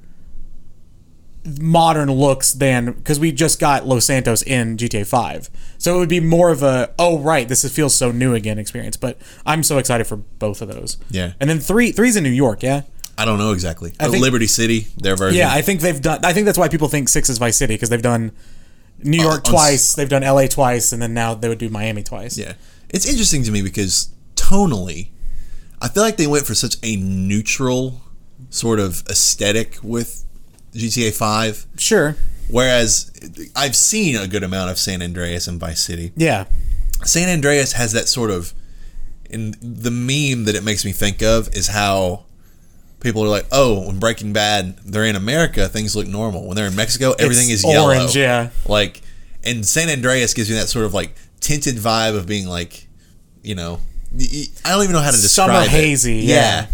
modern 1.60 2.10
looks 2.10 2.52
than 2.52 2.92
because 2.92 3.18
we 3.18 3.32
just 3.32 3.58
got 3.58 3.86
Los 3.86 4.04
Santos 4.04 4.42
in 4.42 4.76
GTA 4.76 5.06
5. 5.06 5.48
So 5.78 5.94
it 5.94 5.98
would 5.98 6.08
be 6.08 6.20
more 6.20 6.50
of 6.50 6.62
a 6.62 6.92
oh 6.98 7.18
right, 7.20 7.48
this 7.48 7.66
feels 7.74 7.94
so 7.94 8.10
new 8.10 8.34
again 8.34 8.58
experience. 8.58 8.96
But 8.96 9.18
I'm 9.46 9.62
so 9.62 9.78
excited 9.78 10.06
for 10.06 10.16
both 10.16 10.60
of 10.60 10.68
those. 10.68 10.98
Yeah. 11.10 11.32
And 11.40 11.48
then 11.48 11.58
three 11.60 11.92
three's 11.92 12.16
in 12.16 12.24
New 12.24 12.30
York, 12.30 12.62
yeah. 12.62 12.82
I 13.18 13.24
don't 13.24 13.38
know 13.38 13.52
exactly. 13.52 13.92
Uh, 14.00 14.08
think- 14.10 14.22
Liberty 14.22 14.46
City, 14.46 14.86
their 14.96 15.16
version. 15.16 15.38
Yeah, 15.38 15.50
I 15.52 15.60
think 15.60 15.80
they've 15.80 16.00
done. 16.00 16.24
I 16.24 16.32
think 16.32 16.46
that's 16.46 16.56
why 16.58 16.68
people 16.68 16.88
think 16.88 17.08
six 17.08 17.28
is 17.28 17.36
Vice 17.38 17.56
City 17.56 17.74
because 17.74 17.88
they've 17.90 18.00
done 18.00 18.32
New 19.02 19.20
York 19.20 19.44
s- 19.46 19.50
twice, 19.50 19.92
they've 19.94 20.08
done 20.08 20.22
LA 20.22 20.46
twice, 20.46 20.92
and 20.92 21.02
then 21.02 21.12
now 21.14 21.34
they 21.34 21.48
would 21.48 21.58
do 21.58 21.68
Miami 21.68 22.02
twice. 22.02 22.38
Yeah. 22.38 22.54
It's 22.90 23.06
interesting 23.06 23.42
to 23.42 23.50
me 23.50 23.60
because 23.60 24.08
tonally, 24.36 25.08
I 25.82 25.88
feel 25.88 26.02
like 26.02 26.16
they 26.16 26.26
went 26.26 26.46
for 26.46 26.54
such 26.54 26.76
a 26.82 26.96
neutral 26.96 28.00
sort 28.50 28.78
of 28.80 29.02
aesthetic 29.10 29.78
with 29.82 30.24
GTA 30.74 31.12
5. 31.12 31.66
Sure. 31.76 32.16
Whereas 32.50 33.10
I've 33.54 33.76
seen 33.76 34.16
a 34.16 34.26
good 34.26 34.42
amount 34.42 34.70
of 34.70 34.78
San 34.78 35.02
Andreas 35.02 35.46
and 35.48 35.60
Vice 35.60 35.80
City. 35.80 36.12
Yeah. 36.16 36.44
San 37.04 37.28
Andreas 37.28 37.72
has 37.72 37.92
that 37.92 38.08
sort 38.08 38.30
of, 38.30 38.54
and 39.30 39.54
the 39.60 39.90
meme 39.90 40.44
that 40.46 40.54
it 40.54 40.64
makes 40.64 40.84
me 40.84 40.92
think 40.92 41.22
of 41.22 41.48
is 41.54 41.68
how 41.68 42.24
people 43.00 43.22
are 43.24 43.28
like, 43.28 43.46
oh, 43.52 43.86
when 43.86 43.98
Breaking 43.98 44.32
Bad, 44.32 44.76
they're 44.84 45.04
in 45.04 45.16
America, 45.16 45.68
things 45.68 45.94
look 45.94 46.06
normal. 46.06 46.46
When 46.46 46.56
they're 46.56 46.66
in 46.66 46.76
Mexico, 46.76 47.12
everything 47.18 47.50
It's 47.50 47.64
is 47.64 47.70
yellow. 47.70 47.88
orange, 47.94 48.16
yeah. 48.16 48.50
Like, 48.66 49.02
and 49.44 49.64
San 49.64 49.88
Andreas 49.88 50.34
gives 50.34 50.48
me 50.50 50.56
that 50.56 50.68
sort 50.68 50.84
of 50.84 50.94
like 50.94 51.14
tinted 51.40 51.76
vibe 51.76 52.16
of 52.16 52.26
being 52.26 52.46
like, 52.48 52.86
you 53.42 53.54
know, 53.54 53.80
I 54.64 54.70
don't 54.70 54.82
even 54.82 54.92
know 54.94 55.00
how 55.00 55.10
to 55.10 55.16
describe 55.16 55.48
Summer 55.50 55.60
it. 55.64 55.68
hazy, 55.68 56.16
yeah. 56.16 56.66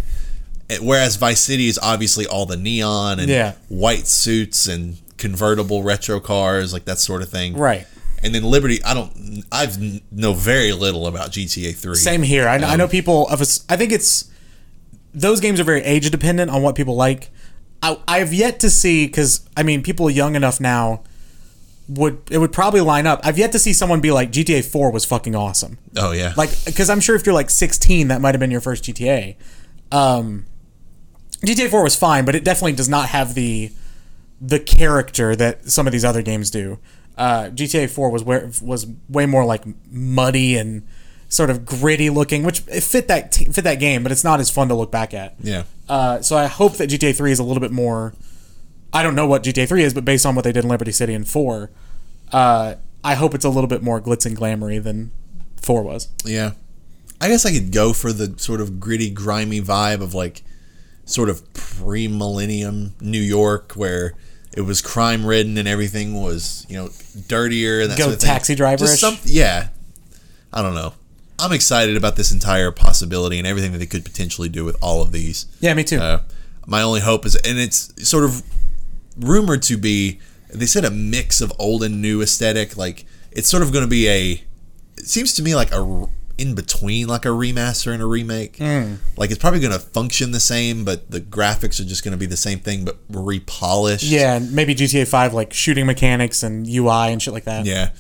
And 0.71 0.87
Whereas 0.87 1.17
Vice 1.17 1.41
City 1.41 1.69
is 1.69 1.79
obviously 1.83 2.27
all 2.27 2.47
the 2.47 2.57
neon 2.57 3.21
and 3.21 3.29
Yeah. 3.29 3.53
white 3.69 4.07
suits 4.07 4.67
and 4.67 4.97
convertible 5.19 5.83
retro 5.83 6.21
cars, 6.21 6.73
like 6.73 6.87
that 6.87 6.99
sort 6.99 7.21
of 7.23 7.29
thing. 7.29 7.55
Right. 7.57 7.87
And 8.23 8.35
then 8.35 8.43
Liberty, 8.45 8.83
I 8.83 8.95
don't, 8.95 9.45
I've 9.53 9.77
know 10.11 10.33
very 10.33 10.73
little 10.73 11.07
about 11.07 11.33
GTA 11.33 11.75
Three. 11.77 11.97
Same 11.97 12.23
here. 12.23 12.49
I, 12.49 12.55
I 12.57 12.77
know 12.77 12.85
um, 12.85 12.91
people 12.91 13.29
of 13.29 13.43
us. 13.43 13.65
I 13.69 13.77
think 13.77 13.93
it's 13.93 14.31
those 15.15 15.41
games 15.41 15.61
are 15.61 15.65
very 15.65 15.83
age 15.83 16.11
dependent 16.11 16.51
on 16.51 16.63
what 16.63 16.75
people 16.75 16.97
like. 16.97 17.31
I, 17.83 17.99
I've 18.09 18.33
yet 18.33 18.61
to 18.61 18.71
see 18.71 19.07
because 19.07 19.49
I 19.57 19.63
mean 19.63 19.83
people 19.83 20.11
young 20.11 20.35
enough 20.35 20.61
now 20.61 21.03
would 21.89 22.23
it 22.31 22.39
would 22.39 22.53
probably 22.53 22.81
line 22.81 23.07
up. 23.07 23.21
I've 23.23 23.39
yet 23.39 23.53
to 23.53 23.59
see 23.59 23.73
someone 23.73 24.01
be 24.01 24.11
like 24.11 24.31
GTA 24.31 24.65
Four 24.65 24.91
was 24.91 25.05
fucking 25.05 25.35
awesome. 25.35 25.79
Oh 25.97 26.13
yeah, 26.13 26.35
Like 26.37 26.51
because 26.65 26.91
I'm 26.91 27.01
sure 27.01 27.15
if 27.15 27.25
you're 27.27 27.35
like 27.35 27.51
16, 27.51 28.09
that 28.09 28.21
might 28.21 28.35
have 28.35 28.41
been 28.41 28.51
your 28.51 28.61
first 28.61 28.85
GTA. 28.85 29.37
Um, 29.93 30.47
GTA 31.43 31.69
4 31.69 31.83
was 31.83 31.95
fine, 31.95 32.25
but 32.25 32.35
it 32.35 32.43
definitely 32.43 32.73
does 32.73 32.89
not 32.89 33.11
have 33.11 33.35
the 33.35 33.71
the 34.41 34.59
character 34.59 35.37
that 35.37 35.71
some 35.71 35.87
of 35.87 35.93
these 35.93 36.05
other 36.05 36.23
games 36.23 36.51
do. 36.51 36.79
Uh, 37.17 37.51
GTA 37.55 37.89
4 37.89 38.11
was 38.11 38.25
where 38.25 38.51
was 38.63 38.87
way 39.09 39.27
more 39.27 39.45
like 39.45 39.65
muddy 39.91 40.57
and 40.57 40.87
sort 41.35 41.51
of 41.51 41.67
gritty 41.67 42.11
looking, 42.11 42.45
which 42.45 42.63
it 42.69 42.83
fit 42.83 43.09
that 43.09 43.33
t- 43.33 43.47
fit 43.47 43.65
that 43.65 43.81
game, 43.81 44.03
but 44.03 44.13
it's 44.13 44.25
not 44.25 44.41
as 44.41 44.51
fun 44.51 44.69
to 44.69 44.75
look 44.75 44.93
back 44.93 45.13
at. 45.13 45.35
yeah, 45.41 45.65
Uh, 45.89 46.21
so 46.23 46.37
I 46.37 46.47
hope 46.47 46.75
that 46.75 46.89
GTA 46.89 47.17
3 47.17 47.33
is 47.33 47.39
a 47.39 47.43
little 47.45 47.61
bit 47.61 47.73
more. 47.73 48.15
I 48.93 49.03
don't 49.03 49.17
know 49.17 49.27
what 49.27 49.43
GTA 49.43 49.69
3 49.69 49.83
is, 49.83 49.93
but 49.95 50.05
based 50.05 50.25
on 50.25 50.35
what 50.35 50.45
they 50.45 50.53
did 50.53 50.63
in 50.63 50.71
Liberty 50.71 50.93
City 50.93 51.13
and 51.13 51.27
4, 51.27 51.71
uh, 52.33 52.75
I 53.03 53.15
hope 53.15 53.35
it's 53.35 53.45
a 53.45 53.49
little 53.49 53.67
bit 53.67 53.83
more 53.83 54.01
glitz 54.01 54.25
and 54.25 54.37
glamoury 54.37 54.83
than 54.83 55.11
4 55.61 55.83
was. 55.83 56.09
yeah. 56.25 56.53
I 57.21 57.29
guess 57.29 57.47
I 57.47 57.53
could 57.53 57.73
go 57.73 57.93
for 57.93 58.13
the 58.13 58.39
sort 58.39 58.61
of 58.61 58.79
gritty, 58.79 59.09
grimy 59.09 59.61
vibe 59.63 60.03
of 60.03 60.15
like 60.15 60.43
sort 61.07 61.31
of 61.31 61.55
pre-millennium 61.55 62.95
New 63.01 63.21
York, 63.21 63.73
where 63.75 64.15
it 64.55 64.63
was 64.63 64.83
crime-ridden 64.83 65.57
and 65.57 65.67
everything 65.67 66.21
was 66.21 66.67
you 66.69 66.77
know 66.77 66.91
dirtier 67.29 67.81
and 67.81 67.91
that 67.93 67.99
Go 67.99 68.05
sort 68.05 68.17
of. 68.17 68.21
Taxi? 68.21 68.55
Just 68.55 69.01
some, 69.01 69.17
yeah. 69.25 69.69
I 70.53 70.61
don't 70.61 70.75
know. 70.75 70.93
I'm 71.39 71.53
excited 71.53 71.97
about 71.97 72.17
this 72.17 72.33
entire 72.33 72.71
possibility 72.71 73.39
and 73.39 73.47
everything 73.47 73.73
that 73.73 73.79
they 73.79 73.87
could 73.87 74.05
potentially 74.05 74.49
do 74.49 74.65
with 74.65 74.77
all 74.83 75.03
of 75.03 75.13
these. 75.13 75.47
Yeah, 75.61 75.75
me 75.75 75.85
too. 75.85 75.99
Uh, 75.99 76.21
my 76.67 76.83
only 76.83 77.01
hope 77.01 77.27
is, 77.27 77.37
and 77.37 77.59
it's 77.59 77.93
sort 78.09 78.25
of 78.25 78.43
rumored 79.17 79.63
to 79.65 79.77
be, 79.77 80.21
they 80.49 80.67
said 80.67 80.85
a 80.85 80.91
mix 80.91 81.41
of 81.41 81.53
old 81.59 81.83
and 81.83 82.01
new 82.01 82.23
aesthetic. 82.23 82.77
Like 82.77 83.05
it's 83.33 83.49
sort 83.49 83.63
of 83.63 83.73
going 83.73 83.85
to 83.85 83.91
be 83.91 84.09
a, 84.09 84.45
it 84.97 85.07
seems 85.07 85.35
to 85.35 85.43
me 85.43 85.55
like 85.55 85.73
a 85.73 86.07
in 86.37 86.55
between, 86.55 87.07
like 87.07 87.25
a 87.25 87.29
remaster 87.29 87.93
and 87.93 88.03
a 88.03 88.07
remake. 88.07 88.57
Hmm. 88.59 88.95
Like 89.17 89.31
it's 89.31 89.39
probably 89.39 89.61
going 89.61 89.73
to 89.73 89.79
function 89.79 90.33
the 90.33 90.41
same, 90.41 90.85
but 90.85 91.11
the 91.11 91.21
graphics 91.21 91.81
are 91.81 91.85
just 91.85 92.05
going 92.05 92.13
to 92.13 92.19
be 92.19 92.27
the 92.27 92.37
same 92.37 92.59
thing, 92.59 92.85
but 92.85 92.99
repolished. 93.09 94.05
Yeah, 94.05 94.39
maybe 94.39 94.75
GTA 94.75 95.07
5 95.07 95.35
like 95.35 95.53
shooting 95.53 95.87
mechanics 95.87 96.43
and 96.43 96.67
UI 96.67 97.13
and 97.13 97.23
shit 97.23 97.35
like 97.35 97.45
that. 97.45 97.67
yeah. 97.67 97.91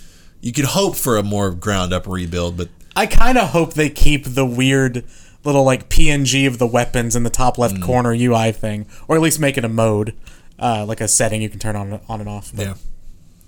You 0.41 0.53
could 0.53 0.67
hope 0.67 0.95
for 0.97 1.17
a 1.17 1.23
more 1.23 1.51
ground 1.53 1.95
up 1.95 2.07
rebuild, 2.07 2.59
but 2.59 2.69
I 2.97 3.07
kind 3.07 3.39
of 3.39 3.51
hope 3.51 3.75
they 3.75 3.91
keep 3.91 4.25
the 4.25 4.47
weird 4.47 5.05
little 5.45 5.65
like 5.65 5.89
PNG 5.89 6.47
of 6.47 6.59
the 6.59 6.67
weapons 6.67 7.15
in 7.17 7.23
the 7.25 7.31
top 7.31 7.59
left 7.59 7.75
Mm. 7.77 7.83
corner 7.83 8.13
UI 8.15 8.53
thing, 8.53 8.87
or 9.09 9.17
at 9.17 9.23
least 9.23 9.39
make 9.41 9.57
it 9.59 9.65
a 9.65 9.69
mode, 9.69 10.15
uh, 10.59 10.85
like 10.87 11.01
a 11.01 11.09
setting 11.09 11.43
you 11.43 11.49
can 11.51 11.59
turn 11.59 11.77
on 11.77 12.01
on 12.09 12.21
and 12.21 12.29
off. 12.29 12.51
But 12.55 12.67
Yeah. 12.67 12.75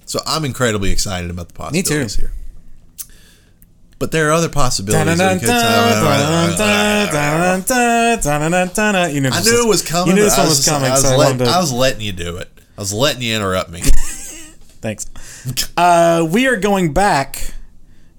So 0.04 0.20
I'm 0.26 0.44
incredibly 0.44 0.90
excited 0.90 1.30
about 1.30 1.48
the 1.48 1.54
too. 1.54 1.58
possibilities 1.62 2.16
here. 2.16 2.32
But 3.98 4.12
there 4.12 4.28
are 4.28 4.32
other 4.32 4.50
possibilities. 4.50 5.16
that 5.18 5.34
we 5.34 5.40
could 5.40 5.46
talk- 5.48 5.62
You 9.14 9.20
knew 9.22 9.30
I 9.30 9.40
knew 9.42 9.62
it 9.64 9.68
was 9.68 9.82
coming. 9.82 10.08
You 10.08 10.14
knew 10.16 10.24
this 10.24 10.36
one 10.36 10.48
was, 10.48 10.64
coming, 10.68 10.90
I 10.90 10.94
was, 10.94 11.02
so 11.02 11.08
I 11.08 11.16
let- 11.16 11.26
wanted 11.30 11.44
to- 11.46 11.50
I 11.50 11.58
was 11.60 11.72
letting 11.72 12.02
you 12.02 12.12
do 12.12 12.36
it. 12.36 12.50
I 12.76 12.80
was 12.82 12.92
letting 12.92 13.22
you 13.22 13.34
interrupt 13.34 13.70
me. 13.70 13.80
Thanks. 14.82 15.06
Uh, 15.78 16.26
we 16.30 16.46
are 16.46 16.56
going 16.56 16.92
back 16.92 17.54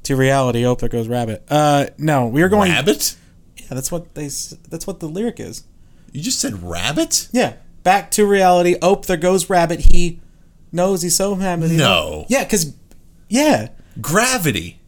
to 0.07 0.15
reality. 0.15 0.65
Oh, 0.65 0.75
there 0.75 0.89
goes 0.89 1.07
rabbit. 1.07 1.43
Uh, 1.49 1.87
no, 1.97 2.27
we 2.27 2.41
are 2.41 2.49
going. 2.49 2.71
rabbit? 2.71 3.15
Yeah, 3.57 3.67
that's 3.69 3.91
what 3.91 4.13
they. 4.15 4.23
That's 4.69 4.85
what 4.87 4.99
the 4.99 5.07
lyric 5.07 5.39
is. 5.39 5.63
You 6.11 6.21
just 6.21 6.39
said 6.39 6.63
rabbit? 6.63 7.27
Yeah, 7.31 7.53
back 7.83 8.11
to 8.11 8.25
reality. 8.25 8.75
Oh, 8.81 8.95
there 8.95 9.17
goes 9.17 9.49
rabbit. 9.49 9.79
He 9.91 10.19
knows 10.71 11.01
he's 11.01 11.15
so 11.15 11.35
happy. 11.35 11.75
No. 11.77 12.25
Yeah, 12.29 12.43
because 12.43 12.73
yeah, 13.29 13.69
Gravity. 14.01 14.79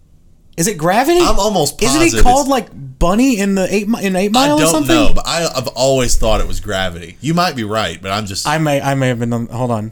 is 0.58 0.67
it 0.67 0.77
gravity? 0.77 1.19
I'm 1.21 1.39
almost 1.39 1.82
Isn't 1.82 2.01
he 2.01 2.12
called 2.21 2.47
it's- 2.47 2.47
like 2.47 2.69
Bunny 2.99 3.39
in 3.39 3.55
the 3.55 3.67
eight 3.73 3.88
in 3.88 4.15
Eight 4.15 4.27
I 4.36 4.47
Mile 4.47 4.55
or 4.58 4.62
don't 4.62 4.71
something? 4.71 4.95
know, 4.95 5.13
but 5.13 5.25
I, 5.27 5.45
I've 5.55 5.67
always 5.69 6.17
thought 6.17 6.41
it 6.41 6.47
was 6.47 6.60
gravity. 6.60 7.17
You 7.21 7.34
might 7.34 7.55
be 7.55 7.63
right, 7.63 8.01
but 8.01 8.12
I'm 8.12 8.25
just. 8.25 8.47
I 8.47 8.58
may 8.58 8.82
I 8.82 8.93
may 8.95 9.08
have 9.10 9.19
been. 9.19 9.32
On, 9.34 9.47
hold 9.47 9.71
on. 9.71 9.91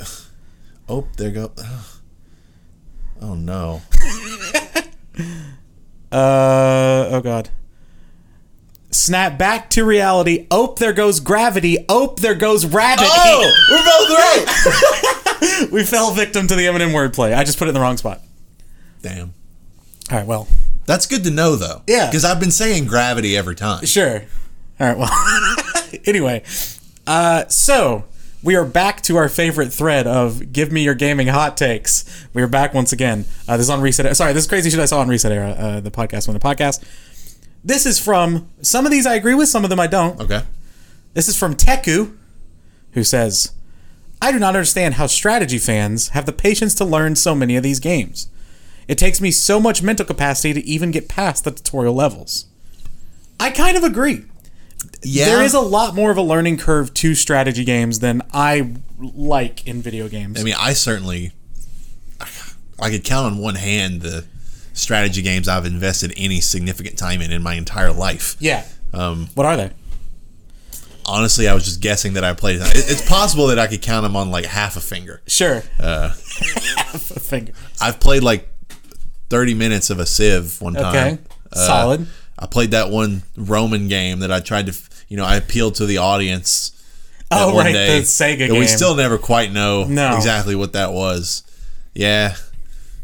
oh, 0.88 1.06
there 1.16 1.30
go. 1.30 1.52
Oh 1.58 1.95
no. 3.20 3.82
Uh 6.12 7.08
oh 7.10 7.20
god. 7.22 7.48
Snap 8.90 9.36
back 9.36 9.68
to 9.70 9.84
reality. 9.84 10.46
Oh, 10.50 10.74
there 10.78 10.92
goes 10.92 11.20
gravity. 11.20 11.84
Oh, 11.88 12.14
there 12.18 12.34
goes 12.34 12.64
rabbit. 12.64 13.06
Oh, 13.08 13.52
we're 13.70 13.84
both 13.84 15.62
right. 15.62 15.72
we 15.72 15.84
fell 15.84 16.12
victim 16.12 16.46
to 16.46 16.54
the 16.54 16.66
Eminem 16.66 16.92
wordplay. 16.92 17.36
I 17.36 17.44
just 17.44 17.58
put 17.58 17.66
it 17.66 17.70
in 17.70 17.74
the 17.74 17.80
wrong 17.80 17.96
spot. 17.96 18.20
Damn. 19.02 19.34
All 20.10 20.18
right, 20.18 20.26
well, 20.26 20.46
That's 20.86 21.06
good 21.06 21.24
to 21.24 21.30
know, 21.30 21.56
though. 21.56 21.82
Yeah. 21.88 22.06
Because 22.06 22.24
I've 22.24 22.40
been 22.40 22.52
saying 22.52 22.86
gravity 22.86 23.36
every 23.36 23.56
time. 23.56 23.84
sure. 23.84 24.22
All 24.78 24.86
right, 24.86 24.96
well. 24.96 25.10
anyway, 26.06 26.42
uh, 27.06 27.48
so 27.48 28.04
we 28.42 28.54
are 28.54 28.64
back 28.64 29.02
to 29.02 29.16
our 29.16 29.28
favorite 29.28 29.72
thread 29.72 30.06
of 30.06 30.52
give 30.52 30.70
me 30.70 30.82
your 30.82 30.94
gaming 30.94 31.28
hot 31.28 31.56
takes. 31.56 32.04
We 32.32 32.42
are 32.42 32.46
back 32.46 32.74
once 32.74 32.92
again. 32.92 33.24
Uh, 33.48 33.56
this 33.56 33.66
is 33.66 33.70
on 33.70 33.80
Reset. 33.80 34.16
Sorry, 34.16 34.32
this 34.32 34.44
is 34.44 34.48
crazy 34.48 34.70
shit 34.70 34.78
I 34.78 34.84
saw 34.84 35.00
on 35.00 35.08
Reset 35.08 35.32
Era, 35.32 35.50
uh, 35.50 35.80
the 35.80 35.90
podcast 35.90 36.28
on 36.28 36.34
the 36.34 36.40
podcast. 36.40 36.84
This 37.64 37.86
is 37.86 37.98
from 37.98 38.48
some 38.62 38.84
of 38.84 38.92
these 38.92 39.06
I 39.06 39.14
agree 39.14 39.34
with, 39.34 39.48
some 39.48 39.64
of 39.64 39.70
them 39.70 39.80
I 39.80 39.86
don't. 39.86 40.20
Okay. 40.20 40.42
This 41.14 41.28
is 41.28 41.36
from 41.36 41.54
Teku, 41.54 42.16
who 42.92 43.02
says, 43.02 43.52
I 44.20 44.32
do 44.32 44.38
not 44.38 44.54
understand 44.54 44.94
how 44.94 45.06
strategy 45.06 45.58
fans 45.58 46.10
have 46.10 46.26
the 46.26 46.32
patience 46.32 46.74
to 46.74 46.84
learn 46.84 47.16
so 47.16 47.34
many 47.34 47.56
of 47.56 47.62
these 47.62 47.80
games. 47.80 48.28
It 48.86 48.98
takes 48.98 49.20
me 49.20 49.30
so 49.30 49.58
much 49.58 49.82
mental 49.82 50.06
capacity 50.06 50.54
to 50.54 50.64
even 50.64 50.90
get 50.90 51.08
past 51.08 51.44
the 51.44 51.50
tutorial 51.50 51.94
levels. 51.94 52.46
I 53.40 53.50
kind 53.50 53.76
of 53.76 53.82
agree. 53.82 54.24
Yeah. 55.02 55.26
There 55.26 55.42
is 55.42 55.54
a 55.54 55.60
lot 55.60 55.94
more 55.94 56.10
of 56.10 56.16
a 56.16 56.22
learning 56.22 56.58
curve 56.58 56.92
to 56.94 57.14
strategy 57.14 57.64
games 57.64 58.00
than 58.00 58.22
I 58.32 58.74
like 58.98 59.66
in 59.66 59.82
video 59.82 60.08
games. 60.08 60.40
I 60.40 60.44
mean, 60.44 60.54
I 60.58 60.72
certainly, 60.72 61.32
I 62.80 62.90
could 62.90 63.04
count 63.04 63.32
on 63.32 63.38
one 63.38 63.54
hand 63.56 64.02
the 64.02 64.24
strategy 64.72 65.22
games 65.22 65.48
I've 65.48 65.66
invested 65.66 66.12
any 66.16 66.40
significant 66.40 66.98
time 66.98 67.20
in 67.22 67.32
in 67.32 67.42
my 67.42 67.54
entire 67.54 67.92
life. 67.92 68.36
yeah. 68.40 68.64
Um, 68.92 69.28
What 69.34 69.46
are 69.46 69.56
they? 69.56 69.70
honestly, 71.06 71.48
I 71.48 71.54
was 71.54 71.64
just 71.64 71.80
guessing 71.80 72.14
that 72.14 72.24
I 72.24 72.34
played. 72.34 72.58
It's 72.60 73.06
possible 73.08 73.46
that 73.48 73.58
I 73.58 73.66
could 73.66 73.82
count 73.82 74.02
them 74.04 74.16
on 74.16 74.30
like 74.30 74.44
half 74.44 74.76
a 74.76 74.80
finger. 74.80 75.22
Sure. 75.26 75.62
Uh, 75.78 76.12
a 76.94 76.98
finger. 76.98 77.52
I've 77.80 78.00
played 78.00 78.22
like 78.22 78.48
thirty 79.30 79.54
minutes 79.54 79.90
of 79.90 79.98
a 79.98 80.06
Civ 80.06 80.60
one 80.60 80.74
time. 80.74 80.86
Okay. 81.14 81.18
Uh, 81.52 81.66
Solid. 81.66 82.06
I 82.38 82.46
played 82.46 82.70
that 82.72 82.90
one 82.90 83.22
Roman 83.36 83.88
game 83.88 84.20
that 84.20 84.30
I 84.30 84.40
tried 84.40 84.66
to, 84.66 84.74
you 85.08 85.16
know, 85.16 85.24
I 85.24 85.36
appealed 85.36 85.74
to 85.76 85.86
the 85.86 85.98
audience. 85.98 86.72
Oh, 87.30 87.54
one 87.54 87.64
right, 87.66 87.72
day 87.72 87.98
the 88.00 88.04
Sega 88.04 88.48
that 88.48 88.52
We 88.52 88.66
still 88.66 88.94
never 88.94 89.18
quite 89.18 89.52
know 89.52 89.84
No. 89.84 90.16
exactly 90.16 90.54
what 90.54 90.74
that 90.74 90.92
was. 90.92 91.42
Yeah, 91.94 92.36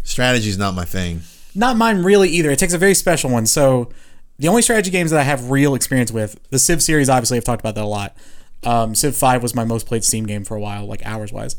strategy's 0.04 0.58
not 0.58 0.74
my 0.74 0.84
thing. 0.84 1.22
Not 1.54 1.76
mine 1.76 2.02
really 2.02 2.28
either. 2.30 2.50
It 2.50 2.58
takes 2.58 2.72
a 2.72 2.78
very 2.78 2.94
special 2.94 3.30
one. 3.30 3.46
So 3.46 3.90
the 4.38 4.48
only 4.48 4.62
strategy 4.62 4.90
games 4.90 5.10
that 5.10 5.20
I 5.20 5.24
have 5.24 5.50
real 5.50 5.74
experience 5.74 6.10
with, 6.12 6.38
the 6.50 6.58
Civ 6.58 6.82
series, 6.82 7.08
obviously 7.08 7.36
I've 7.36 7.44
talked 7.44 7.60
about 7.60 7.74
that 7.74 7.84
a 7.84 7.86
lot. 7.86 8.16
Um, 8.64 8.94
Civ 8.94 9.16
5 9.16 9.42
was 9.42 9.54
my 9.54 9.64
most 9.64 9.86
played 9.86 10.04
Steam 10.04 10.24
game 10.26 10.44
for 10.44 10.56
a 10.56 10.60
while, 10.60 10.86
like 10.86 11.04
hours 11.04 11.32
wise. 11.32 11.56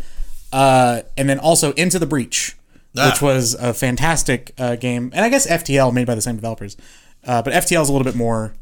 Uh, 0.52 1.02
and 1.18 1.28
then 1.28 1.40
also 1.40 1.74
Into 1.74 2.00
the 2.00 2.06
Breach, 2.06 2.56
Ah. 2.96 3.10
which 3.10 3.22
was 3.22 3.56
a 3.56 3.74
fantastic 3.74 4.54
uh, 4.58 4.76
game. 4.76 5.12
And 5.14 5.26
I 5.26 5.30
guess 5.30 5.48
FTL, 5.48 5.92
made 5.92 6.06
by 6.08 6.16
the 6.16 6.22
same 6.22 6.36
developers. 6.36 6.78
Uh, 7.26 7.42
but 7.42 7.54
FTL 7.54 7.82
is 7.82 7.90
a 7.90 7.92
little 7.92 8.06
bit 8.06 8.16
more 8.16 8.54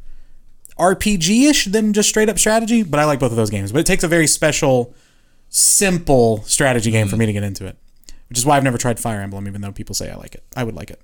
RPG 0.77 1.49
ish 1.49 1.65
than 1.65 1.93
just 1.93 2.09
straight 2.09 2.29
up 2.29 2.39
strategy. 2.39 2.83
But 2.83 2.99
I 2.99 3.05
like 3.05 3.19
both 3.19 3.31
of 3.31 3.37
those 3.37 3.49
games. 3.49 3.71
But 3.71 3.79
it 3.79 3.85
takes 3.85 4.03
a 4.03 4.07
very 4.07 4.27
special, 4.27 4.93
simple 5.49 6.43
strategy 6.43 6.91
game 6.91 7.07
for 7.07 7.17
me 7.17 7.25
to 7.25 7.33
get 7.33 7.43
into 7.43 7.65
it, 7.65 7.77
which 8.29 8.37
is 8.37 8.45
why 8.45 8.57
I've 8.57 8.63
never 8.63 8.77
tried 8.77 8.99
Fire 8.99 9.21
Emblem, 9.21 9.47
even 9.47 9.61
though 9.61 9.71
people 9.71 9.95
say 9.95 10.09
I 10.09 10.15
like 10.15 10.35
it. 10.35 10.43
I 10.55 10.63
would 10.63 10.75
like 10.75 10.91
it. 10.91 11.01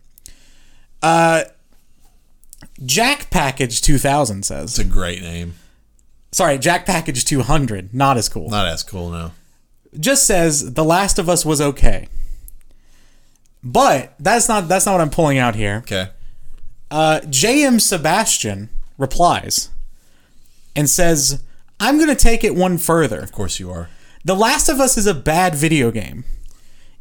Uh, 1.02 1.44
Jack 2.86 3.30
Package 3.30 3.82
2000 3.82 4.44
says. 4.44 4.80
It's 4.80 4.80
a 4.80 4.92
great 4.92 5.22
name. 5.22 5.56
Sorry, 6.32 6.58
Jack 6.58 6.86
Package 6.86 7.26
200. 7.26 7.94
Not 7.94 8.18
as 8.18 8.30
cool. 8.30 8.50
Not 8.50 8.68
as 8.68 8.84
cool, 8.84 9.10
no. 9.10 9.32
Just 10.00 10.28
says 10.28 10.74
The 10.74 10.84
Last 10.84 11.18
of 11.18 11.30
Us 11.30 11.46
was 11.46 11.62
okay. 11.62 12.08
But 13.64 14.14
that's 14.20 14.48
not 14.48 14.68
that's 14.68 14.86
not 14.86 14.94
what 14.94 15.02
I'm 15.02 15.10
pulling 15.10 15.40
out 15.40 15.56
here. 15.56 15.78
Okay. 15.78 16.10
Uh, 16.90 17.20
JM 17.26 17.82
Sebastian 17.82 18.70
replies 18.98 19.70
and 20.76 20.90
says, 20.90 21.44
"I'm 21.80 21.98
going 21.98 22.10
to 22.10 22.16
take 22.16 22.44
it 22.44 22.56
one 22.56 22.78
further. 22.78 23.20
Of 23.20 23.32
course 23.32 23.60
you 23.60 23.72
are. 23.72 23.90
The 24.24 24.36
Last 24.36 24.70
of 24.70 24.80
Us 24.80 24.98
is 24.98 25.08
a 25.08 25.14
bad 25.14 25.56
video 25.56 25.92
game. 25.92 26.24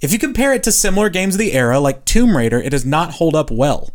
If 0.00 0.12
you 0.12 0.18
compare 0.18 0.52
it 0.52 0.62
to 0.64 0.72
similar 0.72 1.08
games 1.08 1.34
of 1.34 1.38
the 1.38 1.54
era, 1.54 1.80
like 1.80 2.04
Tomb 2.04 2.36
Raider, 2.36 2.60
it 2.60 2.70
does 2.70 2.84
not 2.84 3.14
hold 3.14 3.34
up 3.34 3.50
well. 3.50 3.90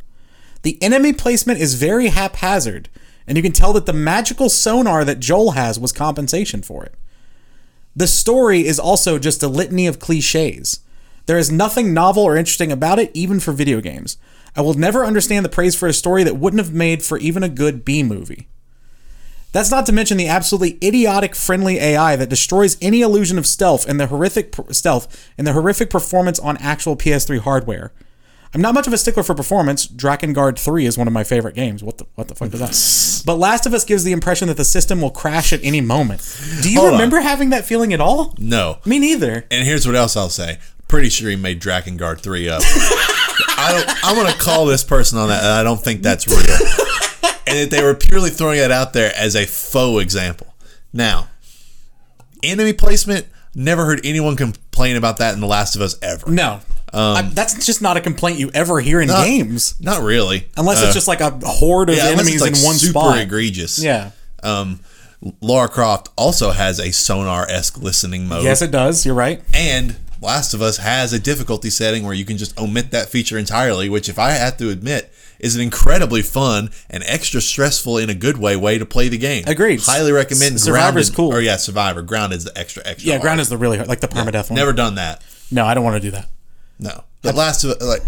The 0.64 0.82
enemy 0.82 1.14
placement 1.14 1.60
is 1.60 1.76
very 1.76 2.08
haphazard, 2.08 2.90
and 3.28 3.38
you 3.38 3.44
can 3.44 3.52
tell 3.52 3.74
that 3.74 3.86
the 3.86 3.94
magical 3.94 4.50
sonar 4.50 5.06
that 5.06 5.20
Joel 5.20 5.52
has 5.52 5.80
was 5.80 5.92
compensation 5.92 6.62
for 6.62 6.84
it. 6.84 6.96
The 7.96 8.08
story 8.08 8.66
is 8.66 8.80
also 8.80 9.20
just 9.20 9.44
a 9.44 9.48
litany 9.48 9.86
of 9.88 10.00
cliches. 10.00 10.80
There 11.26 11.38
is 11.38 11.52
nothing 11.52 11.94
novel 11.94 12.24
or 12.24 12.36
interesting 12.36 12.72
about 12.72 13.00
it, 13.00 13.12
even 13.14 13.40
for 13.40 13.52
video 13.52 13.82
games. 13.82 14.18
I 14.56 14.62
will 14.62 14.74
never 14.74 15.06
understand 15.06 15.46
the 15.46 15.50
praise 15.50 15.76
for 15.76 15.88
a 15.88 15.94
story 15.94 16.24
that 16.24 16.38
wouldn't 16.38 16.62
have 16.64 16.74
made 16.74 17.04
for 17.04 17.18
even 17.18 17.44
a 17.44 17.50
good 17.50 17.86
B 17.86 18.04
movie. 18.04 18.48
That's 19.54 19.72
not 19.72 19.86
to 19.88 19.92
mention 19.92 20.18
the 20.18 20.28
absolutely 20.30 20.78
idiotic 20.86 21.36
friendly 21.36 21.78
AI 21.78 22.16
that 22.16 22.30
destroys 22.30 22.78
any 22.82 23.02
illusion 23.02 23.38
of 23.38 23.46
stealth 23.46 23.88
and 23.88 24.00
the 24.00 24.08
horrific 24.08 24.56
stealth 24.72 25.30
and 25.38 25.46
the 25.46 25.54
horrific 25.54 25.90
performance 25.90 26.40
on 26.40 26.56
actual 26.58 26.96
PS3 26.96 27.40
hardware. 27.40 27.92
I'm 28.54 28.62
not 28.62 28.74
much 28.74 28.88
of 28.88 28.92
a 28.94 28.98
stickler 28.98 29.24
for 29.24 29.34
performance. 29.34 29.88
Drakengard 29.88 30.60
3 30.60 30.86
is 30.86 30.98
one 30.98 31.08
of 31.08 31.14
my 31.14 31.24
favorite 31.24 31.56
games. 31.56 31.84
What 31.84 31.98
the 31.98 32.06
what 32.16 32.28
the 32.28 32.36
fuck 32.36 32.54
is 32.54 32.60
that? 32.60 33.22
But 33.26 33.36
Last 33.36 33.68
of 33.68 33.74
Us 33.74 33.86
gives 33.86 34.04
the 34.04 34.14
impression 34.14 34.48
that 34.48 34.58
the 34.58 34.66
system 34.66 35.00
will 35.00 35.12
crash 35.12 35.54
at 35.54 35.60
any 35.64 35.80
moment. 35.80 36.22
Do 36.64 36.72
you 36.72 36.80
Hold 36.80 36.94
on. 36.94 36.94
remember 36.96 37.20
having 37.20 37.52
that 37.52 37.66
feeling 37.66 37.94
at 37.94 38.02
all? 38.02 38.34
No. 38.40 38.80
Me 38.84 38.98
neither. 38.98 39.46
And 39.52 39.64
here's 39.66 39.86
what 39.86 39.96
else 39.96 40.18
I'll 40.18 40.30
say. 40.30 40.58
Pretty 40.88 41.10
sure 41.10 41.30
he 41.30 41.36
made 41.36 41.62
Drakengard 41.62 42.22
3 42.22 42.50
up. 42.50 42.64
I 43.62 43.72
don't, 43.74 44.06
I'm 44.06 44.16
going 44.16 44.32
to 44.32 44.38
call 44.40 44.66
this 44.66 44.84
person 44.84 45.18
on 45.18 45.30
that, 45.30 45.44
and 45.44 45.52
I 45.54 45.64
don't 45.64 45.82
think 45.82 46.02
that's 46.02 46.28
real. 46.28 46.40
and 47.48 47.58
that 47.60 47.68
they 47.72 47.84
were 47.84 47.96
purely 47.96 48.30
throwing 48.30 48.60
it 48.60 48.72
out 48.72 48.94
there 48.94 49.12
as 49.16 49.36
a 49.36 49.46
faux 49.46 50.02
example. 50.02 50.54
Now, 50.94 51.30
enemy 52.44 52.74
placement, 52.74 53.26
never 53.56 53.86
heard 53.86 54.02
anyone 54.06 54.36
complain 54.36 54.96
about 54.96 55.18
that 55.18 55.34
in 55.34 55.40
The 55.42 55.48
Last 55.48 55.76
of 55.76 55.82
Us 55.82 55.98
ever. 56.02 56.30
No. 56.30 56.60
I- 56.94 57.30
that's 57.34 57.66
just 57.66 57.82
not 57.82 57.96
a 57.96 58.02
complaint 58.02 58.38
you 58.40 58.52
ever 58.54 58.82
hear 58.82 59.00
in 59.00 59.08
Not- 59.08 59.26
games. 59.26 59.76
Not 59.80 60.02
really. 60.02 60.48
Unless 60.58 60.82
Uh, 60.82 60.86
it's 60.88 60.94
just 60.94 61.08
like 61.08 61.22
a 61.22 61.30
horde 61.44 61.90
of 61.90 61.96
yeah, 61.96 62.08
enemies 62.08 62.42
like 62.42 62.58
in 62.58 62.64
one 62.64 62.76
super 62.76 62.92
spot. 63.00 63.18
egregious. 63.20 63.80
Yeah. 63.80 64.12
Um, 64.44 64.82
Lara 65.40 65.70
Croft 65.70 66.10
also 66.18 66.52
has 66.52 66.80
a 66.80 66.92
sonar 66.92 67.46
esque 67.50 67.78
listening 67.78 68.28
mode. 68.28 68.44
Yes, 68.44 68.62
it 68.62 68.72
does. 68.72 69.06
You're 69.06 69.16
right. 69.16 69.42
And 69.54 69.96
Last 70.22 70.54
of 70.54 70.62
Us 70.62 70.78
has 70.78 71.14
a 71.14 71.20
difficulty 71.20 71.70
setting 71.72 72.04
where 72.04 72.14
you 72.14 72.26
can 72.26 72.38
just 72.38 72.58
omit 72.60 72.92
that 72.92 73.10
feature 73.10 73.38
entirely, 73.40 73.90
which, 73.90 74.08
if 74.08 74.20
I 74.20 74.32
have 74.32 74.56
to 74.58 74.70
admit, 74.70 75.12
is 75.40 75.56
an 75.56 75.62
incredibly 75.62 76.22
fun 76.22 76.70
and 76.92 77.04
extra 77.08 77.42
stressful 77.42 77.98
in 77.98 78.10
a 78.10 78.14
good 78.14 78.38
way 78.38 78.56
way 78.56 78.78
to 78.78 78.86
play 78.86 79.08
the 79.10 79.18
game. 79.18 79.44
Agreed. 79.48 79.82
Highly 79.82 80.12
recommend. 80.12 80.56
S- 80.56 80.62
Survivor's 80.64 81.10
Grounded- 81.10 81.16
cool. 81.16 81.34
Or 81.34 81.42
yeah, 81.42 81.58
Survivor. 81.58 82.04
Ground 82.04 82.34
is 82.34 82.44
the 82.44 82.56
extra 82.58 82.84
extra. 82.86 83.10
Yeah, 83.12 83.18
ground 83.18 83.40
is 83.40 83.50
the 83.50 83.58
really 83.58 83.78
hard, 83.78 83.90
like 83.90 84.00
the 84.02 84.08
permadeath 84.08 84.52
one. 84.52 84.58
Never 84.58 84.74
done 84.74 84.96
that. 84.96 85.24
No, 85.50 85.66
I 85.66 85.74
don't 85.74 85.84
want 85.84 85.96
to 85.96 86.00
do 86.02 86.12
that. 86.12 86.30
No. 86.80 87.04
But 87.24 87.34
Last 87.36 87.64
of 87.64 87.72
Us, 87.72 87.82
like, 87.82 88.02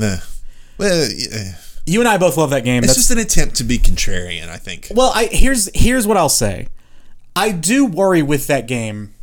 eh. 0.00 0.18
well, 0.78 1.08
yeah. 1.12 1.54
You 1.84 2.00
and 2.00 2.08
I 2.08 2.16
both 2.18 2.36
love 2.36 2.50
that 2.50 2.64
game. 2.64 2.78
it's 2.84 2.88
That's, 2.94 2.98
just 3.08 3.10
an 3.10 3.18
attempt 3.18 3.56
to 3.56 3.64
be 3.64 3.78
contrarian. 3.78 4.48
I 4.48 4.56
think. 4.56 4.88
well, 4.94 5.10
I 5.14 5.24
here's 5.26 5.68
here's 5.74 6.06
what 6.06 6.16
I'll 6.16 6.28
say. 6.28 6.68
I 7.34 7.50
do 7.50 7.84
worry 7.86 8.22
with 8.22 8.46
that 8.46 8.66
game 8.68 9.14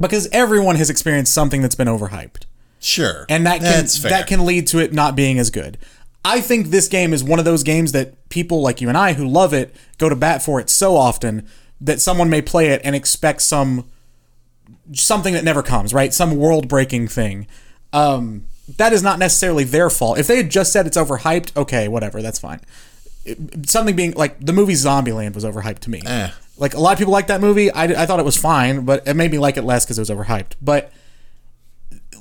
because 0.00 0.28
everyone 0.32 0.76
has 0.76 0.90
experienced 0.90 1.32
something 1.32 1.62
that's 1.62 1.74
been 1.74 1.88
overhyped, 1.88 2.44
Sure, 2.78 3.26
and 3.28 3.46
that 3.46 3.60
can 3.60 3.82
that 4.10 4.26
can 4.26 4.44
lead 4.46 4.66
to 4.68 4.78
it 4.78 4.92
not 4.92 5.16
being 5.16 5.38
as 5.38 5.50
good. 5.50 5.78
I 6.24 6.40
think 6.40 6.68
this 6.68 6.88
game 6.88 7.12
is 7.12 7.22
one 7.22 7.38
of 7.38 7.44
those 7.44 7.62
games 7.62 7.92
that 7.92 8.28
people 8.28 8.60
like 8.60 8.80
you 8.80 8.88
and 8.88 8.98
I 8.98 9.12
who 9.12 9.26
love 9.26 9.54
it 9.54 9.74
go 9.98 10.08
to 10.08 10.16
bat 10.16 10.42
for 10.42 10.58
it 10.60 10.68
so 10.68 10.96
often 10.96 11.46
that 11.80 12.00
someone 12.00 12.28
may 12.28 12.42
play 12.42 12.68
it 12.68 12.80
and 12.84 12.96
expect 12.96 13.42
some 13.42 13.84
something 14.92 15.34
that 15.34 15.44
never 15.44 15.62
comes, 15.62 15.92
right? 15.94 16.12
Some 16.12 16.36
world 16.36 16.68
breaking 16.68 17.08
thing. 17.08 17.46
Um, 17.92 18.46
that 18.78 18.92
is 18.92 19.02
not 19.02 19.18
necessarily 19.18 19.64
their 19.64 19.88
fault. 19.90 20.18
If 20.18 20.26
they 20.26 20.36
had 20.36 20.50
just 20.50 20.72
said 20.72 20.86
it's 20.86 20.96
overhyped, 20.96 21.56
okay, 21.56 21.88
whatever, 21.88 22.20
that's 22.22 22.38
fine. 22.38 22.60
It- 23.24 23.68
something 23.68 23.94
being 23.96 24.12
like 24.12 24.44
the 24.44 24.52
movie 24.52 24.74
Zombieland 24.74 25.34
was 25.34 25.44
overhyped 25.44 25.80
to 25.80 25.90
me. 25.90 26.02
Eh. 26.04 26.30
Like 26.58 26.74
a 26.74 26.80
lot 26.80 26.92
of 26.92 26.98
people 26.98 27.12
like 27.12 27.26
that 27.26 27.40
movie. 27.40 27.70
I, 27.70 27.84
I 27.84 28.06
thought 28.06 28.18
it 28.18 28.24
was 28.24 28.36
fine, 28.36 28.84
but 28.84 29.06
it 29.06 29.14
made 29.14 29.30
me 29.30 29.38
like 29.38 29.56
it 29.56 29.62
less 29.62 29.84
because 29.84 29.98
it 29.98 30.02
was 30.02 30.10
overhyped. 30.10 30.52
But 30.60 30.90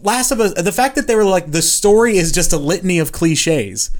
Last 0.01 0.31
of 0.31 0.39
Us, 0.39 0.53
the 0.53 0.71
fact 0.71 0.95
that 0.95 1.07
they 1.07 1.15
were 1.15 1.23
like 1.23 1.51
the 1.51 1.61
story 1.61 2.17
is 2.17 2.31
just 2.31 2.53
a 2.53 2.57
litany 2.57 2.99
of 2.99 3.11
cliches. 3.11 3.91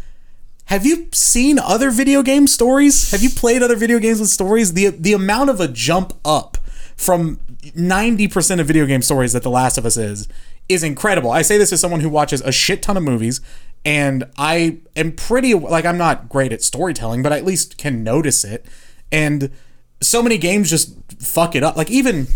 Have 0.66 0.86
you 0.86 1.08
seen 1.12 1.60
other 1.60 1.92
video 1.92 2.24
game 2.24 2.48
stories? 2.48 3.12
Have 3.12 3.22
you 3.22 3.30
played 3.30 3.62
other 3.62 3.76
video 3.76 4.00
games 4.00 4.20
with 4.20 4.30
stories? 4.30 4.74
The 4.74 4.90
the 4.90 5.14
amount 5.14 5.50
of 5.50 5.60
a 5.60 5.68
jump 5.68 6.14
up 6.26 6.58
from 6.96 7.38
90% 7.64 8.60
of 8.60 8.68
video 8.68 8.86
game 8.86 9.02
stories 9.02 9.34
that 9.34 9.44
The 9.44 9.50
Last 9.50 9.78
of 9.78 9.86
Us 9.86 9.98
is 9.98 10.28
is 10.68 10.84
incredible. 10.84 11.32
I 11.32 11.44
say 11.44 11.58
this 11.58 11.72
as 11.72 11.80
someone 11.80 12.00
who 12.00 12.10
watches 12.10 12.42
a 12.42 12.52
shit 12.52 12.82
ton 12.82 12.98
of 12.98 13.04
movies 13.04 13.42
and 13.86 14.24
I 14.38 14.80
am 14.96 15.12
pretty 15.12 15.54
like 15.54 15.86
I'm 15.86 15.98
not 15.98 16.28
great 16.28 16.52
at 16.52 16.64
storytelling, 16.64 17.22
but 17.22 17.32
I 17.32 17.38
at 17.38 17.46
least 17.46 17.78
can 17.78 18.04
notice 18.04 18.44
it. 18.44 18.66
And 19.12 19.52
so 20.02 20.22
many 20.22 20.38
games 20.38 20.70
just 20.70 20.94
fuck 21.22 21.56
it 21.56 21.64
up. 21.64 21.76
Like 21.76 21.90
even 21.90 22.28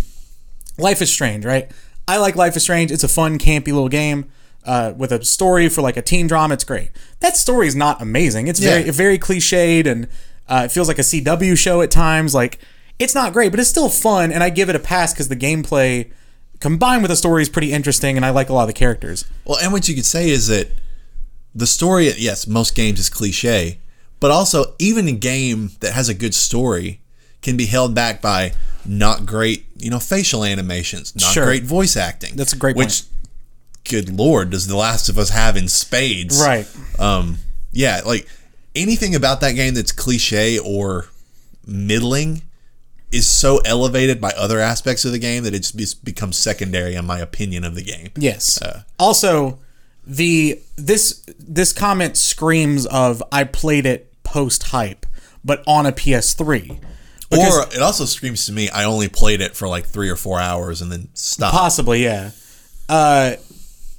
Life 0.77 1.01
is 1.01 1.11
Strange, 1.11 1.45
right? 1.45 1.69
I 2.07 2.17
like 2.17 2.35
Life 2.35 2.55
is 2.55 2.63
Strange. 2.63 2.91
It's 2.91 3.03
a 3.03 3.07
fun, 3.09 3.37
campy 3.37 3.67
little 3.67 3.89
game 3.89 4.29
uh, 4.65 4.93
with 4.95 5.11
a 5.11 5.23
story 5.23 5.69
for 5.69 5.81
like 5.81 5.97
a 5.97 6.01
teen 6.01 6.27
drama. 6.27 6.53
It's 6.55 6.63
great. 6.63 6.89
That 7.19 7.35
story 7.37 7.67
is 7.67 7.75
not 7.75 8.01
amazing. 8.01 8.47
It's 8.47 8.59
very 8.59 8.85
Yeah. 8.85 8.91
very 8.91 9.19
cliched 9.19 9.85
and 9.85 10.07
uh, 10.47 10.63
it 10.65 10.71
feels 10.71 10.87
like 10.87 10.97
a 10.99 11.03
CW 11.03 11.57
show 11.57 11.81
at 11.81 11.91
times. 11.91 12.33
Like 12.33 12.59
it's 12.97 13.13
not 13.15 13.33
great, 13.33 13.51
but 13.51 13.59
it's 13.59 13.69
still 13.69 13.87
fun, 13.89 14.31
and 14.31 14.43
I 14.43 14.49
give 14.49 14.67
it 14.69 14.75
a 14.75 14.79
pass 14.79 15.13
because 15.13 15.29
the 15.29 15.35
gameplay 15.35 16.11
combined 16.59 17.01
with 17.01 17.09
the 17.09 17.15
story 17.15 17.41
is 17.41 17.47
pretty 17.47 17.71
interesting, 17.71 18.17
and 18.17 18.25
I 18.25 18.31
like 18.31 18.49
a 18.49 18.53
lot 18.53 18.63
of 18.63 18.67
the 18.67 18.73
characters. 18.73 19.23
Well, 19.45 19.57
and 19.59 19.71
what 19.71 19.87
you 19.87 19.95
could 19.95 20.05
say 20.05 20.29
is 20.29 20.47
that 20.47 20.67
the 21.55 21.65
story, 21.67 22.11
yes, 22.17 22.45
most 22.47 22.75
games 22.75 22.99
is 22.99 23.09
cliche, 23.09 23.79
but 24.19 24.31
also 24.31 24.75
even 24.79 25.07
a 25.07 25.13
game 25.13 25.71
that 25.79 25.93
has 25.93 26.09
a 26.09 26.13
good 26.13 26.33
story 26.35 26.99
can 27.41 27.57
be 27.57 27.65
held 27.65 27.93
back 27.95 28.21
by 28.21 28.53
not 28.85 29.25
great, 29.25 29.65
you 29.77 29.89
know, 29.89 29.99
facial 29.99 30.43
animations, 30.43 31.15
not 31.15 31.33
Sure. 31.33 31.45
great 31.45 31.63
voice 31.63 31.95
acting. 31.95 32.35
That's 32.35 32.53
a 32.53 32.57
great 32.57 32.75
Which, 32.75 33.03
good 33.89 34.09
lord, 34.09 34.49
does 34.51 34.67
The 34.67 34.75
Last 34.75 35.09
of 35.09 35.17
Us 35.17 35.29
have 35.29 35.55
in 35.57 35.67
spades? 35.67 36.41
Right. 36.41 36.67
Um. 36.97 37.39
Yeah, 37.71 38.01
like 38.05 38.27
anything 38.75 39.13
about 39.15 39.41
that 39.41 39.51
game 39.53 39.73
that's 39.75 39.91
cliche 39.91 40.57
or 40.57 41.07
middling 41.65 42.41
is 43.11 43.27
so 43.27 43.57
elevated 43.59 44.19
by 44.21 44.31
other 44.31 44.59
aspects 44.59 45.05
of 45.05 45.11
the 45.11 45.19
game 45.19 45.43
that 45.43 45.53
it 45.53 45.71
just 45.75 46.03
becomes 46.03 46.37
secondary 46.37 46.95
in 46.95 47.05
my 47.05 47.19
opinion 47.19 47.63
of 47.63 47.75
the 47.75 47.83
game. 47.83 48.09
Yes. 48.15 48.59
also, 48.99 49.59
the 50.05 50.59
this 50.75 51.23
this 51.39 51.73
comment 51.73 52.17
screams 52.17 52.85
of 52.87 53.21
I 53.31 53.43
played 53.43 53.85
it 53.85 54.11
post 54.23 54.63
hype, 54.63 55.05
but 55.43 55.63
on 55.67 55.85
a 55.85 55.91
PS3. 55.91 56.79
Because- 57.29 57.57
or 57.57 57.73
it 57.73 57.81
also 57.81 58.05
screams 58.05 58.45
to 58.47 58.51
me, 58.51 58.69
I 58.69 58.83
only 58.85 59.07
played 59.07 59.41
it 59.41 59.55
for 59.55 59.67
like 59.67 59.85
three 59.85 60.09
or 60.09 60.15
four 60.15 60.39
hours 60.39 60.81
and 60.81 60.91
then 60.91 61.09
stopped. 61.13 61.55
Possibly, 61.55 62.03
yeah. 62.03 62.31
Uh, 62.87 63.33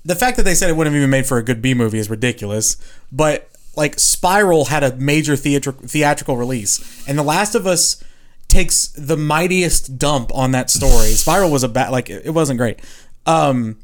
the 0.05 0.17
fact 0.17 0.37
that 0.37 0.43
they 0.45 0.55
said 0.55 0.69
it 0.71 0.77
wouldn't 0.77 0.93
have 0.95 0.99
even 1.01 1.11
made 1.11 1.27
for 1.27 1.39
a 1.39 1.43
good 1.43 1.63
B 1.63 1.75
movie 1.75 1.99
is 1.99 2.11
ridiculous. 2.11 2.77
But 3.13 3.49
like 3.77 3.99
Spiral 4.01 4.65
had 4.67 4.83
a 4.83 4.97
major 4.97 5.35
theatri- 5.35 5.89
theatrical 5.89 6.37
release, 6.37 7.07
and 7.09 7.17
The 7.19 7.23
Last 7.23 7.55
of 7.55 7.67
Us 7.67 8.03
takes 8.49 8.89
the 8.89 9.17
mightiest 9.17 9.97
dump 9.97 10.35
on 10.35 10.51
that 10.53 10.71
story. 10.71 11.11
Spiral 11.11 11.51
was 11.53 11.63
a 11.63 11.69
bad 11.69 11.91
like 11.91 12.11
it 12.11 12.23
it 12.27 12.31
wasn't 12.31 12.59
great. 12.59 12.81
Um 13.27 13.77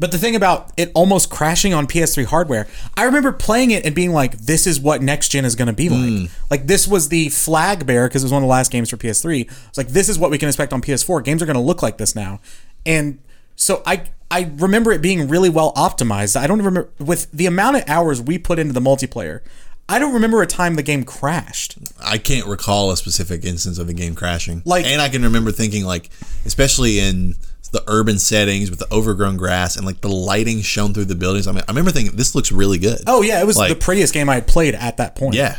but 0.00 0.10
the 0.10 0.18
thing 0.18 0.34
about 0.34 0.72
it 0.78 0.90
almost 0.94 1.30
crashing 1.30 1.74
on 1.74 1.86
PS3 1.86 2.24
hardware, 2.24 2.66
I 2.96 3.04
remember 3.04 3.32
playing 3.32 3.70
it 3.70 3.84
and 3.84 3.94
being 3.94 4.12
like, 4.12 4.38
"This 4.38 4.66
is 4.66 4.80
what 4.80 5.02
next 5.02 5.28
gen 5.28 5.44
is 5.44 5.54
going 5.54 5.66
to 5.66 5.74
be 5.74 5.90
like." 5.90 6.08
Hmm. 6.08 6.24
Like 6.50 6.66
this 6.66 6.88
was 6.88 7.10
the 7.10 7.28
flag 7.28 7.86
bearer 7.86 8.08
because 8.08 8.22
it 8.22 8.24
was 8.24 8.32
one 8.32 8.42
of 8.42 8.46
the 8.46 8.50
last 8.50 8.72
games 8.72 8.88
for 8.88 8.96
PS3. 8.96 9.42
It's 9.68 9.78
like 9.78 9.88
this 9.88 10.08
is 10.08 10.18
what 10.18 10.30
we 10.30 10.38
can 10.38 10.48
expect 10.48 10.72
on 10.72 10.80
PS4. 10.80 11.22
Games 11.22 11.42
are 11.42 11.46
going 11.46 11.54
to 11.54 11.62
look 11.62 11.82
like 11.82 11.98
this 11.98 12.16
now, 12.16 12.40
and 12.86 13.18
so 13.56 13.82
I 13.84 14.04
I 14.30 14.50
remember 14.56 14.90
it 14.92 15.02
being 15.02 15.28
really 15.28 15.50
well 15.50 15.72
optimized. 15.74 16.34
I 16.34 16.46
don't 16.46 16.58
remember 16.58 16.88
with 16.98 17.30
the 17.30 17.44
amount 17.46 17.76
of 17.76 17.84
hours 17.86 18.22
we 18.22 18.38
put 18.38 18.58
into 18.58 18.72
the 18.72 18.80
multiplayer. 18.80 19.40
I 19.88 19.98
don't 19.98 20.14
remember 20.14 20.40
a 20.40 20.46
time 20.46 20.76
the 20.76 20.84
game 20.84 21.02
crashed. 21.02 21.76
I 22.00 22.16
can't 22.16 22.46
recall 22.46 22.92
a 22.92 22.96
specific 22.96 23.44
instance 23.44 23.76
of 23.76 23.88
the 23.88 23.92
game 23.92 24.14
crashing. 24.14 24.62
Like- 24.64 24.86
and 24.86 25.02
I 25.02 25.08
can 25.08 25.24
remember 25.24 25.50
thinking 25.50 25.84
like, 25.84 26.10
especially 26.46 27.00
in 27.00 27.34
the 27.72 27.82
urban 27.86 28.18
settings 28.18 28.68
with 28.70 28.78
the 28.80 28.92
overgrown 28.92 29.36
grass 29.36 29.76
and 29.76 29.86
like 29.86 30.00
the 30.00 30.08
lighting 30.08 30.60
shown 30.62 30.92
through 30.92 31.04
the 31.06 31.14
buildings. 31.14 31.46
I 31.46 31.52
mean, 31.52 31.62
I 31.68 31.70
remember 31.70 31.90
thinking 31.92 32.16
this 32.16 32.34
looks 32.34 32.50
really 32.50 32.78
good. 32.78 33.00
Oh 33.06 33.22
yeah, 33.22 33.40
it 33.40 33.46
was 33.46 33.56
Like- 33.56 33.68
the 33.68 33.76
prettiest 33.76 34.12
game 34.12 34.28
I 34.28 34.34
had 34.34 34.46
played 34.46 34.74
at 34.74 34.96
that 34.96 35.14
point. 35.16 35.34
yeah. 35.34 35.56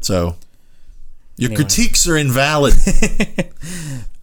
So 0.00 0.36
your 1.36 1.54
critiques 1.54 2.06
are 2.08 2.16
invalid. 2.16 2.74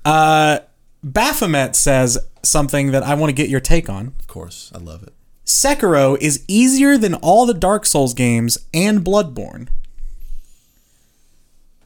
Uh, 0.06 0.60
Baphomet 1.04 1.76
says 1.76 2.20
something 2.44 2.92
that 2.92 3.02
I 3.02 3.16
want 3.16 3.30
to 3.30 3.34
get 3.34 3.50
your 3.50 3.60
take 3.60 3.90
on. 3.90 4.14
of 4.20 4.28
course, 4.28 4.72
I 4.76 4.78
love 4.78 5.02
it. 5.02 5.14
Sekiro 5.48 6.16
is 6.22 6.44
easier 6.48 6.96
than 6.96 7.16
all 7.16 7.48
the 7.48 7.56
Dark 7.56 7.88
Souls 7.88 8.14
games 8.14 8.60
and 8.72 9.04
Bloodborne. 9.04 9.68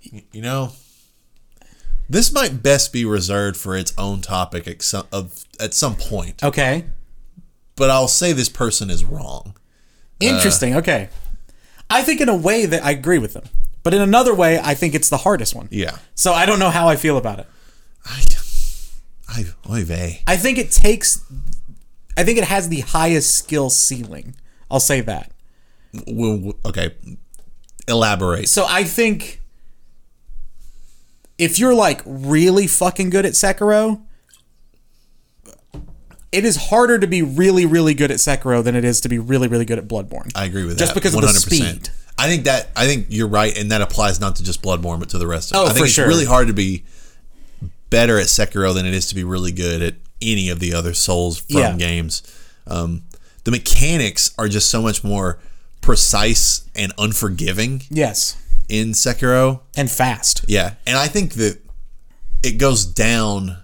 You 0.02 0.42
know, 0.42 0.72
this 2.10 2.32
might 2.32 2.64
best 2.64 2.92
be 2.92 3.06
reserved 3.06 3.58
for 3.58 3.78
its 3.78 3.94
own 3.98 4.22
topic 4.22 4.68
at 4.68 4.82
some, 4.82 5.08
of, 5.12 5.46
at 5.60 5.74
some 5.74 5.96
point. 5.96 6.44
Okay. 6.44 6.86
But 7.76 7.90
I'll 7.90 8.08
say 8.08 8.34
this 8.34 8.50
person 8.50 8.90
is 8.90 9.06
wrong. 9.06 9.54
Uh, 10.22 10.26
Interesting. 10.26 10.76
okay. 10.76 11.10
I 11.90 12.02
think 12.02 12.22
in 12.22 12.30
a 12.30 12.36
way 12.36 12.66
that 12.66 12.84
I 12.84 12.92
agree 12.92 13.20
with 13.20 13.34
them. 13.34 13.46
But 13.84 13.94
in 13.94 14.02
another 14.02 14.34
way, 14.36 14.60
I 14.60 14.74
think 14.74 14.94
it's 14.94 15.10
the 15.10 15.18
hardest 15.18 15.56
one. 15.56 15.70
Yeah. 15.72 15.98
So 16.16 16.34
I 16.34 16.46
don't 16.46 16.60
know 16.60 16.70
how 16.70 16.88
I 16.90 16.96
feel 16.96 17.18
about 17.18 17.40
it. 17.40 17.48
I, 18.06 18.24
I, 19.30 19.46
oy 19.70 19.84
vey. 19.86 20.22
I 20.28 20.36
think 20.36 20.58
it 20.58 20.72
takes 20.72 21.24
I 22.20 22.26
think 22.26 22.38
it 22.38 22.44
has 22.44 22.68
the 22.68 22.82
highest 22.82 23.38
skill 23.38 23.70
ceiling. 23.70 24.36
I'll 24.70 24.82
say 24.82 25.00
that. 25.00 25.32
Well, 26.06 26.54
okay. 26.66 26.94
Elaborate. 27.88 28.50
So 28.50 28.66
I 28.68 28.84
think 28.84 29.42
if 31.40 31.58
you're 31.58 31.74
like 31.74 32.02
really 32.06 32.68
fucking 32.68 33.10
good 33.10 33.26
at 33.26 33.34
Sekiro, 33.34 34.02
it 36.32 36.46
is 36.46 36.56
harder 36.70 37.00
to 37.00 37.08
be 37.08 37.24
really, 37.24 37.66
really 37.66 37.96
good 37.96 38.12
at 38.12 38.18
Sekiro 38.18 38.64
than 38.64 38.76
it 38.76 38.86
is 38.86 39.02
to 39.02 39.10
be 39.10 39.18
really, 39.18 39.48
really 39.48 39.66
good 39.66 39.80
at 39.80 39.88
Bloodborne. 39.88 40.32
I 40.36 40.46
agree 40.46 40.64
with 40.66 40.74
that. 40.78 40.80
Just 40.84 40.94
because 40.94 41.16
of 41.16 41.22
the 41.22 41.28
speed. 41.30 41.90
I 42.20 42.28
think 42.28 42.44
that 42.44 42.70
I 42.76 42.86
think 42.86 43.08
you're 43.10 43.30
right, 43.30 43.58
and 43.58 43.72
that 43.72 43.82
applies 43.82 44.20
not 44.20 44.36
to 44.36 44.44
just 44.44 44.62
Bloodborne, 44.62 45.00
but 45.00 45.10
to 45.10 45.18
the 45.18 45.26
rest 45.26 45.52
of 45.52 45.56
it. 45.56 45.60
Oh, 45.60 45.64
I 45.64 45.68
think 45.70 45.80
for 45.80 45.86
it's 45.86 45.94
sure. 45.94 46.08
really 46.08 46.26
hard 46.26 46.48
to 46.48 46.54
be 46.54 46.84
better 47.90 48.20
at 48.20 48.28
Sekiro 48.28 48.74
than 48.74 48.86
it 48.86 48.94
is 48.94 49.08
to 49.08 49.16
be 49.16 49.24
really 49.24 49.54
good 49.54 49.82
at 49.82 49.96
any 50.22 50.50
of 50.50 50.60
the 50.60 50.74
other 50.74 50.94
Souls 50.94 51.40
from 51.40 51.58
Yeah. 51.58 51.76
games. 51.78 52.22
Um, 52.68 53.04
the 53.46 53.52
mechanics 53.52 54.32
are 54.38 54.50
just 54.50 54.70
so 54.70 54.82
much 54.82 55.04
more 55.04 55.40
precise 55.82 56.64
and 56.76 56.92
unforgiving 57.00 57.84
Yes. 57.90 58.36
In 58.70 58.92
Sekiro. 58.92 59.62
And 59.76 59.90
fast. 59.90 60.46
Yeah, 60.48 60.76
and 60.88 60.98
I 60.98 61.08
think 61.08 61.34
that 61.34 61.60
it 62.44 62.54
goes 62.58 62.86
down. 62.86 63.58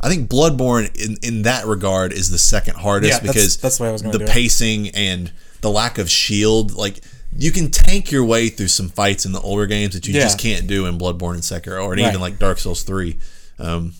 I 0.00 0.08
think 0.08 0.28
Bloodborne, 0.28 0.94
in, 1.00 1.16
in 1.22 1.42
that 1.42 1.64
regard, 1.64 2.12
is 2.12 2.30
the 2.30 2.38
second 2.38 2.76
hardest 2.76 3.22
Yeah, 3.22 3.26
because 3.26 3.56
that's 3.56 3.78
the 3.78 3.84
I 3.84 3.92
was 3.92 4.02
the 4.02 4.10
do 4.18 4.24
it. 4.24 4.28
pacing 4.30 4.88
and 4.90 5.32
the 5.60 5.70
lack 5.70 5.98
of 5.98 6.10
shield. 6.10 6.74
Like 6.74 7.00
you 7.36 7.52
can 7.52 7.70
tank 7.70 8.10
your 8.10 8.24
way 8.24 8.48
through 8.48 8.68
some 8.68 8.88
fights 8.88 9.24
in 9.24 9.32
the 9.32 9.40
older 9.40 9.66
games 9.66 9.94
that 9.94 10.06
you 10.08 10.14
Yeah. 10.14 10.22
just 10.22 10.38
can't 10.38 10.66
do 10.66 10.86
in 10.86 10.98
Bloodborne 10.98 11.34
and 11.34 11.42
Sekiro, 11.42 11.84
or 11.84 11.90
Right. 11.90 12.00
even 12.00 12.20
like 12.20 12.38
Dark 12.38 12.58
Souls 12.58 12.82
Three. 12.82 13.18
Um, 13.60 13.94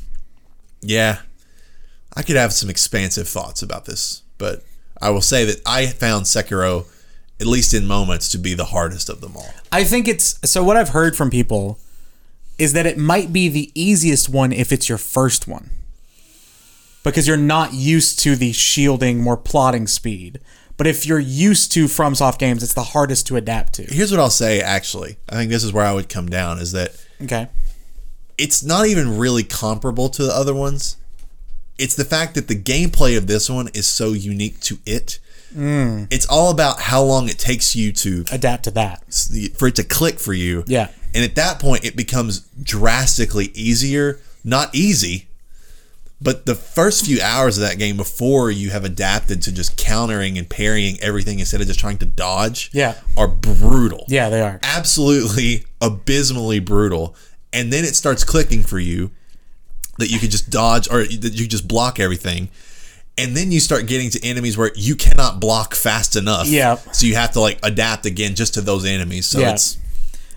yeah, 0.81 1.21
I 2.17 2.23
could 2.23 2.37
have 2.37 2.53
some 2.53 2.69
expansive 2.69 3.29
thoughts 3.29 3.63
about 3.63 3.85
this, 3.85 4.23
but 4.39 4.65
I 5.01 5.11
will 5.11 5.23
say 5.23 5.45
that 5.45 5.61
I 5.65 5.87
found 5.87 6.27
Sekiro, 6.27 6.87
at 7.43 7.47
least 7.49 7.75
in 7.75 7.87
moments, 7.87 8.31
to 8.31 8.39
be 8.39 8.55
the 8.55 8.67
hardest 8.67 9.11
of 9.11 9.21
them 9.21 9.37
all. 9.37 9.53
I 9.71 9.85
think 9.85 10.09
it's 10.09 10.39
so 10.51 10.65
what 10.65 10.79
I've 10.79 10.91
heard 10.91 11.15
from 11.17 11.29
people 11.29 11.79
is 12.57 12.73
that 12.73 12.87
it 12.87 12.97
might 12.97 13.33
be 13.33 13.49
the 13.49 13.71
easiest 13.75 14.29
one 14.31 14.53
if 14.53 14.73
it's 14.73 14.89
your 14.89 14.97
first 14.99 15.47
one. 15.47 15.69
Because 17.05 17.27
you're 17.27 17.37
not 17.37 17.75
used 17.75 18.21
to 18.21 18.37
the 18.37 18.53
shielding, 18.53 19.21
more 19.21 19.37
plotting 19.37 19.89
speed. 19.89 20.39
But 20.77 20.87
if 20.87 21.05
you're 21.05 21.19
used 21.19 21.73
to 21.73 21.87
FromSoft 21.87 22.39
games, 22.39 22.63
it's 22.63 22.75
the 22.75 22.83
hardest 22.95 23.27
to 23.27 23.37
adapt 23.37 23.75
to. 23.75 23.83
Here's 23.83 24.11
what 24.13 24.21
I'll 24.21 24.31
say. 24.31 24.61
Actually, 24.61 25.17
I 25.29 25.35
think 25.35 25.51
this 25.51 25.65
is 25.65 25.73
where 25.73 25.85
I 25.85 25.93
would 25.93 26.09
come 26.09 26.29
down: 26.29 26.59
is 26.59 26.73
that 26.73 26.93
Okay. 27.21 27.49
it's 28.39 28.63
not 28.63 28.87
even 28.87 29.19
really 29.19 29.43
comparable 29.43 30.09
to 30.11 30.23
the 30.25 30.33
other 30.35 30.55
ones. 30.55 30.97
It's 31.79 31.97
the 31.97 32.05
fact 32.05 32.35
that 32.37 32.47
the 32.49 32.55
gameplay 32.61 33.17
of 33.19 33.27
this 33.27 33.51
one 33.51 33.69
is 33.75 33.87
so 33.87 34.13
unique 34.13 34.61
to 34.61 34.79
it. 34.87 35.19
Mm. 35.55 36.09
It's 36.11 36.27
all 36.27 36.51
about 36.51 36.81
how 36.81 37.03
long 37.03 37.29
it 37.29 37.39
takes 37.39 37.75
you 37.77 37.93
to 37.93 38.25
Adapt 38.33 38.65
to 38.65 38.71
that. 38.73 39.03
for 39.57 39.69
it 39.69 39.77
to 39.77 39.85
click 39.85 40.19
for 40.19 40.33
you. 40.33 40.65
Yeah. 40.67 40.89
And 41.15 41.23
at 41.25 41.35
that 41.35 41.59
point, 41.61 41.85
it 41.85 41.95
becomes 41.97 42.41
drastically 42.63 43.47
easier. 43.55 44.19
Not 44.45 44.75
easy, 44.75 45.29
but 46.21 46.47
the 46.47 46.55
first 46.55 47.05
few 47.07 47.21
hours 47.21 47.59
of 47.59 47.63
that 47.69 47.79
game 47.79 47.97
before 47.97 48.51
you 48.51 48.71
have 48.71 48.85
adapted 48.85 49.43
to 49.43 49.53
just 49.53 49.77
countering 49.77 50.37
and 50.39 50.49
parrying 50.49 50.99
everything 51.01 51.39
instead 51.39 51.61
of 51.61 51.67
just 51.67 51.79
trying 51.81 51.99
to 51.99 52.07
dodge 52.07 52.71
Yeah. 52.73 52.95
are 53.17 53.29
brutal 53.29 54.05
Yeah, 54.09 54.29
they 54.31 54.41
are. 54.41 54.59
absolutely 54.63 55.65
abysmally 55.81 56.59
brutal 56.61 57.15
and 57.53 57.73
then 57.73 57.85
it 57.85 57.95
starts 57.95 58.25
clicking 58.25 58.63
for 58.63 58.79
you 58.79 59.11
that 59.99 60.11
you 60.11 60.19
could 60.19 60.31
just 60.31 60.49
dodge 60.51 60.89
or 60.91 61.05
that 61.05 61.33
you 61.35 61.47
just 61.47 61.69
block 61.69 62.01
everything 62.01 62.49
and 63.19 63.37
then 63.37 63.53
you 63.53 63.61
start 63.61 63.87
getting 63.87 64.11
to 64.11 64.25
enemies 64.25 64.57
where 64.57 64.71
you 64.75 64.97
cannot 64.97 65.39
block 65.41 65.75
fast 65.75 66.17
enough 66.17 66.47
Yeah. 66.49 66.77
so 66.93 67.07
you 67.07 67.15
have 67.15 67.33
to 67.33 67.41
like 67.41 67.59
adapt 67.63 68.07
again 68.07 68.35
just 68.35 68.55
to 68.55 68.61
those 68.61 68.85
enemies 68.85 69.27
so 69.27 69.41
Yeah. 69.41 69.53
it's 69.53 69.77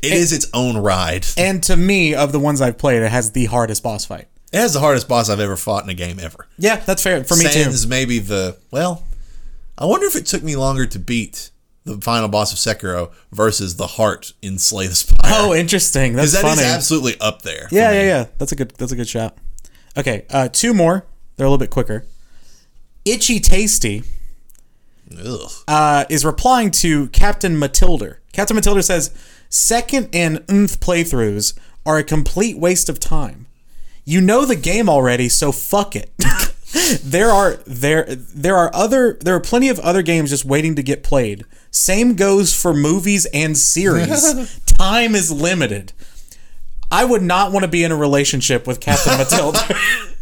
it 0.03 0.13
is 0.13 0.31
its 0.33 0.47
own 0.53 0.77
ride 0.77 1.25
And 1.37 1.63
to 1.63 1.75
me, 1.75 2.13
of 2.13 2.31
the 2.31 2.39
ones 2.39 2.61
I've 2.61 2.77
played, 2.77 3.01
it 3.01 3.09
has 3.11 3.31
the 3.31 3.45
hardest 3.45 3.81
boss 3.81 4.05
fight. 4.05 4.27
it 4.53 4.57
has 4.57 4.73
the 4.73 4.79
hardest 4.79 5.07
boss 5.07 5.29
i've 5.29 5.39
ever 5.39 5.55
fought 5.57 5.83
in 5.83 5.89
a 5.89 5.93
game 5.95 6.19
ever 6.19 6.47
Yeah, 6.57 6.75
that's 6.77 7.01
fair. 7.01 7.23
For 7.23 7.35
me 7.35 7.45
Sans 7.45 7.83
too. 7.83 7.89
maybe 7.89 8.19
the 8.19 8.57
well 8.71 9.03
i 9.77 9.85
wonder 9.85 10.05
if 10.07 10.15
it 10.15 10.25
took 10.25 10.43
me 10.43 10.55
longer 10.55 10.85
to 10.85 10.99
beat 10.99 11.49
the 11.85 11.97
final 12.01 12.27
boss 12.27 12.51
of 12.51 12.57
sekiro 12.59 13.11
versus 13.31 13.75
the 13.77 13.87
heart 13.87 14.33
in 14.41 14.57
slay 14.57 14.87
the 14.87 14.95
spire 14.95 15.19
Oh, 15.25 15.53
interesting. 15.53 16.13
That's 16.13 16.31
that 16.33 16.43
is 16.45 16.55
funny. 16.55 16.63
absolutely 16.67 17.19
up 17.21 17.41
there 17.43 17.67
Yeah, 17.71 17.91
me. 17.91 17.97
yeah, 17.97 18.03
yeah. 18.03 18.25
That's 18.37 18.51
a 18.51 18.55
good. 18.55 18.71
That's 18.77 18.91
a 18.91 18.95
good 18.95 19.07
shot. 19.07 19.37
Okay, 19.97 20.25
uh, 20.29 20.47
two 20.49 20.73
more. 20.73 21.05
They're 21.35 21.45
a 21.45 21.49
little 21.49 21.59
bit 21.59 21.69
quicker. 21.71 22.05
Itchy 23.05 23.39
Tasty 23.39 24.03
uh, 25.67 26.05
is 26.09 26.25
replying 26.25 26.71
to 26.71 27.07
Captain 27.09 27.57
Matilda. 27.57 28.17
Captain 28.33 28.55
Matilda 28.55 28.81
says, 28.83 29.11
second 29.49 30.09
and 30.13 30.43
nth 30.49 30.79
playthroughs 30.79 31.57
are 31.85 31.97
a 31.99 32.03
complete 32.03 32.57
waste 32.57 32.89
of 32.89 32.99
time. 32.99 33.45
You 34.03 34.21
know 34.21 34.45
the 34.45 34.55
game 34.55 34.89
already, 34.89 35.29
so 35.29 35.51
fuck 35.51 35.95
it. 35.95 36.11
there 37.03 37.29
are 37.29 37.55
there 37.65 38.05
there 38.05 38.55
are 38.55 38.73
other 38.73 39.17
there 39.21 39.35
are 39.35 39.39
plenty 39.39 39.69
of 39.69 39.79
other 39.79 40.01
games 40.01 40.31
just 40.31 40.45
waiting 40.45 40.75
to 40.75 40.83
get 40.83 41.03
played. 41.03 41.45
Same 41.71 42.15
goes 42.15 42.53
for 42.59 42.73
movies 42.73 43.25
and 43.33 43.57
series. 43.57 44.59
time 44.65 45.15
is 45.15 45.31
limited. 45.31 45.93
I 46.91 47.05
would 47.05 47.23
not 47.23 47.51
want 47.51 47.63
to 47.63 47.67
be 47.67 47.83
in 47.83 47.91
a 47.91 47.95
relationship 47.95 48.67
with 48.67 48.79
Captain 48.79 49.17
Matilda. 49.17 49.59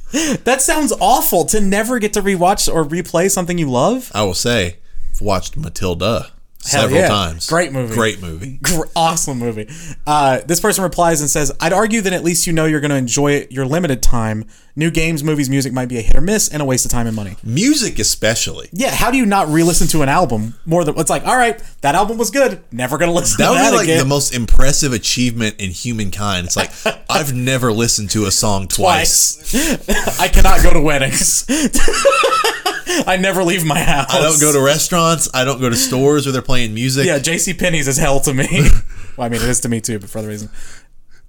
that 0.44 0.62
sounds 0.62 0.94
awful 1.00 1.44
to 1.46 1.60
never 1.60 2.00
get 2.00 2.14
to 2.14 2.22
rewatch 2.22 2.74
or 2.74 2.86
replay 2.86 3.30
something 3.30 3.58
you 3.58 3.70
love. 3.70 4.12
I 4.14 4.24
will 4.24 4.34
say, 4.36 4.78
I've 5.12 5.22
watched 5.22 5.58
Matilda 5.58 6.32
several 6.64 7.00
yeah. 7.00 7.08
times. 7.08 7.48
Great 7.50 7.72
movie. 7.72 7.94
Great 7.94 8.22
movie. 8.22 8.60
Awesome 8.96 9.38
movie. 9.40 9.70
Uh, 10.08 10.42
this 10.46 10.60
person 10.60 10.84
replies 10.84 11.22
and 11.22 11.30
says, 11.30 11.52
"I'd 11.60 11.74
argue 11.74 12.02
that 12.02 12.14
at 12.14 12.24
least 12.24 12.48
you 12.48 12.54
know 12.54 12.66
you're 12.66 12.80
going 12.80 12.92
to 12.92 12.98
enjoy 12.98 13.34
it 13.34 13.52
your 13.52 13.66
limited 13.66 14.02
time. 14.02 14.46
New 14.76 14.90
games, 14.90 15.24
movies, 15.24 15.52
music 15.52 15.72
might 15.72 15.88
be 15.88 16.00
a 16.00 16.02
hit 16.02 16.16
or 16.16 16.22
miss 16.22 16.50
and 16.50 16.60
a 16.60 16.66
waste 16.66 16.84
of 16.84 16.90
time 16.90 17.06
and 17.06 17.16
money. 17.16 17.36
Music, 17.44 18.00
especially. 18.00 18.70
Yeah, 18.72 18.90
how 18.90 19.12
do 19.12 19.18
you 19.18 19.26
not 19.26 19.48
re-listen 19.50 19.86
to 19.90 20.02
an 20.02 20.10
album 20.10 20.56
more 20.66 20.84
than 20.84 20.98
it's 20.98 21.12
like? 21.12 21.28
All 21.28 21.38
right, 21.38 21.62
that 21.82 21.94
album 21.94 22.18
was 22.18 22.32
good. 22.32 22.60
Never 22.72 22.98
going 22.98 23.10
to 23.10 23.16
listen 23.16 23.38
That 23.38 23.50
to 23.50 23.52
would 23.52 23.60
that 23.60 23.66
would 23.66 23.72
be 23.72 23.78
like 23.78 23.86
again. 23.86 24.00
the 24.00 24.06
most 24.06 24.34
impressive 24.34 24.92
achievement 24.92 25.58
in 25.60 25.70
humankind. 25.70 26.48
It's 26.48 26.56
like 26.56 26.72
I've 27.10 27.34
never 27.36 27.72
listened 27.72 28.10
to 28.12 28.26
a 28.26 28.32
song 28.32 28.68
twice. 28.68 29.36
Twice. 29.52 30.20
I 30.20 30.28
cannot 30.28 30.64
go 30.64 30.74
to 30.74 30.82
weddings. 30.82 31.46
I 33.08 33.18
never 33.18 33.44
leave 33.44 33.66
my 33.66 33.80
house. 33.80 34.14
I 34.14 34.22
don't 34.22 34.40
go 34.40 34.52
to 34.54 34.62
restaurants. 34.62 35.30
I 35.34 35.44
don't 35.44 35.60
go 35.60 35.70
to 35.70 35.76
stores 35.76 36.26
where 36.26 36.34
they're 36.34 36.42
playing 36.42 36.74
music. 36.74 37.06
Yeah, 37.06 37.20
J.C. 37.20 37.54
Penney's 37.54 37.88
is 37.88 37.98
hell 37.98 38.20
to 38.22 38.34
me. 38.34 38.48
well, 39.18 39.26
I 39.26 39.30
mean, 39.30 39.42
it 39.42 39.50
is 39.50 39.62
to 39.62 39.70
me 39.70 39.82
too, 39.82 40.00
but 40.00 40.10
for 40.10 40.20
other 40.20 40.28
reason. 40.30 40.50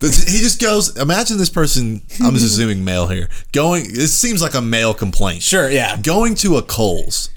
He 0.00 0.38
just 0.40 0.60
goes. 0.60 0.96
Imagine 0.98 1.38
this 1.38 1.48
person. 1.48 2.02
I'm 2.22 2.34
just 2.34 2.46
assuming 2.46 2.84
male 2.84 3.06
here. 3.06 3.28
Going. 3.52 3.84
This 3.84 4.12
seems 4.12 4.42
like 4.42 4.54
a 4.54 4.60
male 4.60 4.92
complaint. 4.92 5.42
Sure, 5.42 5.70
yeah. 5.70 5.96
Going 5.96 6.34
to 6.36 6.56
a 6.56 6.62
Kohl's, 6.62 7.30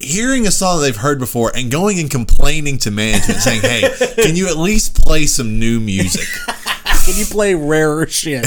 hearing 0.00 0.46
a 0.46 0.50
song 0.50 0.80
they've 0.80 0.96
heard 0.96 1.20
before, 1.20 1.52
and 1.54 1.70
going 1.70 2.00
and 2.00 2.10
complaining 2.10 2.78
to 2.78 2.90
management, 2.90 3.40
saying, 3.40 3.60
"Hey, 3.60 3.88
can 4.16 4.34
you 4.34 4.48
at 4.48 4.56
least 4.56 4.96
play 4.96 5.26
some 5.26 5.58
new 5.60 5.78
music?" 5.78 6.26
Can 7.04 7.16
you 7.16 7.24
play 7.24 7.54
rarer 7.54 8.06
shit? 8.06 8.46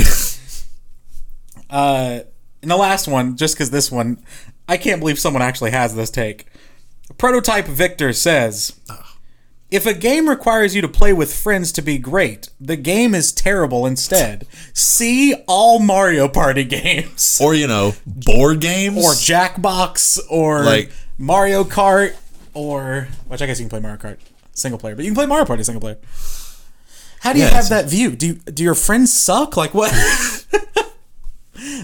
uh, 1.72 2.20
and 2.64 2.72
the 2.72 2.76
last 2.78 3.08
one, 3.08 3.38
just 3.38 3.54
because 3.56 3.70
this 3.70 3.92
one, 3.92 4.18
I 4.68 4.78
can't 4.78 5.00
believe 5.00 5.20
someone 5.20 5.44
actually 5.44 5.70
has 5.72 5.94
this 5.96 6.10
take. 6.10 6.48
Prototype 7.20 7.66
Victor 7.68 8.12
says, 8.14 8.74
"If 9.70 9.86
a 9.86 9.94
game 9.94 10.28
requires 10.30 10.74
you 10.76 10.82
to 10.82 10.88
play 10.88 11.14
with 11.14 11.32
friends 11.34 11.72
to 11.74 11.82
be 11.82 11.98
great, 12.00 12.50
the 12.60 12.76
game 12.78 13.14
is 13.14 13.32
terrible. 13.32 13.86
Instead, 13.86 14.48
see 14.74 15.36
all 15.48 15.78
Mario 15.80 16.28
Party 16.28 16.64
games." 16.80 17.38
Or 17.42 17.54
you 17.54 17.68
know, 17.68 17.94
board 18.08 18.60
games. 18.62 18.98
or 18.98 19.12
Jackbox 19.12 20.20
or 20.30 20.64
Like- 20.64 20.92
Mario 21.20 21.64
Kart 21.64 22.16
or 22.56 23.08
which 23.28 23.42
I 23.42 23.46
guess 23.46 23.60
you 23.60 23.66
can 23.66 23.70
play 23.70 23.80
Mario 23.80 23.98
Kart 23.98 24.18
single 24.54 24.80
player, 24.80 24.96
but 24.96 25.04
you 25.06 25.12
can 25.12 25.16
play 25.16 25.26
Mario 25.26 25.46
Party 25.46 25.64
single 25.64 25.82
player. 25.82 25.98
How 27.20 27.34
do 27.34 27.40
you 27.40 27.46
Yeah, 27.46 27.52
have 27.52 27.70
that 27.70 27.86
view? 27.90 28.16
Do 28.16 28.28
you, 28.28 28.34
do 28.34 28.64
your 28.64 28.76
friends 28.76 29.12
suck? 29.14 29.56
Like 29.58 29.74
what? 29.74 29.92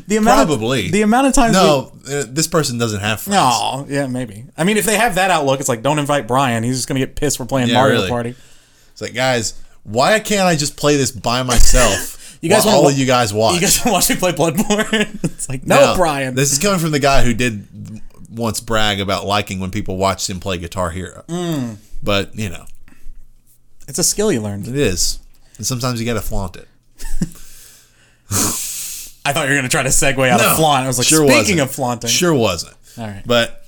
the 0.07 0.15
amount 0.17 0.47
Probably. 0.47 0.88
of, 0.88 0.91
the 0.91 1.01
amount 1.03 1.28
of 1.28 1.34
times 1.34 1.53
no, 1.53 1.91
uh, 2.09 2.24
this 2.28 2.47
person 2.47 2.78
doesn't 2.80 3.01
have 3.01 3.22
friends. 3.22 3.36
no 3.36 3.86
yeah 3.88 4.07
maybe 4.07 4.45
I 4.57 4.63
mean 4.63 4.78
if 4.78 4.86
they 4.86 4.97
have 4.97 5.15
that 5.15 5.30
outlook 5.32 5.59
it's 5.59 5.70
like 5.70 5.82
don't 5.84 5.99
invite 5.99 6.28
Brian 6.28 6.63
he's 6.63 6.76
just 6.78 6.88
gonna 6.88 6.99
get 6.99 7.15
pissed 7.15 7.38
for 7.38 7.45
playing 7.45 7.67
Yeah, 7.70 7.76
Mario 7.76 7.95
really. 7.97 8.09
Party 8.09 8.36
It's 8.91 9.01
like, 9.01 9.13
guys, 9.13 9.61
why 9.84 10.20
can't 10.20 10.41
I 10.47 10.55
just 10.55 10.76
play 10.76 10.97
this 10.97 11.11
by 11.11 11.43
myself? 11.43 12.15
You 12.41 12.49
guys 12.49 12.59
while 12.65 12.67
wanna 12.67 12.78
all 12.78 12.84
wa- 12.86 12.89
of 12.91 12.97
you 12.97 13.05
guys 13.05 13.34
watch. 13.34 13.55
you 13.55 13.59
guys 13.61 13.82
watch 13.86 14.09
me 14.09 14.15
play 14.15 14.32
Bloodborne 14.32 15.24
it's 15.26 15.49
like 15.49 15.67
no 15.67 15.76
Now, 15.76 15.95
Brian 15.97 16.36
This 16.36 16.53
is 16.53 16.57
coming 16.59 16.80
from 16.80 16.91
the 16.91 16.99
guy 16.99 17.22
who 17.24 17.34
did 17.34 17.67
once 18.32 18.61
brag 18.61 19.01
about 19.01 19.26
liking 19.26 19.59
when 19.59 19.72
people 19.72 19.97
watched 19.97 20.30
him 20.30 20.39
play 20.39 20.57
Guitar 20.57 20.89
Hero. 20.91 21.26
Mm. 21.28 21.76
But 22.01 22.34
you 22.36 22.47
know, 22.49 22.63
it's 23.89 23.99
a 23.99 24.05
skill 24.05 24.32
you 24.32 24.39
learned 24.39 24.70
it 24.70 24.76
is, 24.78 25.20
and 25.57 25.65
sometimes 25.65 25.99
you 25.99 26.05
got 26.05 26.13
to 26.13 26.22
flaunt 26.22 26.55
it. 26.55 26.67
I 29.30 29.34
thought 29.34 29.48
you 29.48 29.54
were 29.54 29.58
gonna 29.58 29.70
try 29.70 29.84
to 29.84 29.90
segue 29.90 30.28
out 30.30 30.40
No, 30.40 30.50
of 30.52 30.58
flaunt 30.58 30.84
I 30.84 30.88
was 30.88 30.98
like 30.98 31.08
sure 31.08 31.20
speaking 31.28 31.38
wasn't. 31.58 31.60
of 31.62 31.72
flaunting 31.72 32.10
Sure 32.10 32.34
wasn't. 32.34 32.76
all 32.98 33.08
right 33.08 33.24
But 33.26 33.66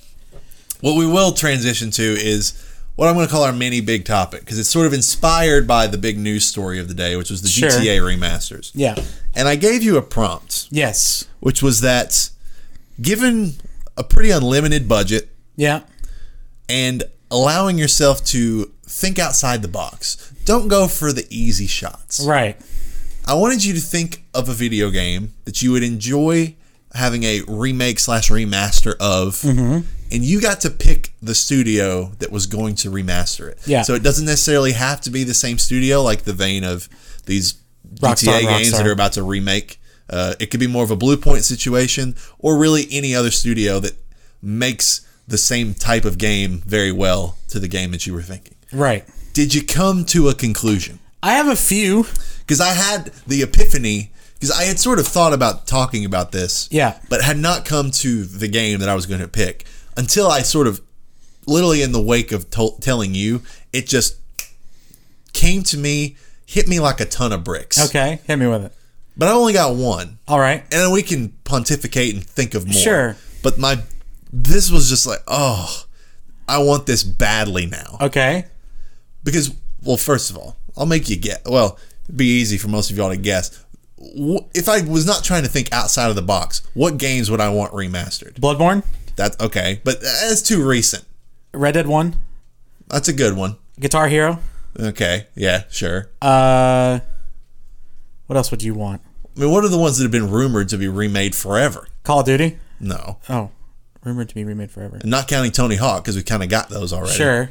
what 0.80 0.96
we 0.96 1.06
will 1.06 1.32
transition 1.32 1.90
to 1.92 2.02
is 2.02 2.54
what 2.96 3.08
I'm 3.08 3.14
going 3.14 3.26
to 3.26 3.32
call 3.32 3.44
our 3.44 3.52
mini 3.54 3.80
big 3.80 4.04
topic 4.04 4.40
because 4.40 4.58
it's 4.58 4.68
sort 4.68 4.86
of 4.86 4.92
inspired 4.92 5.66
by 5.66 5.86
the 5.86 5.96
big 5.96 6.18
news 6.18 6.44
story 6.44 6.78
of 6.78 6.88
the 6.88 6.94
day, 6.94 7.16
which 7.16 7.30
was 7.30 7.40
the 7.40 7.48
Sure. 7.48 7.70
GTA 7.70 8.00
remasters. 8.00 8.70
yeah 8.74 8.96
And 9.34 9.48
I 9.48 9.56
gave 9.56 9.82
you 9.82 9.96
a 9.96 10.02
prompt, 10.02 10.68
yes 10.70 11.26
which 11.40 11.62
was 11.62 11.80
that 11.80 12.28
given 13.00 13.54
a 13.96 14.04
pretty 14.04 14.30
unlimited 14.30 14.88
budget 14.88 15.30
yeah 15.56 15.80
and 16.68 17.04
allowing 17.30 17.78
yourself 17.78 18.24
to 18.26 18.70
think 18.86 19.18
outside 19.18 19.62
the 19.62 19.68
box, 19.68 20.32
don't 20.44 20.68
go 20.68 20.86
for 20.88 21.12
the 21.12 21.26
easy 21.30 21.66
shots. 21.66 22.20
right 22.20 22.60
I 23.26 23.34
wanted 23.34 23.64
you 23.64 23.72
to 23.74 23.80
think 23.80 24.24
of 24.34 24.48
a 24.48 24.52
video 24.52 24.90
game 24.90 25.32
that 25.44 25.62
you 25.62 25.72
would 25.72 25.82
enjoy 25.82 26.56
having 26.94 27.22
a 27.24 27.40
remake 27.48 27.98
slash 27.98 28.30
remaster 28.30 28.94
of, 29.00 29.34
Mm-hmm. 29.36 29.86
and 30.10 30.24
you 30.24 30.40
got 30.40 30.60
to 30.62 30.70
pick 30.70 31.12
the 31.22 31.34
studio 31.34 32.12
that 32.18 32.30
was 32.30 32.46
going 32.46 32.74
to 32.76 32.90
remaster 32.90 33.48
it. 33.48 33.58
Yeah. 33.66 33.82
So 33.82 33.94
it 33.94 34.02
doesn't 34.02 34.26
necessarily 34.26 34.72
have 34.72 35.00
to 35.02 35.10
be 35.10 35.24
the 35.24 35.34
same 35.34 35.58
studio, 35.58 36.02
like 36.02 36.22
the 36.22 36.32
vein 36.34 36.64
of 36.64 36.88
these 37.26 37.54
Rockstar, 37.96 38.40
GTA 38.40 38.42
games 38.58 38.72
that 38.72 38.86
are 38.86 38.92
about 38.92 39.12
to 39.14 39.22
remake. 39.22 39.78
Uh, 40.10 40.34
it 40.40 40.46
could 40.50 40.60
be 40.60 40.66
more 40.66 40.84
of 40.84 40.90
a 40.90 40.96
Bluepoint 40.96 41.42
situation, 41.44 42.14
or 42.38 42.58
really 42.58 42.86
any 42.90 43.14
other 43.14 43.30
studio 43.30 43.78
that 43.80 43.92
makes 44.42 45.06
the 45.26 45.38
same 45.38 45.72
type 45.72 46.04
of 46.04 46.18
game 46.18 46.62
very 46.66 46.92
well 46.92 47.38
to 47.48 47.58
the 47.60 47.68
game 47.68 47.92
that 47.92 48.06
you 48.06 48.12
were 48.12 48.22
thinking. 48.22 48.54
right 48.72 49.08
Did 49.32 49.54
you 49.54 49.62
come 49.64 50.04
to 50.06 50.28
a 50.28 50.34
conclusion? 50.34 50.98
I 51.22 51.34
have 51.34 51.46
a 51.48 51.56
few 51.56 52.04
because 52.52 52.60
I 52.60 52.74
had 52.74 53.06
the 53.26 53.40
epiphany 53.42 54.10
because 54.34 54.50
I 54.50 54.64
had 54.64 54.78
sort 54.78 54.98
of 54.98 55.06
thought 55.08 55.32
about 55.32 55.66
talking 55.66 56.04
about 56.04 56.32
this, 56.32 56.68
Yeah. 56.70 56.98
but 57.08 57.22
had 57.22 57.38
not 57.38 57.64
come 57.64 57.90
to 57.92 58.24
the 58.24 58.46
game 58.46 58.80
that 58.80 58.90
I 58.90 58.94
was 58.94 59.06
going 59.06 59.22
to 59.22 59.28
pick 59.28 59.64
until 59.96 60.26
I 60.28 60.42
sort 60.42 60.66
of, 60.66 60.82
literally 61.46 61.80
in 61.80 61.92
the 61.92 62.02
wake 62.02 62.30
of 62.30 62.50
to- 62.50 62.76
telling 62.82 63.14
you, 63.14 63.40
it 63.72 63.86
just 63.86 64.16
came 65.32 65.62
to 65.62 65.78
me, 65.78 66.16
hit 66.44 66.68
me 66.68 66.78
like 66.78 67.00
a 67.00 67.06
ton 67.06 67.32
of 67.32 67.42
bricks. 67.42 67.82
okay 67.86 68.20
hit 68.26 68.36
me 68.36 68.46
with 68.46 68.66
it 68.66 68.72
but 69.16 69.28
I 69.28 69.32
only 69.32 69.54
got 69.54 69.74
one, 69.74 70.18
all 70.28 70.38
right 70.38 70.60
and 70.60 70.72
then 70.72 70.90
we 70.90 71.02
can 71.02 71.30
pontificate 71.44 72.12
and 72.14 72.22
think 72.22 72.52
of 72.54 72.66
more. 72.66 72.74
Sure. 72.74 73.16
but 73.42 73.56
my 73.58 73.78
this 74.30 74.70
was 74.70 74.90
just 74.90 75.06
like, 75.06 75.20
oh, 75.26 75.84
I 76.46 76.58
want 76.62 76.84
this 76.86 77.02
badly 77.02 77.64
now 77.64 77.96
okay 78.02 78.44
because 79.24 79.54
well 79.82 79.96
first 79.96 80.30
of 80.30 80.36
all 80.36 80.56
i'll 80.76 80.86
make 80.86 81.08
you 81.10 81.16
get 81.16 81.42
well 81.46 81.78
it'd 82.04 82.16
be 82.16 82.26
easy 82.26 82.58
for 82.58 82.68
most 82.68 82.90
of 82.90 82.96
y'all 82.96 83.10
to 83.10 83.16
guess. 83.16 83.64
If 83.98 84.68
i 84.68 84.80
was 84.82 85.06
not 85.06 85.22
trying 85.22 85.44
to 85.44 85.48
think 85.48 85.72
outside 85.72 86.10
of 86.10 86.16
the 86.16 86.22
box 86.22 86.62
what 86.74 86.98
games 86.98 87.30
would 87.30 87.40
i 87.40 87.48
want 87.48 87.72
remastered? 87.72 88.34
Bloodborne? 88.34 88.84
That's 89.14 89.38
okay 89.40 89.80
but 89.84 90.00
that's 90.00 90.42
too 90.42 90.66
recent. 90.66 91.04
Red 91.54 91.72
Dead 91.74 91.86
1 91.86 92.16
that's 92.88 93.08
a 93.08 93.12
good 93.12 93.36
one. 93.36 93.56
Guitar 93.78 94.08
Hero? 94.08 94.40
Okay 94.78 95.26
yeah 95.36 95.64
sure. 95.70 96.10
Uh 96.20 97.00
what 98.26 98.36
else 98.36 98.50
would 98.50 98.62
you 98.62 98.74
want? 98.74 99.02
I 99.36 99.40
mean 99.40 99.50
what 99.52 99.64
are 99.64 99.68
the 99.68 99.78
ones 99.78 99.98
that 99.98 100.04
have 100.04 100.12
been 100.12 100.30
rumored 100.30 100.68
to 100.70 100.78
be 100.78 100.88
remade 100.88 101.34
forever? 101.36 101.86
Call 102.02 102.20
of 102.20 102.26
Duty? 102.26 102.58
No. 102.80 103.18
Oh 103.28 103.50
rumored 104.04 104.28
to 104.30 104.34
be 104.34 104.42
remade 104.44 104.72
forever. 104.72 104.96
And 104.96 105.10
not 105.10 105.28
counting 105.28 105.52
tony 105.52 105.76
hawk 105.76 106.02
because 106.02 106.16
we 106.16 106.24
kind 106.24 106.42
of 106.42 106.48
got 106.48 106.68
those 106.70 106.92
already. 106.92 107.14
Sure. 107.14 107.50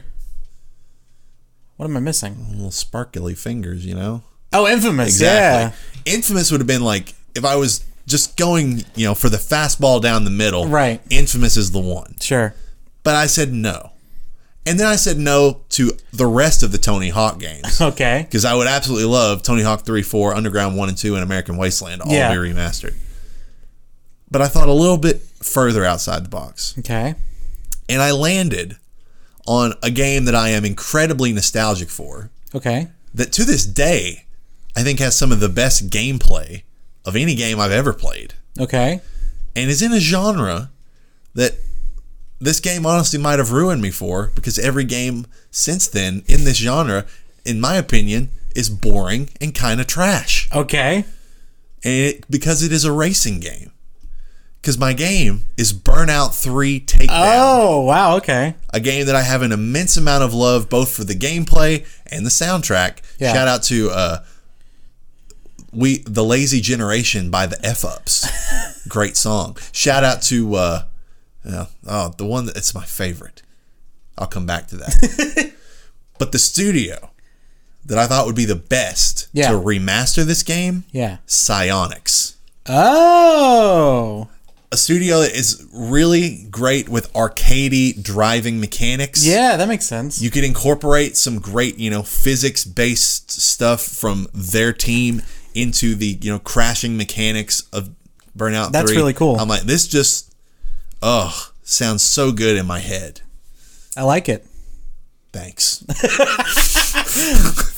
What 1.78 1.86
am 1.86 1.96
I 1.96 2.02
missing? 2.02 2.48
Little 2.52 2.72
sparkly 2.72 3.36
fingers 3.36 3.86
you 3.86 3.96
know 3.96 4.24
oh 4.54 4.68
Infamous 4.68 5.08
exactly 5.08 5.78
infamous 6.06 6.52
would 6.52 6.60
have 6.62 6.68
been 6.68 6.84
like 6.84 7.14
if 7.36 7.46
i 7.46 7.56
was 7.56 7.86
just 8.08 8.36
going 8.38 8.84
you 8.96 9.06
know 9.06 9.14
for 9.14 9.30
the 9.30 9.38
fastball 9.38 10.02
down 10.02 10.24
the 10.24 10.30
middle 10.32 10.68
Right. 10.68 11.00
infamous 11.10 11.56
is 11.58 11.72
the 11.72 11.80
one 11.80 12.16
sure 12.20 12.54
But 13.04 13.16
I 13.16 13.28
said 13.28 13.52
no. 13.54 13.92
And 14.66 14.80
then 14.80 14.86
I 14.86 14.96
said 14.96 15.18
no 15.18 15.62
to 15.70 15.92
the 16.14 16.28
rest 16.28 16.62
of 16.62 16.72
the 16.72 16.78
Tony 16.78 17.10
Hawk 17.10 17.40
games. 17.40 17.82
okay 17.92 18.26
Because 18.28 18.46
I 18.46 18.54
would 18.54 18.68
absolutely 18.68 19.06
love 19.06 19.42
Tony 19.42 19.64
Hawk 19.64 19.82
3, 19.86 20.04
4, 20.04 20.36
Underground 20.36 20.78
1 20.78 20.90
and 20.90 20.98
2, 20.98 21.16
and 21.16 21.24
American 21.24 21.58
Wasteland 21.58 22.02
all 22.04 22.12
Yeah. 22.14 22.32
be 22.32 22.38
remastered. 22.38 22.94
But 24.30 24.42
I 24.44 24.48
thought 24.48 24.68
a 24.68 24.74
little 24.74 24.98
bit 25.00 25.22
further 25.42 25.84
outside 25.84 26.24
the 26.26 26.30
box. 26.30 26.76
okay 26.80 27.16
And 27.90 28.02
I 28.04 28.12
landed 28.12 28.78
on 29.48 29.74
a 29.82 29.90
game 29.90 30.26
that 30.26 30.36
I 30.36 30.50
am 30.50 30.64
incredibly 30.66 31.34
nostalgic 31.34 31.90
for, 31.90 32.30
okay 32.54 32.88
that 33.16 33.32
to 33.34 33.44
this 33.46 33.66
day, 33.66 34.26
I 34.76 34.84
think 34.84 35.00
has 35.00 35.18
some 35.18 35.32
of 35.32 35.40
the 35.40 35.50
best 35.50 35.90
gameplay 35.90 36.64
of 37.06 37.16
any 37.16 37.36
game 37.36 37.60
I've 37.60 37.72
ever 37.72 37.94
played. 37.94 38.34
okay 38.60 39.02
and 39.56 39.70
is 39.70 39.82
in 39.82 39.92
a 39.92 40.00
genre 40.00 40.70
that 41.34 41.54
this 42.40 42.60
game 42.60 42.86
honestly 42.86 43.20
might 43.20 43.38
have 43.40 43.52
ruined 43.52 43.82
me 43.82 43.92
for 43.92 44.32
because 44.34 44.58
every 44.58 44.84
game 44.84 45.26
since 45.52 45.88
then 45.88 46.24
in 46.26 46.44
this 46.44 46.58
genre, 46.58 47.06
in 47.46 47.60
my 47.62 47.76
opinion, 47.76 48.30
is 48.56 48.70
boring 48.70 49.30
and 49.40 49.54
kind 49.54 49.80
of 49.80 49.88
trash. 49.88 50.50
okay 50.54 51.06
And 51.84 51.94
it, 51.94 52.32
because 52.32 52.64
it 52.64 52.72
is 52.72 52.84
a 52.84 52.92
racing 52.92 53.40
game. 53.42 53.72
Because 54.62 54.78
my 54.78 54.94
game 54.94 55.42
is 55.58 55.74
Burnout 55.74 56.40
3 56.40 56.80
Takedown, 56.82 57.08
oh 57.10 57.82
wow 57.82 58.18
okay 58.18 58.56
a 58.74 58.80
game 58.80 59.06
that 59.08 59.16
I 59.16 59.24
have 59.24 59.42
an 59.42 59.52
immense 59.52 59.98
amount 59.98 60.24
of 60.24 60.34
love 60.34 60.70
both 60.70 60.96
for 60.96 61.04
the 61.04 61.16
gameplay 61.16 61.86
and 62.08 62.26
the 62.26 62.30
soundtrack. 62.30 63.00
Yeah. 63.20 63.34
Shout 63.34 63.48
out 63.48 63.64
to 63.64 63.90
uh, 63.90 64.24
we 65.74 66.00
the 66.00 66.24
Lazy 66.24 66.62
Generation 66.62 67.30
by 67.30 67.46
the 67.46 67.60
F 67.66 67.84
Ups. 67.86 68.28
Great 68.88 69.16
song. 69.18 69.58
Shout 69.72 70.04
out 70.04 70.22
to 70.24 70.56
uh, 70.56 70.84
uh, 71.48 71.66
oh 71.88 72.14
the 72.18 72.26
one 72.26 72.46
that 72.48 72.58
it's 72.58 72.74
my 72.76 72.86
favorite. 72.86 73.42
I'll 74.18 74.28
come 74.28 74.46
back 74.46 74.68
to 74.68 74.78
that. 74.78 75.54
but 76.20 76.32
the 76.32 76.40
studio 76.40 77.12
that 77.86 77.98
I 77.98 78.06
thought 78.08 78.26
would 78.28 78.36
be 78.36 78.46
the 78.46 78.56
best 78.56 79.28
Yeah. 79.34 79.50
to 79.52 79.56
remaster 79.56 80.24
this 80.24 80.44
game, 80.44 80.84
yeah 80.92 81.18
Psyonix. 81.28 82.36
oh 82.68 84.28
A 84.72 84.78
studio 84.78 85.20
that 85.22 85.32
is 85.36 85.66
really 85.74 86.46
great 86.52 86.88
with 86.90 87.12
arcadey 87.14 88.02
driving 88.02 88.60
mechanics. 88.60 89.26
yeah 89.26 89.58
that 89.58 89.68
makes 89.68 89.86
sense 89.88 90.22
You 90.22 90.30
could 90.30 90.44
incorporate 90.44 91.18
some 91.18 91.40
great, 91.40 91.78
you 91.80 91.90
know, 91.90 92.04
physics 92.04 92.66
based 92.66 93.32
stuff 93.32 93.82
from 93.82 94.28
their 94.34 94.74
team 94.74 95.24
into 95.54 95.96
the, 95.96 96.18
you 96.22 96.32
know, 96.32 96.40
crashing 96.40 96.98
mechanics 96.98 97.64
of 97.74 97.90
Burnout 98.38 98.72
That's 98.72 98.90
3. 98.92 98.98
really 98.98 99.14
cool. 99.14 99.38
I'm 99.38 99.48
like, 99.48 99.64
this 99.64 99.88
just, 99.88 100.34
oh, 101.02 101.52
sounds 101.64 102.04
so 102.04 102.32
good 102.32 102.58
in 102.58 102.66
my 102.66 102.80
head. 102.80 103.22
I 103.96 104.04
like 104.04 104.30
it 104.30 104.46
Thanks. 105.32 105.84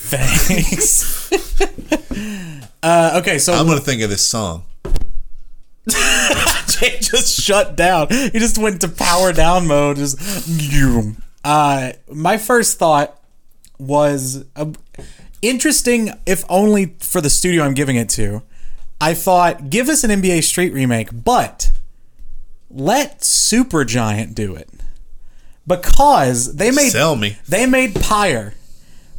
Thanks. 0.09 1.31
uh, 2.83 3.19
okay, 3.21 3.37
so 3.37 3.53
I'm 3.53 3.67
gonna 3.67 3.79
think 3.79 4.01
of 4.01 4.09
this 4.09 4.25
song. 4.25 4.63
Jay 6.67 6.97
just 6.99 7.39
shut 7.39 7.75
down. 7.75 8.07
He 8.09 8.39
just 8.39 8.57
went 8.57 8.81
to 8.81 8.87
power 8.87 9.31
down 9.33 9.67
mode. 9.67 9.97
Just 9.97 10.17
uh, 11.43 11.91
my 12.11 12.37
first 12.37 12.79
thought 12.79 13.19
was 13.77 14.45
uh, 14.55 14.71
interesting, 15.43 16.11
if 16.25 16.43
only 16.49 16.95
for 16.99 17.21
the 17.21 17.29
studio 17.29 17.63
I'm 17.63 17.73
giving 17.75 17.95
it 17.95 18.09
to. 18.09 18.41
I 18.99 19.13
thought, 19.13 19.69
give 19.69 19.89
us 19.89 20.03
an 20.03 20.09
NBA 20.09 20.43
Street 20.43 20.73
remake, 20.73 21.09
but 21.13 21.71
let 22.71 23.19
Supergiant 23.21 24.33
do 24.33 24.55
it 24.55 24.69
because 25.67 26.55
they 26.55 26.71
made 26.71 26.89
Sell 26.91 27.15
me. 27.15 27.37
they 27.47 27.65
made 27.65 27.95
Pyre. 27.95 28.53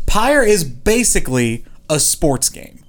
Pyre 0.07 0.43
is 0.43 0.65
basically 0.65 1.65
a 1.89 1.99
sports 2.01 2.49
game. 2.49 2.81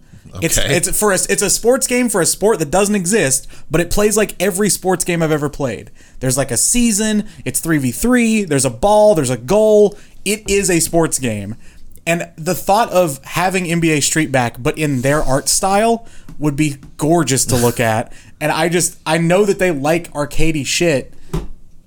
It's 0.42 0.58
Okay. 0.58 0.76
it's 0.76 0.98
for 1.00 1.12
a, 1.12 1.16
it's 1.16 1.42
a 1.42 1.50
sports 1.50 1.88
game 1.88 2.10
for 2.10 2.20
a 2.20 2.26
sport 2.26 2.60
that 2.60 2.70
doesn't 2.70 2.96
exist, 2.96 3.48
but 3.72 3.80
it 3.80 3.90
plays 3.90 4.18
like 4.18 4.36
every 4.42 4.70
sports 4.70 5.06
game 5.06 5.24
I've 5.24 5.32
ever 5.32 5.50
played. 5.50 5.92
There's 6.20 6.38
like 6.38 6.52
a 6.52 6.58
season, 6.58 7.28
it's 7.46 7.62
3v3, 7.62 8.48
there's 8.48 8.66
a 8.66 8.70
ball, 8.70 9.16
there's 9.16 9.30
a 9.30 9.38
goal. 9.38 9.98
It 10.26 10.50
is 10.50 10.70
a 10.72 10.80
sports 10.80 11.20
game. 11.20 11.56
And 12.08 12.32
the 12.38 12.54
thought 12.54 12.92
of 12.92 13.24
having 13.24 13.66
NBA 13.66 14.04
Street 14.04 14.32
back 14.32 14.58
but 14.62 14.78
in 14.78 15.02
their 15.02 15.24
art 15.24 15.50
style 15.50 16.08
would 16.38 16.56
be 16.56 16.78
gorgeous 16.98 17.46
to 17.46 17.56
look 17.56 17.80
at. 17.80 18.14
And 18.40 18.52
I 18.52 18.70
just 18.70 19.00
I 19.06 19.18
know 19.18 19.46
that 19.46 19.60
they 19.60 19.72
like 19.72 20.12
arcadey 20.14 20.66
shit 20.66 21.14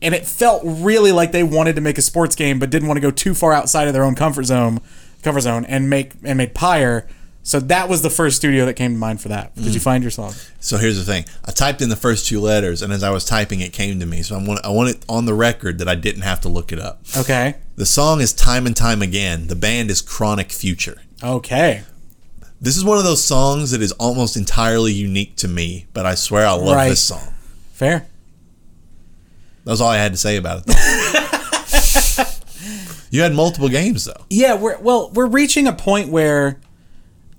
and 0.00 0.14
it 0.14 0.26
felt 0.26 0.62
really 0.64 1.12
like 1.12 1.32
they 1.32 1.42
wanted 1.42 1.74
to 1.76 1.80
make 1.80 1.98
a 1.98 2.02
sports 2.02 2.34
game 2.34 2.58
but 2.58 2.70
didn't 2.70 2.88
want 2.88 2.96
to 2.96 3.02
go 3.02 3.10
too 3.10 3.34
far 3.34 3.52
outside 3.52 3.88
of 3.88 3.94
their 3.94 4.04
own 4.04 4.14
comfort 4.14 4.44
zone 4.44 4.80
comfort 5.22 5.40
zone 5.40 5.64
and 5.64 5.90
make 5.90 6.12
and 6.24 6.38
made 6.38 6.54
Pyre. 6.54 7.06
So 7.48 7.60
that 7.60 7.88
was 7.88 8.02
the 8.02 8.10
first 8.10 8.36
studio 8.36 8.66
that 8.66 8.74
came 8.74 8.92
to 8.92 8.98
mind 8.98 9.22
for 9.22 9.28
that. 9.28 9.54
Did 9.54 9.72
you 9.72 9.80
mm. 9.80 9.84
find 9.84 10.04
your 10.04 10.10
song? 10.10 10.34
So 10.60 10.76
here's 10.76 10.98
the 10.98 11.10
thing. 11.10 11.24
I 11.46 11.50
typed 11.50 11.80
in 11.80 11.88
the 11.88 11.96
first 11.96 12.26
two 12.26 12.40
letters, 12.40 12.82
and 12.82 12.92
as 12.92 13.02
I 13.02 13.08
was 13.08 13.24
typing, 13.24 13.62
it 13.62 13.72
came 13.72 13.98
to 14.00 14.04
me. 14.04 14.20
So 14.20 14.38
I 14.38 14.46
want 14.46 14.62
I 14.66 14.68
want 14.68 14.90
it 14.90 15.02
on 15.08 15.24
the 15.24 15.32
record 15.32 15.78
that 15.78 15.88
I 15.88 15.94
didn't 15.94 16.24
have 16.24 16.42
to 16.42 16.50
look 16.50 16.72
it 16.72 16.78
up. 16.78 17.00
Okay. 17.16 17.54
The 17.76 17.86
song 17.86 18.20
is 18.20 18.34
"Time 18.34 18.66
and 18.66 18.76
Time 18.76 19.00
Again." 19.00 19.46
The 19.46 19.56
band 19.56 19.90
is 19.90 20.02
Chronic 20.02 20.52
Future. 20.52 21.00
Okay. 21.22 21.84
This 22.60 22.76
is 22.76 22.84
one 22.84 22.98
of 22.98 23.04
those 23.04 23.24
songs 23.24 23.70
that 23.70 23.80
is 23.80 23.92
almost 23.92 24.36
entirely 24.36 24.92
unique 24.92 25.34
to 25.36 25.48
me, 25.48 25.86
but 25.94 26.04
I 26.04 26.16
swear 26.16 26.46
I 26.46 26.52
love 26.52 26.76
Right. 26.76 26.90
this 26.90 27.00
song. 27.00 27.32
Fair. 27.72 28.06
That 29.64 29.70
was 29.70 29.80
all 29.80 29.88
I 29.88 29.96
had 29.96 30.12
to 30.12 30.18
say 30.18 30.36
about 30.36 30.64
it. 30.66 30.74
You 33.10 33.22
had 33.22 33.32
multiple 33.32 33.68
games 33.68 34.04
though. 34.04 34.24
Yeah, 34.28 34.54
we're 34.54 34.78
well, 34.78 35.10
we're 35.14 35.26
reaching 35.26 35.66
a 35.66 35.72
point 35.72 36.10
where 36.10 36.60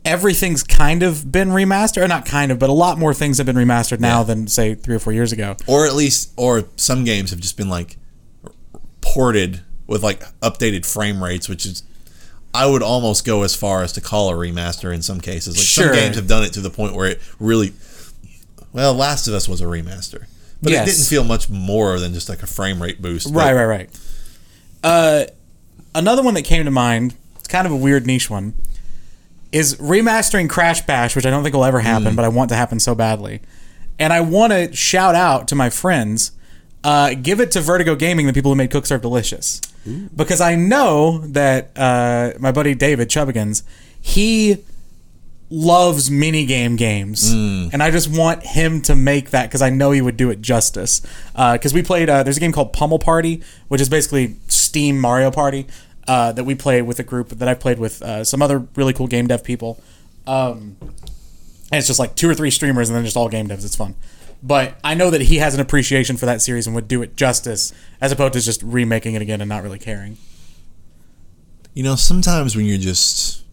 everything's 0.09 0.63
kind 0.63 1.03
of 1.03 1.31
been 1.31 1.49
remastered, 1.49 2.01
or 2.03 2.07
not 2.07 2.25
kind 2.25 2.51
of, 2.51 2.57
but 2.59 2.69
a 2.69 2.73
lot 2.73 2.97
more 2.97 3.13
things 3.13 3.37
have 3.37 3.45
been 3.45 3.55
remastered 3.55 3.99
now 3.99 4.19
Yeah. 4.19 4.23
than 4.23 4.47
say 4.47 4.75
three 4.75 4.95
or 4.95 4.99
four 4.99 5.13
years 5.13 5.31
ago. 5.31 5.55
or 5.67 5.85
at 5.85 5.93
least 5.95 6.31
or 6.35 6.65
some 6.75 7.03
games 7.03 7.29
have 7.29 7.39
just 7.39 7.55
been 7.57 7.69
like 7.69 7.97
ported 9.01 9.61
with 9.87 10.03
like 10.03 10.21
updated 10.41 10.85
frame 10.85 11.23
rates 11.23 11.47
which 11.49 11.65
is 11.65 11.83
i 12.53 12.65
would 12.65 12.83
almost 12.83 13.25
go 13.25 13.43
as 13.43 13.55
far 13.55 13.81
as 13.81 13.91
to 13.93 14.01
call 14.01 14.29
a 14.29 14.33
remaster 14.33 14.93
in 14.93 15.01
some 15.01 15.19
cases 15.21 15.55
like 15.57 15.65
Sure. 15.65 15.85
some 15.87 15.95
games 15.95 16.15
have 16.15 16.27
done 16.27 16.43
it 16.43 16.53
to 16.53 16.61
the 16.61 16.69
point 16.69 16.93
where 16.95 17.07
it 17.09 17.21
really 17.39 17.73
well 18.73 18.93
last 18.93 19.27
of 19.27 19.33
us 19.33 19.47
was 19.47 19.61
a 19.61 19.65
remaster 19.65 20.25
but 20.61 20.71
Yes. 20.71 20.87
it 20.87 20.91
didn't 20.91 21.05
feel 21.07 21.23
much 21.23 21.49
more 21.49 21.97
than 21.99 22.13
just 22.13 22.27
like 22.29 22.43
a 22.43 22.47
frame 22.47 22.81
rate 22.81 23.01
boost 23.01 23.33
Right, 23.33 23.53
right, 23.53 23.65
right. 23.65 23.89
Uh, 24.83 25.25
another 25.95 26.21
one 26.21 26.33
that 26.35 26.43
came 26.43 26.63
to 26.65 26.71
mind, 26.71 27.13
it's 27.37 27.47
kind 27.47 27.65
of 27.65 27.71
a 27.73 27.75
weird 27.77 28.05
niche 28.05 28.29
one, 28.29 28.53
is 29.51 29.75
remastering 29.75 30.49
Crash 30.49 30.81
Bash, 30.85 31.15
which 31.15 31.25
I 31.25 31.29
don't 31.29 31.43
think 31.43 31.55
will 31.55 31.65
ever 31.65 31.79
happen, 31.79 32.15
but 32.15 32.25
I 32.25 32.27
want 32.27 32.49
to 32.49 32.55
happen 32.55 32.79
so 32.79 32.93
badly. 32.95 33.41
And 33.97 34.13
I 34.13 34.21
want 34.21 34.53
to 34.53 34.73
shout 34.75 35.15
out 35.15 35.47
to 35.49 35.55
my 35.55 35.69
friends, 35.69 36.31
uh, 36.83 37.13
give 37.15 37.39
it 37.39 37.51
to 37.51 37.61
Vertigo 37.61 37.95
Gaming, 37.95 38.27
the 38.27 38.33
people 38.33 38.51
who 38.51 38.55
made 38.55 38.71
Cook 38.71 38.85
Serve 38.85 39.01
Delicious. 39.01 39.59
Because 40.15 40.39
I 40.39 40.55
know 40.55 41.19
that 41.19 41.71
uh, 41.75 42.33
my 42.39 42.51
buddy 42.51 42.75
David 42.75 43.09
Chubbigans, 43.09 43.63
he 43.99 44.63
loves 45.49 46.11
minigame 46.11 46.77
games, 46.77 47.31
and 47.73 47.81
I 47.81 47.89
just 47.89 48.15
want 48.15 48.45
him 48.45 48.81
to 48.83 48.95
make 48.95 49.31
that 49.31 49.47
because 49.47 49.63
I 49.63 49.71
know 49.71 49.89
he 49.91 50.01
would 50.01 50.15
do 50.15 50.29
it 50.29 50.41
justice. 50.43 51.01
Because 51.33 51.73
we 51.73 51.81
played, 51.81 52.07
uh, 52.07 52.21
there's 52.21 52.37
a 52.37 52.39
game 52.39 52.51
called 52.51 52.71
Pummel 52.71 52.99
Party, 52.99 53.41
which 53.67 53.81
is 53.81 53.89
basically 53.89 54.35
Steam 54.47 54.99
Mario 54.99 55.31
Party 55.31 55.65
uh, 56.09 56.31
that 56.33 56.43
we 56.43 56.55
play 56.55 56.81
with 56.81 56.97
a 56.99 57.03
group 57.03 57.29
that 57.39 57.47
I've 57.47 57.59
played 57.59 57.77
with 57.79 58.01
uh, 58.01 58.23
some 58.23 58.41
other 58.41 58.59
really 58.75 58.93
cool 58.93 59.07
game 59.07 59.27
dev 59.27 59.43
people. 59.43 59.79
Um, 60.27 60.75
and 61.71 61.77
it's 61.79 61.87
just 61.87 61.99
like 61.99 62.15
two 62.15 62.27
or 62.29 62.33
three 62.35 62.51
streamers 62.51 62.89
and 62.89 62.95
then 62.97 63.05
just 63.05 63.15
all 63.15 63.29
game 63.29 63.47
devs. 63.47 63.63
It's 63.63 63.75
fun. 63.75 63.95
But 64.41 64.75
I 64.83 64.93
know 64.95 65.09
that 65.11 65.21
he 65.21 65.37
has 65.37 65.53
an 65.53 65.59
appreciation 65.61 66.15
for 66.17 66.25
that 66.25 66.41
series 66.41 66.65
and 66.65 66.73
would 66.75 66.87
do 66.87 67.01
it 67.01 67.15
justice 67.15 67.73
as 68.01 68.11
opposed 68.11 68.33
to 68.33 68.41
just 68.41 68.63
remaking 68.63 69.13
it 69.15 69.21
again 69.21 69.39
and 69.41 69.49
not 69.49 69.63
really 69.63 69.79
caring. 69.79 70.17
you 71.73 71.83
know 71.83 71.95
sometimes 71.95 72.55
when 72.55 72.65
you're 72.65 72.77
just 72.91 73.43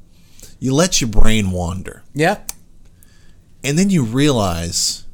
you 0.59 0.73
let 0.73 1.01
your 1.01 1.11
brain 1.11 1.51
wander 1.51 2.03
Yeah. 2.15 2.39
and 3.63 3.79
then 3.79 3.91
you 3.91 4.03
realize 4.05 5.05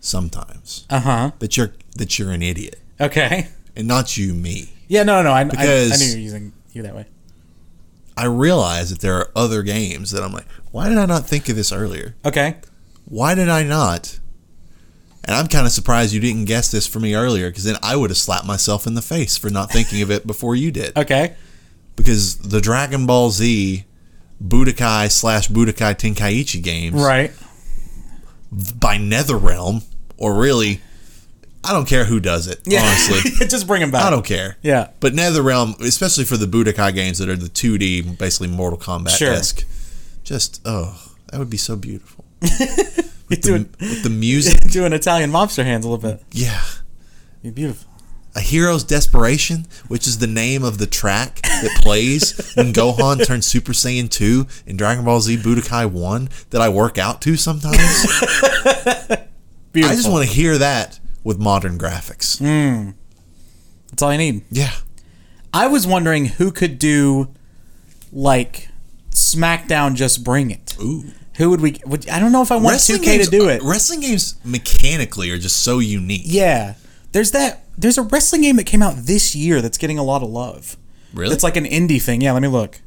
sometimes 0.00 0.86
Uh 0.90 1.00
huh. 1.00 1.30
that 1.38 1.56
you're 1.56 1.72
that 1.96 2.18
you're 2.18 2.30
an 2.32 2.42
idiot 2.42 2.78
Okay. 3.00 3.48
and 3.76 3.88
not 3.88 4.16
you 4.18 4.34
me 4.34 4.74
Yeah, 4.88 5.02
no, 5.04 5.22
no, 5.22 5.30
no. 5.30 5.32
I, 5.32 5.40
I, 5.40 5.44
I 5.44 5.96
knew 5.96 6.04
you 6.06 6.14
were 6.14 6.20
using 6.20 6.52
you 6.74 6.82
that 6.82 6.94
way. 6.94 7.06
I 8.16 8.26
realize 8.26 8.90
that 8.90 9.00
there 9.00 9.14
are 9.16 9.30
other 9.34 9.62
games 9.62 10.10
that 10.12 10.22
I'm 10.22 10.32
like, 10.32 10.46
why 10.70 10.88
did 10.88 10.98
I 10.98 11.06
not 11.06 11.26
think 11.26 11.48
of 11.48 11.56
this 11.56 11.72
earlier? 11.72 12.14
Okay. 12.24 12.56
Why 13.06 13.34
did 13.34 13.48
I 13.48 13.62
not? 13.64 14.18
And 15.24 15.34
I'm 15.34 15.48
kind 15.48 15.66
of 15.66 15.72
surprised 15.72 16.12
you 16.12 16.20
didn't 16.20 16.44
guess 16.44 16.70
this 16.70 16.86
for 16.86 17.00
me 17.00 17.14
earlier 17.14 17.48
because 17.50 17.64
then 17.64 17.76
I 17.82 17.96
would 17.96 18.10
have 18.10 18.16
slapped 18.18 18.46
myself 18.46 18.86
in 18.86 18.94
the 18.94 19.02
face 19.02 19.36
for 19.36 19.50
not 19.50 19.70
thinking 19.70 20.02
of 20.02 20.10
it 20.10 20.26
before 20.26 20.54
you 20.54 20.70
did. 20.70 20.96
Okay. 20.96 21.34
Because 21.96 22.36
the 22.38 22.60
Dragon 22.60 23.06
Ball 23.06 23.30
Z 23.30 23.84
Budokai 24.44 25.10
slash 25.10 25.48
Budokai 25.48 25.94
Tenkaichi 25.94 26.62
games 26.62 26.94
Right. 27.02 27.32
by 28.52 28.96
NetherRealm, 28.98 29.84
or 30.16 30.34
really, 30.34 30.80
I 31.64 31.72
don't 31.72 31.86
care 31.88 32.04
who 32.04 32.20
does 32.20 32.46
it, 32.46 32.60
Yeah. 32.66 32.82
honestly. 32.82 33.46
just 33.48 33.66
bring 33.66 33.80
them 33.80 33.90
back. 33.90 34.04
I 34.04 34.10
don't 34.10 34.24
care. 34.24 34.56
Yeah. 34.62 34.90
But 35.00 35.12
NetherRealm, 35.14 35.80
especially 35.80 36.24
for 36.24 36.36
the 36.36 36.46
Budokai 36.46 36.94
games 36.94 37.18
that 37.18 37.28
are 37.28 37.36
the 37.36 37.48
2D, 37.48 38.18
basically 38.18 38.48
Mortal 38.48 38.78
Kombat 38.78 39.20
esque, 39.22 39.64
just 40.22 40.60
oh, 40.64 41.12
that 41.30 41.38
would 41.38 41.50
be 41.50 41.56
so 41.56 41.76
beautiful. 41.76 42.24
You 43.30 43.38
doing 43.38 43.70
With 43.80 44.02
the 44.02 44.10
music, 44.10 44.60
doing 44.70 44.92
Italian 44.92 45.32
mobster 45.32 45.64
hands 45.64 45.86
a 45.86 45.88
little 45.88 46.10
bit. 46.10 46.22
yeah. 46.30 46.62
Be 47.42 47.48
beautiful. 47.50 47.90
A 48.36 48.40
Hero's 48.40 48.84
Desperation, 48.84 49.66
which 49.88 50.06
is 50.06 50.18
the 50.18 50.26
name 50.26 50.62
of 50.62 50.76
the 50.76 50.86
track 50.86 51.40
that 51.42 51.78
plays 51.80 52.52
when 52.54 52.72
Gohan 52.74 53.24
turns 53.26 53.46
Super 53.46 53.72
Saiyan 53.72 54.10
2 54.10 54.46
in 54.66 54.76
Dragon 54.76 55.04
Ball 55.06 55.20
Z 55.22 55.38
Budokai 55.38 55.90
1 55.90 56.28
that 56.50 56.60
I 56.60 56.68
work 56.68 56.98
out 56.98 57.22
to 57.22 57.36
sometimes. 57.36 57.78
Beautiful. 59.72 59.92
I 59.92 59.96
just 59.96 60.10
want 60.10 60.28
to 60.28 60.32
hear 60.32 60.58
that 60.58 61.00
with 61.24 61.38
modern 61.38 61.78
graphics. 61.78 62.38
That's 63.90 64.02
all 64.02 64.10
I 64.10 64.16
need. 64.16 64.42
Yeah. 64.50 64.72
I 65.52 65.66
was 65.66 65.86
wondering 65.86 66.26
who 66.26 66.52
could 66.52 66.78
do 66.78 67.28
like 68.12 68.68
SmackDown 69.10 69.94
Just 69.94 70.22
Bring 70.22 70.50
It. 70.50 70.76
Ooh. 70.80 71.04
Who 71.36 71.50
would 71.50 71.60
we? 71.60 71.80
Would, 71.84 72.08
I 72.08 72.20
don't 72.20 72.30
know 72.30 72.42
if 72.42 72.52
I 72.52 72.56
want 72.56 72.76
2K 72.76 73.02
games, 73.02 73.24
to 73.24 73.30
do 73.30 73.48
it. 73.48 73.60
Wrestling 73.62 74.00
games 74.00 74.38
mechanically 74.44 75.30
are 75.30 75.38
just 75.38 75.64
so 75.64 75.80
unique. 75.80 76.22
Yeah, 76.24 76.74
there's 77.10 77.32
that. 77.32 77.64
There's 77.76 77.98
a 77.98 78.02
wrestling 78.02 78.42
game 78.42 78.54
that 78.56 78.64
came 78.64 78.82
out 78.82 78.94
this 78.96 79.34
year 79.34 79.60
that's 79.60 79.76
getting 79.78 79.98
a 79.98 80.04
lot 80.04 80.22
of 80.22 80.28
love. 80.28 80.76
Really? 81.12 81.34
It's 81.34 81.42
like 81.42 81.56
an 81.56 81.64
indie 81.64 82.00
thing. 82.00 82.20
Yeah, 82.20 82.32
let 82.32 82.42
me 82.42 82.46
look. 82.46 82.80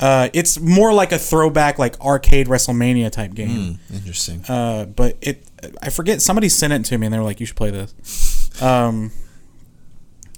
Uh, 0.00 0.28
it's 0.34 0.58
more 0.58 0.92
like 0.92 1.12
a 1.12 1.18
throwback, 1.18 1.78
like 1.78 1.98
arcade 2.00 2.46
WrestleMania 2.48 3.10
type 3.10 3.32
game. 3.34 3.78
Interesting. 3.92 4.44
Uh, 4.48 4.84
but 4.84 5.16
it, 5.20 5.46
I 5.82 5.90
forget. 5.90 6.22
Somebody 6.22 6.48
sent 6.48 6.72
it 6.72 6.84
to 6.86 6.98
me, 6.98 7.06
and 7.06 7.14
they 7.14 7.18
were 7.18 7.24
like, 7.24 7.40
"You 7.40 7.46
should 7.46 7.56
play 7.56 7.70
this." 7.70 8.62
Um, 8.62 9.12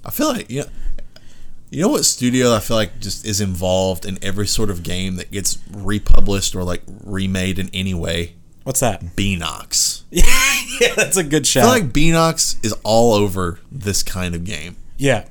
I 0.05 0.11
feel 0.11 0.27
like 0.27 0.49
you 0.49 0.61
know, 0.61 0.67
you 1.69 1.81
know 1.81 1.89
what 1.89 2.05
studio 2.05 2.53
I 2.53 2.59
feel 2.59 2.77
like 2.77 2.99
just 2.99 3.25
is 3.25 3.41
involved 3.41 4.05
in 4.05 4.17
every 4.21 4.47
sort 4.47 4.69
of 4.69 4.83
game 4.83 5.15
that 5.17 5.31
gets 5.31 5.57
republished 5.71 6.55
or 6.55 6.63
like 6.63 6.83
remade 7.03 7.59
in 7.59 7.69
any 7.73 7.93
way. 7.93 8.35
what's 8.63 8.79
that? 8.79 9.01
Beenox. 9.15 10.03
yeah, 10.11 10.93
that's 10.95 11.17
a 11.17 11.23
good 11.23 11.45
shout. 11.45 11.65
I 11.65 11.73
feel 11.73 11.83
like 11.83 11.93
Beenox 11.93 12.63
is 12.63 12.73
all 12.83 13.13
over 13.13 13.59
this 13.71 14.03
kind 14.03 14.35
of 14.35 14.43
game. 14.43 14.75
yeah, 14.97 15.25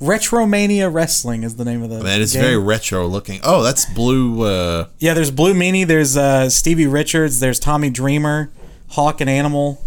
Retromania 0.00 0.92
Wrestling 0.92 1.44
is 1.44 1.56
the 1.56 1.64
name 1.64 1.82
of 1.82 1.90
the. 1.90 2.02
Man, 2.02 2.20
it's 2.20 2.32
game. 2.32 2.42
very 2.42 2.58
retro 2.58 3.06
looking. 3.06 3.40
Oh, 3.42 3.62
that's 3.62 3.86
blue. 3.86 4.42
Uh, 4.42 4.88
Yeah, 4.98 5.14
there's 5.14 5.30
Blue 5.30 5.54
Meanie, 5.54 5.86
there's 5.86 6.16
uh, 6.16 6.50
Stevie 6.50 6.86
Richards, 6.86 7.40
there's 7.40 7.58
Tommy 7.58 7.90
Dreamer, 7.90 8.50
Hawk 8.94 9.20
and 9.20 9.28
Animal. 9.28 9.82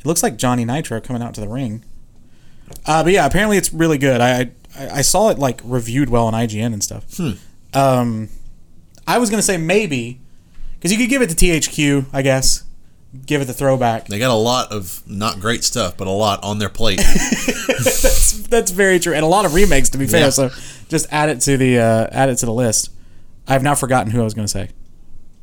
It 0.00 0.06
looks 0.06 0.22
like 0.22 0.36
Johnny 0.36 0.64
Nitro 0.64 1.00
coming 1.00 1.22
out 1.22 1.34
to 1.34 1.40
the 1.40 1.48
ring. 1.48 1.84
Uh, 2.84 3.04
but 3.04 3.12
yeah, 3.12 3.24
apparently 3.24 3.56
it's 3.56 3.72
really 3.72 3.98
good. 3.98 4.20
I, 4.20 4.40
I 4.40 4.50
I, 4.78 5.02
saw 5.02 5.30
it 5.30 5.38
like 5.38 5.60
reviewed 5.64 6.10
well 6.10 6.26
on 6.26 6.32
IGN 6.34 6.72
and 6.72 6.82
stuff. 6.82 7.16
Hmm. 7.16 7.32
Um, 7.72 8.28
I 9.06 9.18
was 9.18 9.30
gonna 9.30 9.42
say 9.42 9.56
maybe 9.56 10.20
because 10.74 10.92
you 10.92 10.98
could 10.98 11.08
give 11.08 11.22
it 11.22 11.30
to 11.30 11.36
THQ, 11.36 12.06
I 12.12 12.22
guess. 12.22 12.64
Give 13.24 13.40
it 13.40 13.46
the 13.46 13.54
throwback. 13.54 14.08
They 14.08 14.18
got 14.18 14.30
a 14.30 14.34
lot 14.34 14.72
of 14.72 15.02
not 15.06 15.40
great 15.40 15.64
stuff, 15.64 15.96
but 15.96 16.06
a 16.06 16.10
lot 16.10 16.42
on 16.42 16.58
their 16.58 16.68
plate. 16.68 16.98
that's 17.68 18.42
that's 18.48 18.72
very 18.72 18.98
true, 18.98 19.14
and 19.14 19.24
a 19.24 19.28
lot 19.28 19.44
of 19.44 19.54
remakes 19.54 19.88
to 19.90 19.98
be 19.98 20.06
fair. 20.06 20.22
Yeah. 20.22 20.30
So 20.30 20.50
just 20.88 21.06
add 21.12 21.28
it 21.28 21.40
to 21.42 21.56
the 21.56 21.78
uh, 21.78 22.08
add 22.10 22.28
it 22.28 22.36
to 22.38 22.46
the 22.46 22.52
list. 22.52 22.90
I've 23.46 23.62
now 23.62 23.76
forgotten 23.76 24.10
who 24.10 24.20
I 24.20 24.24
was 24.24 24.34
gonna 24.34 24.48
say. 24.48 24.70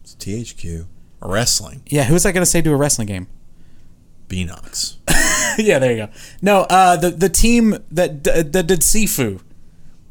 It's 0.03 0.15
THQ 0.15 0.86
wrestling 1.28 1.82
Yeah, 1.88 2.03
who's 2.05 2.24
that 2.24 2.34
gonna 2.34 2.45
say 2.45 2.61
to 2.61 2.71
a 2.71 2.76
wrestling 2.76 3.07
game? 3.07 3.28
Beenox. 4.30 4.95
yeah, 5.57 5.80
there 5.80 5.91
you 5.91 5.97
go. 6.05 6.09
No, 6.41 6.61
uh, 6.61 6.95
the 6.95 7.11
the 7.11 7.30
team 7.30 7.78
that 7.91 8.24
d- 8.24 8.41
that 8.41 8.67
did 8.67 8.80
Sifu. 8.82 9.41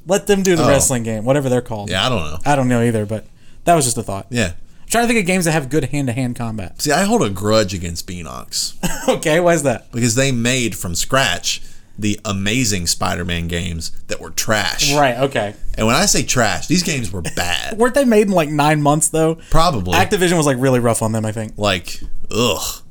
Let 0.06 0.26
them 0.26 0.42
do 0.42 0.56
the 0.56 0.64
Oh. 0.64 0.68
wrestling 0.68 1.02
game, 1.04 1.24
whatever 1.24 1.48
they're 1.48 1.60
called. 1.62 1.88
Yeah, 1.90 2.04
I 2.04 2.08
don't 2.08 2.24
know. 2.24 2.38
I 2.44 2.56
don't 2.56 2.68
know 2.68 2.82
either, 2.82 3.06
but 3.06 3.26
that 3.64 3.74
was 3.74 3.84
just 3.84 3.96
a 3.98 4.02
thought. 4.02 4.26
Yeah. 4.30 4.52
I'm 4.82 4.88
trying 4.88 5.04
to 5.04 5.08
think 5.08 5.20
of 5.20 5.26
games 5.26 5.44
that 5.46 5.52
have 5.52 5.70
good 5.70 5.84
hand 5.86 6.08
to 6.08 6.12
hand 6.12 6.36
combat. 6.36 6.82
See, 6.82 6.92
I 6.92 7.04
hold 7.04 7.22
a 7.22 7.30
grudge 7.30 7.72
against 7.72 8.06
Beenox 8.06 8.74
okay, 9.08 9.40
why 9.40 9.54
is 9.54 9.62
that? 9.62 9.90
because 9.92 10.14
they 10.16 10.32
made 10.32 10.76
from 10.76 10.94
scratch 10.94 11.62
the 11.98 12.18
amazing 12.24 12.86
Spider-Man 12.86 13.48
games 13.48 13.90
that 14.08 14.20
were 14.20 14.30
trash. 14.30 14.94
Right. 14.94 15.16
Okay. 15.18 15.54
And 15.76 15.86
when 15.86 15.94
I 15.96 16.06
say 16.06 16.22
trash, 16.22 16.66
these 16.66 16.82
games 16.82 17.12
were 17.12 17.22
bad. 17.22 17.76
Weren't 17.78 17.94
they 17.94 18.04
made 18.04 18.26
in 18.28 18.32
like 18.32 18.48
nine 18.48 18.80
months 18.82 19.08
though? 19.08 19.36
Probably 19.50 19.94
Activision 19.98 20.36
was 20.36 20.46
like 20.46 20.56
really 20.58 20.80
rough 20.80 21.02
on 21.02 21.12
them. 21.12 21.24
I 21.26 21.32
think. 21.32 21.52
like 21.56 22.00
ugh, 22.30 22.82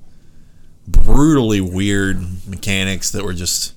brutally 0.88 1.62
weird 1.62 2.22
mechanics 2.48 3.12
that 3.12 3.24
were 3.24 3.34
just. 3.34 3.74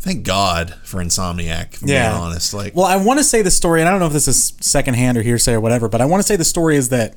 Thank 0.00 0.24
God 0.26 0.74
for 0.84 1.02
Insomniac. 1.02 1.76
For 1.76 1.86
Yeah. 1.86 2.10
being 2.10 2.22
honest, 2.22 2.52
like 2.52 2.76
Well, 2.76 2.84
I 2.84 2.96
want 2.96 3.18
to 3.20 3.24
say 3.24 3.40
the 3.40 3.50
story, 3.50 3.80
and 3.80 3.88
I 3.88 3.90
don't 3.90 4.00
know 4.00 4.06
if 4.06 4.12
this 4.12 4.28
is 4.28 4.52
secondhand 4.60 5.16
or 5.16 5.22
hearsay 5.22 5.54
or 5.54 5.60
whatever, 5.60 5.88
but 5.88 6.02
I 6.02 6.04
want 6.04 6.20
to 6.22 6.26
say 6.26 6.36
the 6.36 6.44
story 6.44 6.76
is 6.76 6.90
that 6.90 7.16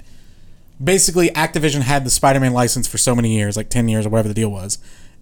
basically 0.81 1.27
Activision 1.31 1.81
had 1.81 2.05
the 2.05 2.09
Spider-Man 2.09 2.53
license 2.53 2.87
for 2.87 2.97
so 2.97 3.13
many 3.13 3.35
years, 3.35 3.57
like 3.57 3.69
ten 3.69 3.89
years 3.89 4.05
or 4.05 4.09
whatever 4.09 4.29
the 4.29 4.33
deal 4.33 4.49
was, 4.49 4.77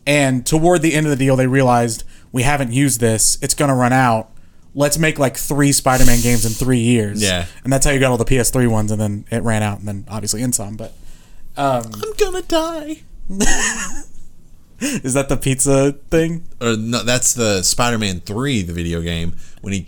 and 0.06 0.46
toward 0.46 0.82
the 0.82 0.94
end 0.94 1.06
of 1.06 1.10
the 1.10 1.16
deal, 1.16 1.36
they 1.36 1.48
realized 1.48 2.04
we 2.32 2.44
haven't 2.44 2.72
used 2.72 3.00
this; 3.00 3.38
it's 3.42 3.54
going 3.54 3.70
to 3.70 3.76
run 3.76 3.94
out. 3.94 4.32
Let's 4.78 4.98
make 4.98 5.18
like 5.18 5.38
three 5.38 5.72
Spider-Man 5.72 6.20
games 6.22 6.46
in 6.46 6.52
three 6.52 6.80
years. 6.80 7.22
Yeah. 7.24 7.46
and 7.64 7.72
that's 7.72 7.86
how 7.86 7.92
you 7.94 8.00
got 8.00 8.12
all 8.12 8.18
the 8.18 8.26
PS3 8.26 8.68
ones, 8.70 8.92
and 8.92 9.00
then 9.00 9.26
it 9.32 9.42
ran 9.42 9.64
out, 9.64 9.80
and 9.80 9.88
then 9.88 10.06
obviously 10.10 10.42
Insom. 10.42 10.76
But 10.78 10.92
um, 11.56 11.84
I'm 11.94 12.14
gonna 12.18 12.42
die. 12.42 13.04
is 14.82 15.14
that 15.14 15.30
the 15.30 15.38
pizza 15.38 15.94
thing? 16.12 16.44
Or 16.62 16.76
no, 16.76 17.04
that's 17.04 17.34
the 17.34 17.64
Spider-Man 17.64 18.20
Three, 18.22 18.62
the 18.62 18.74
video 18.74 19.02
game 19.02 19.36
when 19.62 19.74
he. 19.74 19.88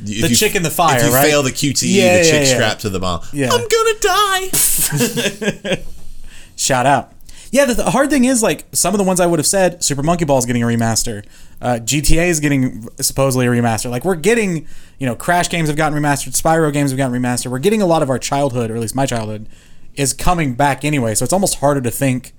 If 0.00 0.28
The 0.28 0.34
chick 0.36 0.54
in 0.54 0.62
the 0.62 0.70
fire, 0.70 0.98
If 1.00 1.06
you 1.06 1.12
right? 1.12 1.26
fail 1.26 1.42
the 1.42 1.50
QTE, 1.50 1.82
Yeah, 1.92 2.18
the 2.18 2.24
yeah, 2.24 2.30
chick 2.30 2.46
yeah. 2.46 2.54
strapped 2.54 2.82
to 2.82 2.88
the 2.90 3.00
bomb. 3.00 3.22
Yeah. 3.32 3.48
I'm 3.50 3.66
gonna 3.66 3.98
die. 4.00 5.82
Shout 6.56 6.86
out. 6.86 7.12
Yeah, 7.50 7.64
the, 7.64 7.74
the 7.74 7.90
hard 7.90 8.10
thing 8.10 8.24
is 8.24 8.42
like 8.42 8.66
some 8.72 8.92
of 8.94 8.98
the 8.98 9.04
ones 9.04 9.20
I 9.20 9.26
would 9.26 9.38
have 9.38 9.46
said, 9.46 9.82
Super 9.82 10.02
Monkey 10.02 10.24
Ball 10.24 10.38
is 10.38 10.44
getting 10.46 10.62
a 10.62 10.66
remaster. 10.66 11.24
Uh, 11.62 11.78
GTA 11.82 12.28
is 12.28 12.40
getting 12.40 12.86
supposedly 13.00 13.46
a 13.46 13.50
remaster. 13.50 13.90
Like 13.90 14.04
we're 14.04 14.16
getting, 14.16 14.66
you 14.98 15.06
know, 15.06 15.14
Crash 15.16 15.48
games 15.48 15.68
have 15.68 15.76
gotten 15.76 15.98
remastered, 15.98 16.40
Spyro 16.40 16.72
games 16.72 16.90
have 16.90 16.98
gotten 16.98 17.20
remastered. 17.20 17.50
We're 17.50 17.58
getting 17.58 17.80
a 17.82 17.86
lot 17.86 18.02
of 18.02 18.10
our 18.10 18.18
childhood, 18.18 18.70
or 18.70 18.74
at 18.76 18.80
least 18.80 18.94
my 18.94 19.06
childhood, 19.06 19.48
is 19.94 20.12
coming 20.12 20.54
back 20.54 20.84
anyway. 20.84 21.14
So 21.14 21.24
it's 21.24 21.32
almost 21.32 21.56
harder 21.60 21.80
to 21.80 21.90
think, 21.90 22.32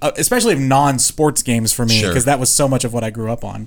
uh, 0.00 0.12
especially 0.16 0.52
of 0.54 0.60
non-sports 0.60 1.42
games 1.42 1.72
for 1.72 1.84
me, 1.84 1.98
Sure. 2.00 2.10
because 2.10 2.24
that 2.24 2.38
was 2.38 2.50
so 2.50 2.68
much 2.68 2.84
of 2.84 2.92
what 2.92 3.02
I 3.04 3.10
grew 3.10 3.30
up 3.32 3.44
on. 3.44 3.66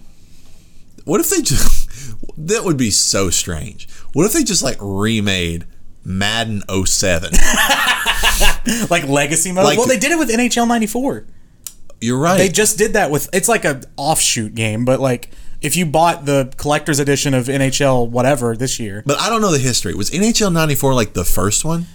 What 1.06 1.20
if 1.20 1.30
they 1.30 1.42
just? 1.42 1.88
That 2.38 2.64
would 2.64 2.78
be 2.78 2.90
so 2.90 3.30
strange. 3.30 3.90
What 4.14 4.26
if 4.26 4.32
they 4.34 4.44
just 4.44 4.64
like 4.64 4.78
remade 4.80 5.66
Madden 6.04 6.64
07? 6.86 7.32
Like 8.90 9.08
legacy 9.08 9.52
mode. 9.52 9.66
Like- 9.66 9.78
well, 9.78 9.88
they 9.88 9.98
did 9.98 10.12
it 10.12 10.18
with 10.20 10.30
NHL 10.30 10.68
'94. 10.68 11.26
You're 12.02 12.18
right. 12.18 12.38
They 12.38 12.50
just 12.50 12.78
did 12.78 12.94
that 12.94 13.12
with. 13.12 13.30
It's 13.34 13.50
like 13.50 13.66
a 13.66 13.82
offshoot 13.98 14.56
game, 14.56 14.86
but 14.86 15.00
like 15.00 15.30
if 15.62 15.76
you 15.76 15.86
bought 15.86 16.26
the 16.26 16.52
collector's 16.58 17.00
edition 17.00 17.34
of 17.34 17.46
NHL 17.48 18.10
whatever 18.10 18.56
this 18.56 18.80
year, 18.80 19.04
but 19.06 19.20
I 19.20 19.30
don't 19.30 19.42
know 19.42 19.52
the 19.52 19.58
history. 19.60 19.94
Was 19.94 20.10
NHL 20.12 20.54
'94 20.54 20.94
like 20.94 21.14
the 21.14 21.26
first 21.26 21.66
one, 21.66 21.86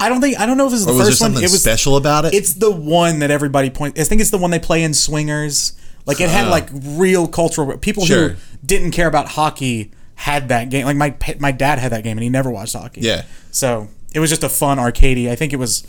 I 0.00 0.08
don't 0.08 0.20
think 0.20 0.38
I 0.38 0.44
don't 0.46 0.56
know 0.56 0.66
if 0.66 0.72
this 0.72 0.80
is 0.80 0.86
the 0.86 0.92
or 0.92 0.96
was 0.98 1.08
first 1.08 1.20
one. 1.22 1.32
It 1.36 1.42
was 1.42 1.60
special 1.62 1.96
about 1.96 2.24
it? 2.26 2.34
it's 2.34 2.54
the 2.54 2.70
one 2.70 3.20
that 3.20 3.30
everybody 3.30 3.70
points. 3.70 4.00
I 4.00 4.04
think 4.04 4.20
it's 4.20 4.30
the 4.30 4.38
one 4.38 4.50
they 4.50 4.58
play 4.58 4.82
in 4.82 4.92
Swingers. 4.92 5.72
Like 6.06 6.20
it 6.20 6.28
had 6.28 6.44
Huh. 6.46 6.50
like 6.50 6.68
real 6.72 7.26
cultural 7.28 7.78
people 7.78 8.04
Sure. 8.04 8.30
who 8.30 8.36
didn't 8.66 8.90
care 8.90 9.06
about 9.08 9.28
hockey 9.28 9.92
had 10.16 10.48
that 10.48 10.70
game. 10.70 10.86
Like 10.86 10.96
my 10.96 11.14
my 11.38 11.52
dad 11.52 11.78
had 11.78 11.92
that 11.92 12.04
game 12.04 12.16
and 12.16 12.22
he 12.22 12.30
never 12.30 12.50
watched 12.50 12.74
hockey. 12.74 13.00
Yeah. 13.02 13.24
So 13.50 13.88
it 14.14 14.20
was 14.20 14.30
just 14.30 14.44
a 14.44 14.48
fun 14.48 14.78
arcadey. 14.78 15.28
I 15.30 15.36
think 15.36 15.52
it 15.52 15.56
was 15.56 15.86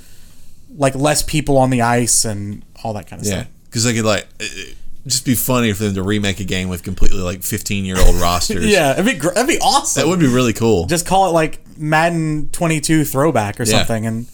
like 0.78 0.96
less 0.96 1.22
people 1.24 1.58
on 1.58 1.70
the 1.70 1.82
ice 1.82 2.26
and 2.26 2.64
all 2.84 2.94
that 2.94 3.08
kind 3.08 3.22
of 3.22 3.28
yeah, 3.28 3.42
stuff. 3.42 3.48
because 3.66 3.84
they 3.84 3.94
could 3.94 4.06
like 4.06 4.28
it- 4.40 4.76
just 5.08 5.24
be 5.24 5.36
funny 5.36 5.72
for 5.72 5.84
them 5.84 5.94
to 5.94 6.02
remake 6.02 6.40
a 6.40 6.44
game 6.44 6.68
with 6.68 6.82
completely 6.82 7.20
like 7.20 7.44
15 7.44 7.86
year 7.86 7.96
old 8.00 8.16
rosters. 8.22 8.66
Yeah, 8.66 8.94
it'd 8.94 9.06
be 9.06 9.14
gr- 9.14 9.30
that'd 9.30 9.48
be 9.48 9.60
awesome. 9.60 10.02
that 10.02 10.10
would 10.10 10.20
be 10.20 10.28
really 10.28 10.54
cool. 10.54 10.88
just 10.88 11.06
call 11.06 11.30
it 11.30 11.32
like 11.32 11.62
Madden 11.78 12.50
22 12.52 13.06
throwback 13.06 13.60
or 13.60 13.64
Yeah. 13.66 13.78
something 13.78 14.06
and 14.08 14.26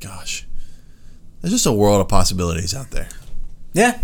Gosh, 0.00 0.46
there's 1.40 1.52
just 1.52 1.64
a 1.66 1.72
world 1.72 2.00
of 2.02 2.08
possibilities 2.08 2.74
out 2.74 2.90
there. 2.90 3.08
yeah. 3.72 3.98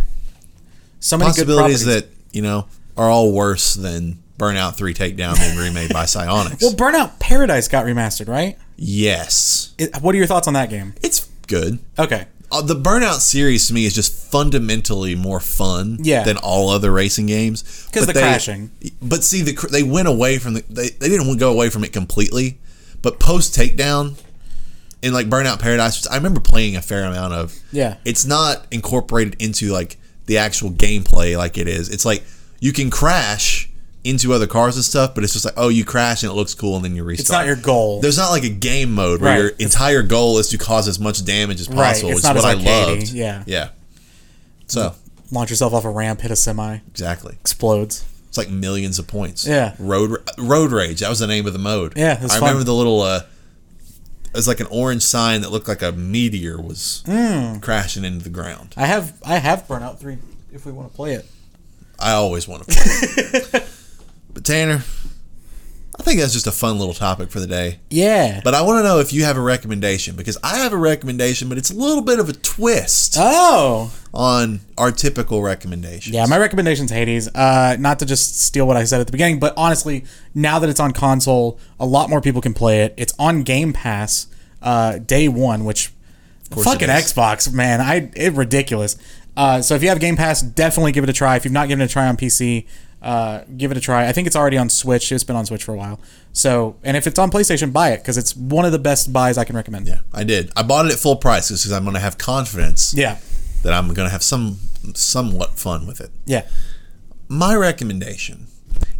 So 1.01 1.17
many 1.19 1.29
Possibilities 1.31 1.85
that 1.87 2.07
you 2.33 2.41
know 2.43 2.67
are 2.97 3.09
all 3.11 3.33
worse 3.33 3.75
than 3.75 4.23
Burnout 4.41 4.75
Three 4.77 4.95
Takedown 4.95 5.37
being 5.39 5.57
remade 5.59 5.93
by 5.93 6.05
Psyonix. 6.05 6.63
Well, 6.63 6.73
Burnout 6.73 7.19
Paradise 7.21 7.69
got 7.69 7.85
remastered, 7.85 8.29
right? 8.29 8.57
yes, 8.77 9.75
It, 9.79 10.01
what 10.01 10.15
are 10.15 10.19
your 10.19 10.27
thoughts 10.27 10.49
on 10.49 10.55
that 10.55 10.71
game? 10.71 10.95
it's 11.03 11.29
good. 11.47 11.79
Okay. 11.99 12.27
Uh, 12.53 12.61
the 12.63 12.75
Burnout 12.75 13.21
series 13.21 13.69
to 13.69 13.75
me 13.75 13.85
is 13.87 13.95
just 13.95 14.13
fundamentally 14.33 15.15
more 15.15 15.39
fun 15.39 15.99
Yeah. 16.03 16.25
than 16.25 16.37
all 16.39 16.69
other 16.71 16.91
racing 16.91 17.27
games 17.27 17.87
because 17.87 18.07
the 18.09 18.13
they- 18.13 18.21
crashing. 18.21 18.73
But 19.01 19.23
see, 19.23 19.43
the 19.43 19.69
they 19.71 19.85
went 19.85 20.09
away 20.09 20.39
from 20.39 20.55
the 20.55 20.65
they, 20.69 20.89
they 20.89 21.09
didn't 21.09 21.37
go 21.39 21.53
away 21.53 21.71
from 21.71 21.85
it 21.85 21.93
completely, 21.93 22.59
but 23.03 23.21
post 23.21 23.55
takedown 23.57 24.21
in 25.03 25.13
like 25.13 25.29
Burnout 25.29 25.61
Paradise, 25.61 26.07
I 26.09 26.17
remember 26.17 26.41
playing 26.41 26.75
a 26.75 26.83
fair 26.83 27.05
amount 27.05 27.35
of. 27.35 27.55
Yeah. 27.71 27.99
it's 28.05 28.25
not 28.27 28.67
incorporated 28.73 29.37
into 29.41 29.71
like 29.73 29.97
the 30.27 30.39
actual 30.39 30.71
gameplay 30.73 31.37
like 31.37 31.57
it 31.57 31.69
is. 31.69 31.89
It's 31.89 32.05
like 32.05 32.25
you 32.59 32.73
can 32.73 32.91
crash 32.91 33.70
into 34.03 34.33
other 34.33 34.47
cars 34.47 34.77
and 34.77 34.85
stuff, 34.85 35.15
but 35.15 35.25
it's 35.25 35.33
just 35.35 35.45
like 35.45 35.55
oh, 35.57 35.69
you 35.69 35.85
crash 35.85 36.23
and 36.23 36.31
it 36.33 36.35
looks 36.35 36.55
cool, 36.55 36.77
and 36.77 36.85
then 36.85 36.97
you 36.97 37.05
restart. 37.05 37.21
It's 37.21 37.31
not 37.31 37.47
your 37.47 37.57
goal. 37.57 38.01
There's 38.01 38.17
not 38.19 38.31
like 38.31 38.45
a 38.45 38.49
game 38.49 38.93
mode 38.95 39.21
where 39.21 39.31
Right. 39.33 39.39
your 39.41 39.49
entire 39.59 40.03
goal 40.03 40.39
is 40.39 40.49
to 40.49 40.59
cause 40.59 40.89
as 40.89 40.99
much 40.99 41.25
damage 41.25 41.61
as 41.61 41.69
possible, 41.69 42.11
It's 42.11 42.23
which 42.23 42.37
is 42.37 42.43
what 42.43 42.45
I 42.45 42.55
loved. 42.55 43.09
yeah. 43.13 43.43
Yeah. 43.47 43.69
So 44.67 44.95
Launch 45.33 45.51
yourself 45.51 45.73
off 45.75 45.85
a 45.85 45.91
ramp, 45.91 46.23
hit 46.23 46.31
a 46.31 46.37
semi, 46.37 46.79
exactly, 46.89 47.37
explodes. 47.41 48.05
it's 48.29 48.39
like 48.39 48.49
millions 48.51 48.99
of 48.99 49.07
points. 49.07 49.47
Yeah. 49.47 49.75
Road 49.79 50.17
Road 50.39 50.73
Rage. 50.73 51.01
That 51.01 51.09
was 51.09 51.19
the 51.21 51.27
name 51.27 51.47
of 51.47 51.53
the 51.53 51.59
mode. 51.59 51.93
Yeah, 51.97 52.19
I 52.23 52.27
fun. 52.29 52.41
remember 52.41 52.65
the 52.65 52.75
little. 52.75 53.01
uh 53.03 53.21
It 54.33 54.37
was 54.37 54.49
like 54.49 54.61
an 54.61 54.67
orange 54.71 55.03
sign 55.03 55.41
that 55.43 55.51
looked 55.51 55.69
like 55.69 55.83
a 55.83 55.93
meteor 55.93 56.61
was 56.61 57.03
Hmm. 57.07 57.59
crashing 57.59 58.05
into 58.05 58.25
the 58.25 58.31
ground. 58.31 58.75
I 58.77 58.87
have 58.87 59.13
I 59.25 59.39
have 59.39 59.67
Burnout 59.69 59.99
3 59.99 60.19
if 60.53 60.65
we 60.65 60.73
want 60.73 60.91
to 60.91 60.97
play 60.97 61.13
it. 61.15 61.27
I 61.99 62.13
always 62.13 62.49
want 62.49 62.67
to 62.67 62.75
play. 62.75 62.83
it. 63.61 63.65
but 64.33 64.45
Tanner, 64.45 64.83
I 66.01 66.03
think 66.03 66.19
that's 66.19 66.33
just 66.33 66.47
a 66.47 66.53
fun 66.53 66.79
little 66.79 66.95
topic 66.95 67.31
for 67.31 67.41
the 67.41 67.47
day. 67.47 67.81
Yeah. 67.91 68.41
But 68.43 68.55
I 68.55 68.63
want 68.63 68.79
to 68.79 68.83
know 68.83 69.01
if 69.01 69.13
you 69.13 69.25
have 69.25 69.37
a 69.37 69.41
recommendation 69.41 70.17
because 70.17 70.39
I 70.43 70.57
have 70.59 70.73
a 70.73 70.79
recommendation, 70.79 71.49
but 71.51 71.59
it's 71.59 71.71
a 71.71 71.75
little 71.75 72.03
bit 72.03 72.19
of 72.19 72.29
a 72.31 72.33
twist 72.33 73.17
oh. 73.19 73.93
on 74.15 74.61
our 74.79 74.93
typical 74.93 75.43
recommendations. 75.43 76.15
Yeah, 76.15 76.25
my 76.27 76.39
recommendation's 76.39 76.91
Hades. 76.91 77.29
Uh, 77.35 77.77
not 77.79 77.99
to 77.99 78.07
just 78.07 78.41
steal 78.41 78.67
what 78.67 78.79
I 78.79 78.85
said 78.85 79.03
at 79.03 79.09
the 79.09 79.13
beginning, 79.13 79.41
but 79.41 79.53
honestly, 79.59 80.07
now 80.35 80.59
that 80.59 80.71
it's 80.71 80.81
on 80.81 80.93
console, 80.93 81.61
a 81.79 81.85
lot 81.85 82.09
more 82.09 82.23
people 82.23 82.41
can 82.41 82.55
play 82.55 82.83
it. 82.83 82.95
It's 82.97 83.13
on 83.19 83.43
Game 83.43 83.75
Pass 83.75 84.27
uh, 84.63 84.99
day 84.99 85.29
one, 85.29 85.67
which 85.67 85.93
fucking. 86.51 86.89
Xbox, 86.89 87.53
man, 87.53 87.81
I 87.81 88.11
it 88.17 88.33
ridiculous. 88.33 88.97
Uh, 89.37 89.63
so 89.63 89.75
if 89.75 89.83
you 89.83 89.89
have 89.89 90.01
Game 90.01 90.17
Pass, 90.17 90.43
definitely 90.43 90.93
give 90.93 91.05
it 91.05 91.11
a 91.11 91.13
try. 91.13 91.37
If 91.37 91.45
you've 91.45 91.53
not 91.53 91.69
given 91.69 91.83
it 91.83 91.91
a 91.91 91.93
try 91.93 92.07
on 92.07 92.17
PC, 92.17 92.67
uh, 93.03 93.43
give 93.57 93.71
it 93.71 93.77
a 93.77 93.81
try. 93.81 94.07
I 94.09 94.13
think 94.13 94.27
it's 94.27 94.37
already 94.37 94.59
on 94.59 94.69
Switch. 94.69 95.11
It's 95.13 95.25
been 95.25 95.37
on 95.37 95.47
Switch 95.47 95.65
for 95.65 95.73
a 95.73 95.77
while. 95.77 96.01
So, 96.33 96.77
and 96.83 96.97
if 96.97 97.07
it's 97.07 97.19
on 97.19 97.31
PlayStation, 97.31 97.73
buy 97.73 97.91
it 97.93 97.99
because 97.99 98.17
it's 98.19 98.37
one 98.37 98.65
of 98.65 98.73
the 98.73 98.79
best 98.79 99.13
buys 99.13 99.39
I 99.39 99.45
can 99.45 99.57
recommend. 99.57 99.87
Yeah, 99.89 100.01
I 100.13 100.25
did. 100.25 100.51
I 100.57 100.63
bought 100.63 100.87
it 100.87 100.93
at 100.93 100.99
full 100.99 101.17
price 101.17 101.49
because 101.49 101.73
I'm 101.73 101.85
going 101.85 101.95
to 101.95 102.01
have 102.01 102.19
confidence 102.19 102.93
Yeah. 102.95 103.19
that 103.63 103.73
I'm 103.73 103.87
going 103.95 104.07
to 104.07 104.13
have 104.13 104.23
some 104.23 104.59
somewhat 104.95 105.59
fun 105.59 105.87
with 105.87 106.01
it. 106.01 106.11
Yeah. 106.27 106.47
My 107.29 107.55
recommendation 107.55 108.47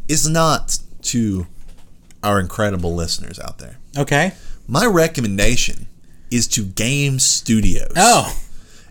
is 0.09 0.29
not 0.29 0.79
to 1.03 1.47
our 2.23 2.39
incredible 2.41 2.95
listeners 2.95 3.39
out 3.39 3.59
there. 3.59 3.79
Okay. 3.97 4.33
My 4.69 4.87
recommendation 4.87 5.87
is 6.31 6.47
to 6.49 6.65
Game 6.65 7.19
Studios. 7.19 7.93
Oh. 7.97 8.37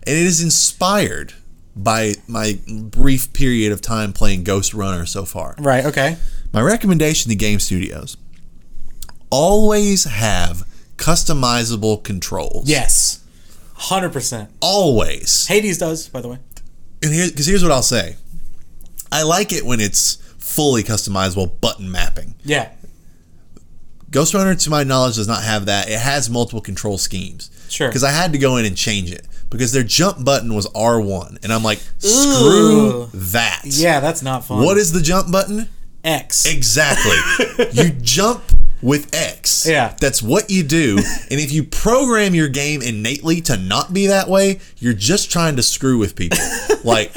And 0.06 0.16
it 0.16 0.26
is 0.26 0.42
inspired 0.42 1.34
by 1.76 2.14
my 2.26 2.58
brief 2.66 3.32
period 3.32 3.72
of 3.72 3.80
time 3.80 4.12
playing 4.12 4.44
Ghostrunner 4.44 5.06
so 5.06 5.24
far. 5.24 5.54
Right. 5.58 5.84
Okay. 5.84 6.16
My 6.52 6.62
recommendation 6.62 7.30
to 7.30 7.36
game 7.36 7.60
studios 7.60 8.16
always 9.30 10.04
have 10.04 10.66
customizable 10.96 12.02
controls. 12.02 12.68
Yes. 12.68 13.24
100%. 13.76 14.48
Always. 14.60 15.46
Hades 15.46 15.78
does, 15.78 16.08
by 16.08 16.20
the 16.20 16.28
way. 16.28 16.38
And 17.02 17.14
here, 17.14 17.28
because 17.28 17.46
here's 17.46 17.62
what 17.62 17.72
I'll 17.72 17.82
say 17.82 18.16
I 19.10 19.22
like 19.22 19.52
it 19.52 19.64
when 19.64 19.80
it's 19.80 20.16
fully 20.38 20.82
customizable 20.82 21.60
button 21.60 21.90
mapping. 21.90 22.34
Yeah. 22.44 22.70
Ghostrunner, 24.10 24.60
to 24.64 24.70
my 24.70 24.82
knowledge, 24.82 25.16
does 25.16 25.28
not 25.28 25.44
have 25.44 25.66
that. 25.66 25.88
It 25.88 26.00
has 26.00 26.28
multiple 26.28 26.60
control 26.60 26.98
schemes. 26.98 27.50
Sure. 27.68 27.88
Because 27.88 28.02
I 28.02 28.10
had 28.10 28.32
to 28.32 28.38
go 28.38 28.56
in 28.56 28.64
and 28.64 28.76
change 28.76 29.12
it 29.12 29.26
because 29.50 29.72
their 29.72 29.82
jump 29.82 30.24
button 30.24 30.54
was 30.54 30.66
R1. 30.68 31.42
And 31.42 31.52
I'm 31.52 31.62
like, 31.62 31.78
screw 31.98 33.02
Ugh. 33.02 33.10
that. 33.12 33.62
Yeah, 33.64 34.00
that's 34.00 34.22
not 34.22 34.44
fun. 34.44 34.64
What 34.64 34.78
is 34.78 34.92
the 34.92 35.00
jump 35.00 35.30
button? 35.30 35.68
X? 36.02 36.46
Exactly. 36.46 37.16
you 37.72 37.90
jump 37.90 38.42
with 38.82 39.14
X. 39.14 39.66
Yeah. 39.68 39.94
That's 40.00 40.22
what 40.22 40.50
you 40.50 40.62
do. 40.62 40.96
And 41.30 41.40
if 41.40 41.52
you 41.52 41.64
program 41.64 42.34
your 42.34 42.48
game 42.48 42.80
innately 42.80 43.40
to 43.42 43.56
not 43.56 43.92
be 43.92 44.06
that 44.06 44.28
way, 44.28 44.60
you're 44.78 44.94
just 44.94 45.30
trying 45.30 45.56
to 45.56 45.62
screw 45.62 45.98
with 45.98 46.16
people. 46.16 46.38
like, 46.84 47.12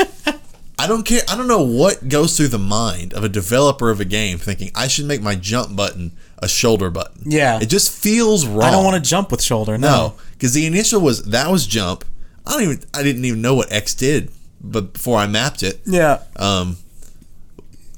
I 0.77 0.87
don't 0.87 1.03
care. 1.03 1.21
I 1.29 1.37
don't 1.37 1.47
know 1.47 1.63
what 1.63 2.09
goes 2.09 2.35
through 2.35 2.49
the 2.49 2.59
mind 2.59 3.13
of 3.13 3.23
a 3.23 3.29
developer 3.29 3.89
of 3.89 4.01
a 4.01 4.05
game 4.05 4.37
thinking 4.37 4.71
I 4.75 4.87
should 4.87 5.05
make 5.05 5.21
my 5.21 5.35
jump 5.35 5.75
button 5.75 6.11
a 6.39 6.47
shoulder 6.47 6.89
button. 6.89 7.21
Yeah. 7.25 7.61
It 7.61 7.67
just 7.67 7.91
feels 7.91 8.45
wrong. 8.45 8.63
I 8.63 8.71
don't 8.71 8.83
want 8.83 9.01
to 9.01 9.09
jump 9.09 9.31
with 9.31 9.41
shoulder. 9.41 9.77
No. 9.77 9.87
No, 9.87 10.13
because 10.33 10.53
the 10.53 10.65
initial 10.65 10.99
was 10.99 11.23
that 11.25 11.49
was 11.49 11.65
jump. 11.65 12.03
I 12.45 12.51
don't 12.51 12.61
even. 12.63 12.79
I 12.93 13.03
didn't 13.03 13.25
even 13.25 13.41
know 13.41 13.55
what 13.55 13.71
X 13.71 13.93
did, 13.95 14.31
but 14.61 14.93
before 14.93 15.17
I 15.17 15.27
mapped 15.27 15.63
it, 15.63 15.79
Yeah. 15.85 16.19
um, 16.35 16.77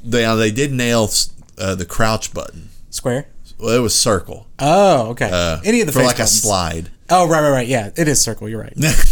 they 0.04 0.24
uh, 0.26 0.36
they 0.36 0.52
did 0.52 0.72
nail 0.72 1.10
uh, 1.58 1.76
the 1.76 1.86
crouch 1.86 2.34
button. 2.34 2.70
Square. 2.89 3.28
Well, 3.58 3.76
it 3.76 3.80
was 3.80 3.96
circle. 3.96 4.48
Oh, 4.60 5.10
okay. 5.12 5.30
Uh, 5.32 5.60
Any 5.64 5.82
of 5.82 5.88
the 5.88 5.93
for 5.93 6.04
like 6.04 6.20
a 6.20 6.28
slide. 6.28 6.89
Oh, 7.10 7.28
right, 7.28 7.41
right, 7.41 7.52
right. 7.52 7.68
Yeah, 7.68 7.91
it 7.96 8.08
is 8.08 8.22
circle. 8.22 8.50
You're 8.50 8.62
right. 8.62 8.74
That's 8.76 9.12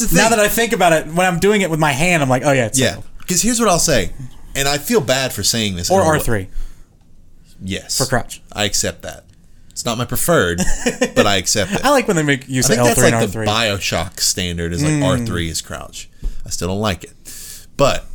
the 0.00 0.06
thing. 0.08 0.16
now 0.16 0.28
that 0.30 0.38
I 0.40 0.48
think 0.48 0.72
about 0.72 0.92
it, 0.92 1.06
when 1.06 1.26
I'm 1.26 1.38
doing 1.38 1.60
it 1.62 1.70
with 1.70 1.80
my 1.80 1.92
hand, 1.92 2.22
I'm 2.22 2.28
like, 2.28 2.42
oh 2.44 2.52
yeah, 2.52 2.66
it's 2.66 2.78
yeah, 2.78 3.00
because 3.18 3.40
here's 3.42 3.58
what 3.60 3.68
I'll 3.68 3.78
say, 3.78 4.12
and 4.54 4.68
I 4.68 4.78
feel 4.78 5.00
bad 5.00 5.32
for 5.32 5.42
saying 5.42 5.76
this. 5.76 5.90
Or 5.90 6.00
in 6.00 6.06
a 6.06 6.10
way- 6.10 6.16
R 6.16 6.22
three 6.22 6.48
Yes, 7.62 7.98
for 7.98 8.06
crouch. 8.06 8.40
I 8.52 8.64
accept 8.64 9.02
that. 9.02 9.24
It's 9.70 9.84
not 9.84 9.96
my 9.98 10.04
preferred, 10.04 10.60
but 11.14 11.26
I 11.26 11.36
accept 11.36 11.72
it. 11.74 11.84
I 11.84 11.90
like 11.90 12.06
when 12.06 12.16
they 12.16 12.22
make 12.22 12.48
use 12.48 12.68
I 12.70 12.74
of 12.74 12.76
think 12.76 12.78
L 12.80 12.84
that's 12.86 12.98
three 12.98 13.04
like 13.06 13.14
and 13.14 13.22
R 13.22 13.28
three. 13.28 13.46
Bioshock 13.46 14.20
standard 14.20 14.72
is 14.72 14.82
like 14.82 14.92
Mm. 14.94 15.04
R 15.04 15.18
three 15.24 15.48
is 15.48 15.62
crouch. 15.62 16.08
I 16.44 16.50
still 16.50 16.68
don't 16.68 16.80
like 16.80 17.04
it, 17.04 17.66
but 17.76 18.06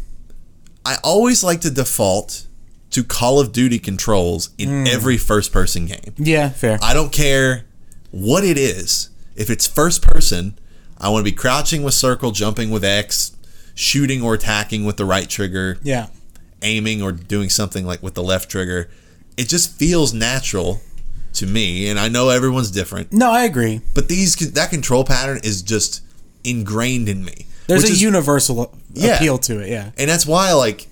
I 0.85 0.97
always 1.03 1.43
like 1.43 1.61
to 1.61 1.71
default 1.71 2.45
to 2.91 3.03
Call 3.03 3.39
of 3.39 3.51
Duty 3.51 3.79
controls 3.79 4.49
in 4.57 4.69
Mm. 4.69 4.87
every 4.93 5.17
first 5.17 5.51
person 5.51 5.85
game. 5.87 6.13
yeah, 6.17 6.49
fair. 6.49 6.77
I 6.81 6.93
don't 6.93 7.11
care 7.11 7.65
what 8.11 8.43
it 8.43 8.57
is. 8.57 9.09
If 9.35 9.49
it's 9.49 9.65
first 9.67 10.01
person, 10.01 10.57
I 10.97 11.09
want 11.09 11.25
to 11.25 11.29
be 11.31 11.35
crouching 11.35 11.83
with 11.83 11.93
circle, 11.93 12.31
jumping 12.31 12.69
with 12.69 12.83
X, 12.85 13.31
shooting 13.73 14.21
or 14.21 14.33
attacking 14.35 14.85
with 14.85 14.95
the 14.97 15.03
right 15.05 15.27
trigger, 15.29 15.77
yeah. 15.83 16.07
aiming 16.61 17.01
or 17.01 17.11
doing 17.11 17.49
something 17.49 17.85
like 17.85 18.01
with 18.03 18.13
the 18.13 18.23
left 18.23 18.49
trigger. 18.49 18.89
It 19.35 19.49
just 19.49 19.71
feels 19.77 20.13
natural 20.13 20.79
to 21.35 21.45
me, 21.45 21.87
and 21.89 21.99
I 21.99 22.07
know 22.09 22.29
everyone's 22.29 22.71
different. 22.71 23.11
No, 23.13 23.31
I 23.31 23.43
agree. 23.43 23.81
But 23.93 24.07
these 24.07 24.35
that 24.53 24.69
control 24.69 25.03
pattern 25.03 25.39
is 25.43 25.61
just 25.61 26.01
ingrained 26.43 27.09
in 27.09 27.23
me. 27.25 27.45
There's 27.67 27.83
a 27.83 27.87
is- 27.87 28.01
universal 28.01 28.75
Yeah. 28.93 29.15
appeal 29.15 29.37
to 29.39 29.59
it. 29.59 29.69
Yeah. 29.69 29.89
and 29.97 30.09
that's 30.09 30.25
why 30.25 30.53
like 30.53 30.87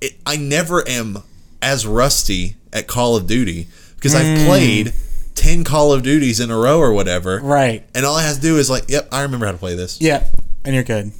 it, 0.00 0.14
I 0.26 0.36
never 0.36 0.88
am 0.88 1.22
as 1.60 1.86
rusty 1.86 2.56
at 2.72 2.86
Call 2.86 3.16
of 3.16 3.26
Duty 3.26 3.66
because 3.96 4.12
Hmm. 4.12 4.18
I've 4.18 4.46
played 4.46 4.92
10 5.34 5.64
Call 5.64 5.92
of 5.92 6.02
Duties 6.02 6.40
in 6.40 6.50
a 6.50 6.56
row 6.56 6.78
or 6.80 6.92
whatever. 6.92 7.40
Right. 7.42 7.84
And 7.94 8.04
all 8.06 8.16
I 8.16 8.22
have 8.22 8.36
to 8.36 8.40
do 8.42 8.56
is 8.58 8.68
like, 8.70 8.84
yep, 8.88 9.08
I 9.12 9.22
remember 9.22 9.46
how 9.46 9.52
to 9.52 9.58
play 9.58 9.74
this. 9.74 9.98
Yeah. 10.00 10.24
And 10.64 10.74
you're 10.74 10.84
good. 10.84 11.12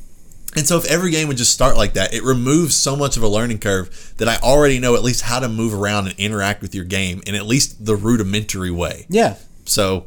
And 0.58 0.66
so 0.66 0.76
if 0.76 0.84
every 0.86 1.12
game 1.12 1.28
would 1.28 1.36
just 1.36 1.52
start 1.52 1.76
like 1.76 1.92
that, 1.92 2.12
it 2.12 2.24
removes 2.24 2.74
so 2.74 2.96
much 2.96 3.16
of 3.16 3.22
a 3.22 3.28
learning 3.28 3.58
curve 3.60 4.12
that 4.16 4.26
I 4.28 4.36
already 4.38 4.80
know 4.80 4.96
at 4.96 5.04
least 5.04 5.22
how 5.22 5.38
to 5.38 5.48
move 5.48 5.72
around 5.72 6.08
and 6.08 6.18
interact 6.18 6.62
with 6.62 6.74
your 6.74 6.84
game 6.84 7.22
in 7.28 7.36
at 7.36 7.46
least 7.46 7.86
the 7.86 7.94
rudimentary 7.94 8.72
way. 8.72 9.06
Yeah. 9.08 9.36
So, 9.66 10.06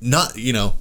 not 0.00 0.36
you 0.36 0.52
know, 0.52 0.74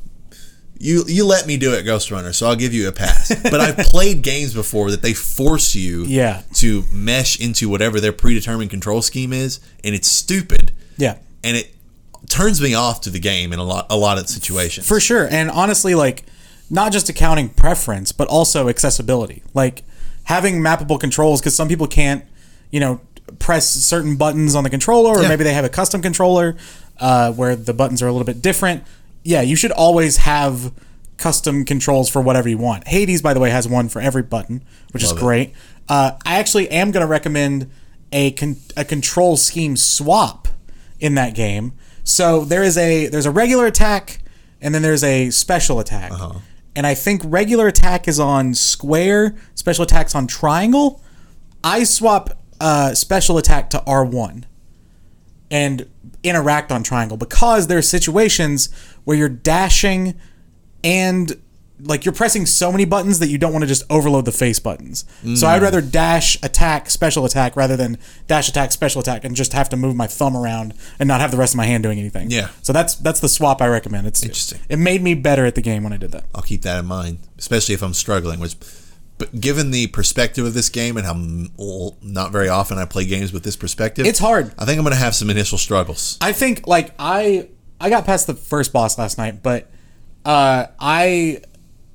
you 0.78 1.04
you 1.08 1.26
let 1.26 1.48
me 1.48 1.58
do 1.58 1.74
it, 1.74 1.84
Ghostrunner, 1.86 2.34
so 2.34 2.48
I'll 2.48 2.56
give 2.56 2.74
you 2.74 2.88
a 2.88 2.92
pass. 2.92 3.34
but 3.44 3.60
I've 3.60 3.78
played 3.78 4.22
games 4.22 4.54
before 4.54 4.92
that 4.92 5.02
they 5.02 5.14
force 5.14 5.74
you 5.76 6.04
Yeah. 6.06 6.44
to 6.56 6.84
mesh 6.92 7.40
into 7.40 7.70
whatever 7.70 8.00
their 8.00 8.14
predetermined 8.14 8.70
control 8.70 9.02
scheme 9.02 9.34
is, 9.34 9.60
and 9.84 9.96
it's 9.96 10.08
stupid, 10.08 10.72
Yeah. 10.98 11.16
and 11.44 11.58
it 11.58 11.74
turns 12.30 12.62
me 12.62 12.76
off 12.76 13.02
to 13.02 13.10
the 13.10 13.20
game 13.20 13.52
in 13.54 13.58
a 13.60 13.64
lot 13.64 13.88
a 13.90 13.98
lot 13.98 14.20
of 14.20 14.30
situations. 14.30 14.86
For 14.88 15.00
sure. 15.00 15.28
And 15.28 15.50
honestly, 15.50 15.96
like, 15.96 16.24
not 16.70 16.92
just 16.92 17.10
accounting 17.10 17.50
preference, 17.50 18.12
but 18.12 18.28
also 18.28 18.70
accessibility. 18.70 19.44
Like, 19.54 19.84
having 20.24 20.62
mappable 20.62 21.00
controls, 21.00 21.40
because 21.42 21.56
some 21.56 21.68
people 21.68 21.88
can't, 21.88 22.24
you 22.72 22.80
know, 22.80 23.00
press 23.40 23.68
certain 23.70 24.16
buttons 24.18 24.56
on 24.56 24.64
the 24.64 24.70
controller, 24.70 25.12
or 25.18 25.22
Yeah. 25.22 25.30
maybe 25.30 25.44
they 25.44 25.54
have 25.54 25.66
a 25.66 25.70
custom 25.70 26.02
controller 26.02 26.56
uh, 27.00 27.32
where 27.34 27.56
the 27.56 27.74
buttons 27.74 28.02
are 28.02 28.08
a 28.08 28.12
little 28.12 28.26
bit 28.26 28.42
different. 28.42 28.84
Yeah, 29.24 29.42
you 29.42 29.56
should 29.56 29.72
always 29.72 30.18
have 30.18 30.72
custom 31.18 31.66
controls 31.66 32.10
for 32.10 32.22
whatever 32.22 32.48
you 32.50 32.58
want. 32.58 32.88
Hades, 32.88 33.22
by 33.22 33.34
the 33.34 33.40
way, 33.40 33.50
has 33.50 33.68
one 33.68 33.90
for 33.90 34.02
every 34.02 34.22
button, 34.24 34.64
which 34.92 35.04
Love 35.04 35.16
is 35.18 35.20
great. 35.22 35.54
Uh, 35.90 36.12
I 36.26 36.38
actually 36.40 36.70
am 36.70 36.92
going 36.92 37.02
to 37.02 37.08
recommend 37.08 37.70
a 38.12 38.32
con- 38.32 38.58
a 38.76 38.86
control 38.86 39.36
scheme 39.38 39.76
swap 39.76 40.48
in 41.00 41.16
that 41.16 41.34
game. 41.36 41.74
So 42.04 42.46
there 42.46 42.64
is 42.64 42.78
a 42.78 43.08
there's 43.08 43.26
a 43.26 43.32
regular 43.32 43.66
attack 43.66 44.20
and 44.62 44.74
then 44.74 44.82
there's 44.82 45.04
a 45.04 45.30
special 45.30 45.80
attack. 45.80 46.12
Uh-huh. 46.12 46.40
And 46.78 46.86
I 46.86 46.94
think 46.94 47.24
regular 47.26 47.66
attack 47.66 48.08
is 48.08 48.20
on 48.20 48.54
square, 48.54 49.36
special 49.56 49.84
attack's 49.84 50.14
on 50.14 50.28
triangle. 50.28 51.02
I 51.64 51.84
swap 51.84 52.40
uh, 52.62 52.94
special 52.94 53.40
attack 53.40 53.72
to 53.72 53.80
R1 53.80 54.44
and 55.50 55.90
interact 56.22 56.72
on 56.72 56.84
triangle 56.84 57.18
because 57.18 57.66
there 57.66 57.80
are 57.80 57.82
situations 57.82 58.70
where 59.06 59.18
you're 59.18 59.28
dashing 59.28 60.20
and 60.84 61.42
like 61.80 62.06
you're 62.06 62.14
pressing 62.14 62.46
so 62.48 62.72
many 62.72 62.86
buttons 62.86 63.20
that 63.20 63.28
you 63.28 63.38
don't 63.38 63.52
want 63.54 63.62
to 63.62 63.68
just 63.68 63.84
overload 63.90 64.26
the 64.26 64.32
face 64.32 64.60
buttons. 64.60 65.06
So 65.22 65.28
Mm. 65.28 65.44
I'd 65.44 65.62
rather 65.62 65.80
dash 65.82 66.36
attack 66.42 66.90
special 66.90 67.24
attack 67.26 67.56
rather 67.56 67.78
than 67.78 67.98
dash 68.28 68.50
attack 68.50 68.72
special 68.72 69.00
attack 69.02 69.24
and 69.24 69.36
just 69.36 69.54
have 69.54 69.70
to 69.70 69.78
move 69.78 69.96
my 69.96 70.08
thumb 70.08 70.36
around 70.36 70.74
and 70.98 71.08
not 71.08 71.22
have 71.22 71.30
the 71.32 71.38
rest 71.38 71.54
of 71.54 71.58
my 71.58 71.66
hand 71.66 71.84
doing 71.84 72.00
anything. 72.00 72.32
Yeah. 72.32 72.50
So 72.64 72.74
that's 72.74 72.96
that's 72.96 73.20
the 73.20 73.30
swap 73.30 73.62
I 73.62 73.68
recommend. 73.68 74.08
It's 74.08 74.24
Interesting. 74.24 74.60
It 74.70 74.78
made 74.80 75.04
me 75.04 75.14
better 75.14 75.46
at 75.46 75.54
the 75.56 75.62
game 75.62 75.84
when 75.84 75.94
I 75.94 75.98
did 75.98 76.12
that. 76.14 76.26
I'll 76.34 76.42
keep 76.42 76.64
that 76.64 76.80
in 76.80 76.86
mind, 76.88 77.20
especially 77.38 77.76
if 77.76 77.84
I'm 77.84 77.94
struggling. 77.94 78.40
Which, 78.40 78.56
but 79.20 79.40
given 79.40 79.70
the 79.72 79.86
perspective 79.88 80.46
of 80.46 80.54
this 80.56 80.70
game 80.70 80.98
and 80.98 81.06
how 81.06 81.14
well, 81.58 81.96
not 82.02 82.32
very 82.32 82.50
often 82.50 82.78
I 82.80 82.86
play 82.86 83.06
games 83.06 83.32
with 83.32 83.44
this 83.44 83.56
perspective, 83.56 84.06
It's 84.08 84.20
hard. 84.20 84.52
I 84.58 84.66
think 84.66 84.78
I'm 84.80 84.84
going 84.84 84.96
to 84.96 85.00
have 85.00 85.14
some 85.16 85.30
initial 85.30 85.58
struggles. 85.60 86.18
I 86.22 86.32
think 86.34 86.66
like 86.66 86.94
I 86.98 87.50
I 87.80 87.92
got 87.92 88.06
past 88.06 88.26
the 88.26 88.34
first 88.34 88.74
boss 88.74 88.98
last 88.98 89.18
night, 89.20 89.44
but 89.44 89.70
uh 90.26 90.68
I 90.80 91.42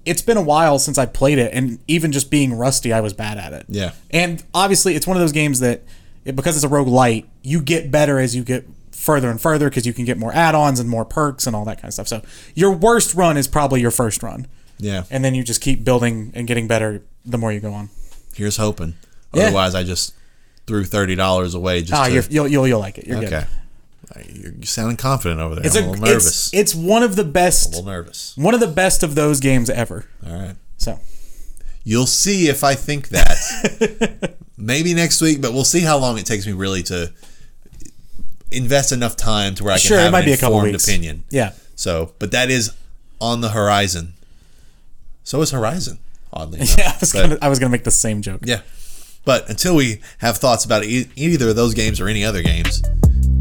it's 0.04 0.22
been 0.22 0.36
a 0.36 0.42
while 0.42 0.78
since 0.78 0.98
I 0.98 1.06
played 1.06 1.38
it 1.38 1.52
and 1.54 1.78
even 1.86 2.12
just 2.12 2.30
being 2.30 2.54
rusty 2.54 2.92
I 2.92 3.00
was 3.00 3.12
bad 3.12 3.38
at 3.38 3.52
it. 3.52 3.66
Yeah. 3.68 3.92
And 4.10 4.42
obviously 4.54 4.94
it's 4.96 5.06
one 5.06 5.16
of 5.16 5.20
those 5.20 5.32
games 5.32 5.60
that 5.60 5.82
it, 6.24 6.34
because 6.36 6.56
it's 6.56 6.64
a 6.64 6.68
roguelite, 6.68 7.26
you 7.42 7.60
get 7.60 7.90
better 7.90 8.18
as 8.18 8.34
you 8.36 8.42
get 8.44 8.66
further 8.90 9.30
and 9.30 9.40
further 9.40 9.68
because 9.68 9.86
you 9.86 9.92
can 9.92 10.04
get 10.04 10.16
more 10.18 10.32
add-ons 10.32 10.78
and 10.80 10.88
more 10.88 11.04
perks 11.04 11.46
and 11.46 11.54
all 11.56 11.64
that 11.64 11.76
kind 11.78 11.88
of 11.88 11.94
stuff. 11.94 12.08
So 12.08 12.22
your 12.54 12.70
worst 12.72 13.14
run 13.14 13.36
is 13.36 13.48
probably 13.48 13.80
your 13.80 13.90
first 13.90 14.22
run. 14.22 14.46
Yeah, 14.78 15.04
And 15.10 15.24
then 15.24 15.34
you 15.36 15.44
just 15.44 15.60
keep 15.60 15.84
building 15.84 16.32
and 16.34 16.46
getting 16.48 16.66
better 16.66 17.02
the 17.24 17.38
more 17.38 17.52
you 17.52 17.60
go 17.60 17.72
on. 17.72 17.88
here's 18.34 18.56
hoping. 18.56 18.94
Yeah. 19.32 19.44
Otherwise, 19.44 19.74
I 19.76 19.84
just 19.84 20.14
threw 20.66 20.84
thirty 20.84 21.14
dollars 21.14 21.54
away 21.54 21.82
just 21.82 21.92
Ah, 21.92 22.06
to. 22.08 22.22
you'll, 22.30 22.48
you'll 22.48 22.66
you'll 22.68 22.80
like 22.80 22.98
it. 22.98 23.06
You're 23.06 23.18
okay, 23.18 23.28
good. 23.28 23.46
You're, 24.32 24.52
sounding 24.62 24.96
confident 24.96 25.40
over 25.40 25.54
there. 25.56 25.66
It's 25.66 25.76
I'm 25.76 25.84
a, 25.84 25.86
a 25.86 25.90
little 25.90 26.04
nervous. 26.06 26.52
it's 26.52 26.54
it's 26.54 26.74
one 26.74 27.02
of 27.02 27.16
the 27.16 27.24
best 27.24 27.68
a 27.68 27.76
little 27.76 27.84
nervous. 27.90 28.36
one 28.36 28.54
of 28.54 28.60
the 28.60 28.66
best 28.66 29.02
of 29.02 29.14
those 29.14 29.40
games 29.40 29.68
ever. 29.70 30.06
All 30.26 30.32
right. 30.34 30.56
So 30.78 30.98
You'll 31.84 32.06
see 32.06 32.48
if 32.48 32.62
I 32.62 32.74
think 32.74 33.08
that. 33.08 34.34
Maybe 34.56 34.94
next 34.94 35.20
week, 35.20 35.42
but 35.42 35.52
we'll 35.52 35.64
see 35.64 35.80
how 35.80 35.98
long 35.98 36.16
it 36.16 36.24
takes 36.26 36.46
me 36.46 36.52
really 36.52 36.82
to 36.84 37.12
invest 38.52 38.92
enough 38.92 39.16
time 39.16 39.54
to 39.56 39.64
where 39.64 39.72
I 39.72 39.76
can 39.78 39.88
Sure, 39.88 39.98
it 39.98 40.02
have 40.02 40.12
might 40.12 40.20
an 40.20 40.24
be 40.26 40.32
a 40.32 40.36
couple 40.36 40.60
weeks. 40.60 40.86
opinion. 40.86 41.24
yeah. 41.30 41.52
So, 41.74 42.14
but 42.20 42.30
that 42.32 42.50
is 42.50 42.72
on 43.20 43.40
the 43.40 43.48
horizon. 43.48 44.12
So 45.24 45.40
is 45.40 45.50
Horizon, 45.50 45.98
oddly 46.32 46.58
enough. 46.60 46.78
Yeah, 46.78 46.90
I 46.92 46.96
was 47.00 47.12
But- 47.12 47.22
gonna 47.22 47.38
I 47.42 47.48
was 47.48 47.58
gonna 47.58 47.70
make 47.70 47.84
the 47.84 47.90
same 47.90 48.22
joke. 48.22 48.40
yeah. 48.44 48.60
But 49.24 49.48
until 49.48 49.76
we 49.76 50.00
have 50.18 50.38
thoughts 50.38 50.64
about 50.64 50.84
either 50.84 51.48
of 51.50 51.56
those 51.56 51.74
games 51.74 52.00
or 52.00 52.08
any 52.08 52.24
other 52.24 52.42
games, 52.42 52.82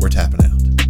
we're 0.01 0.09
tapping 0.09 0.43
out. 0.43 0.80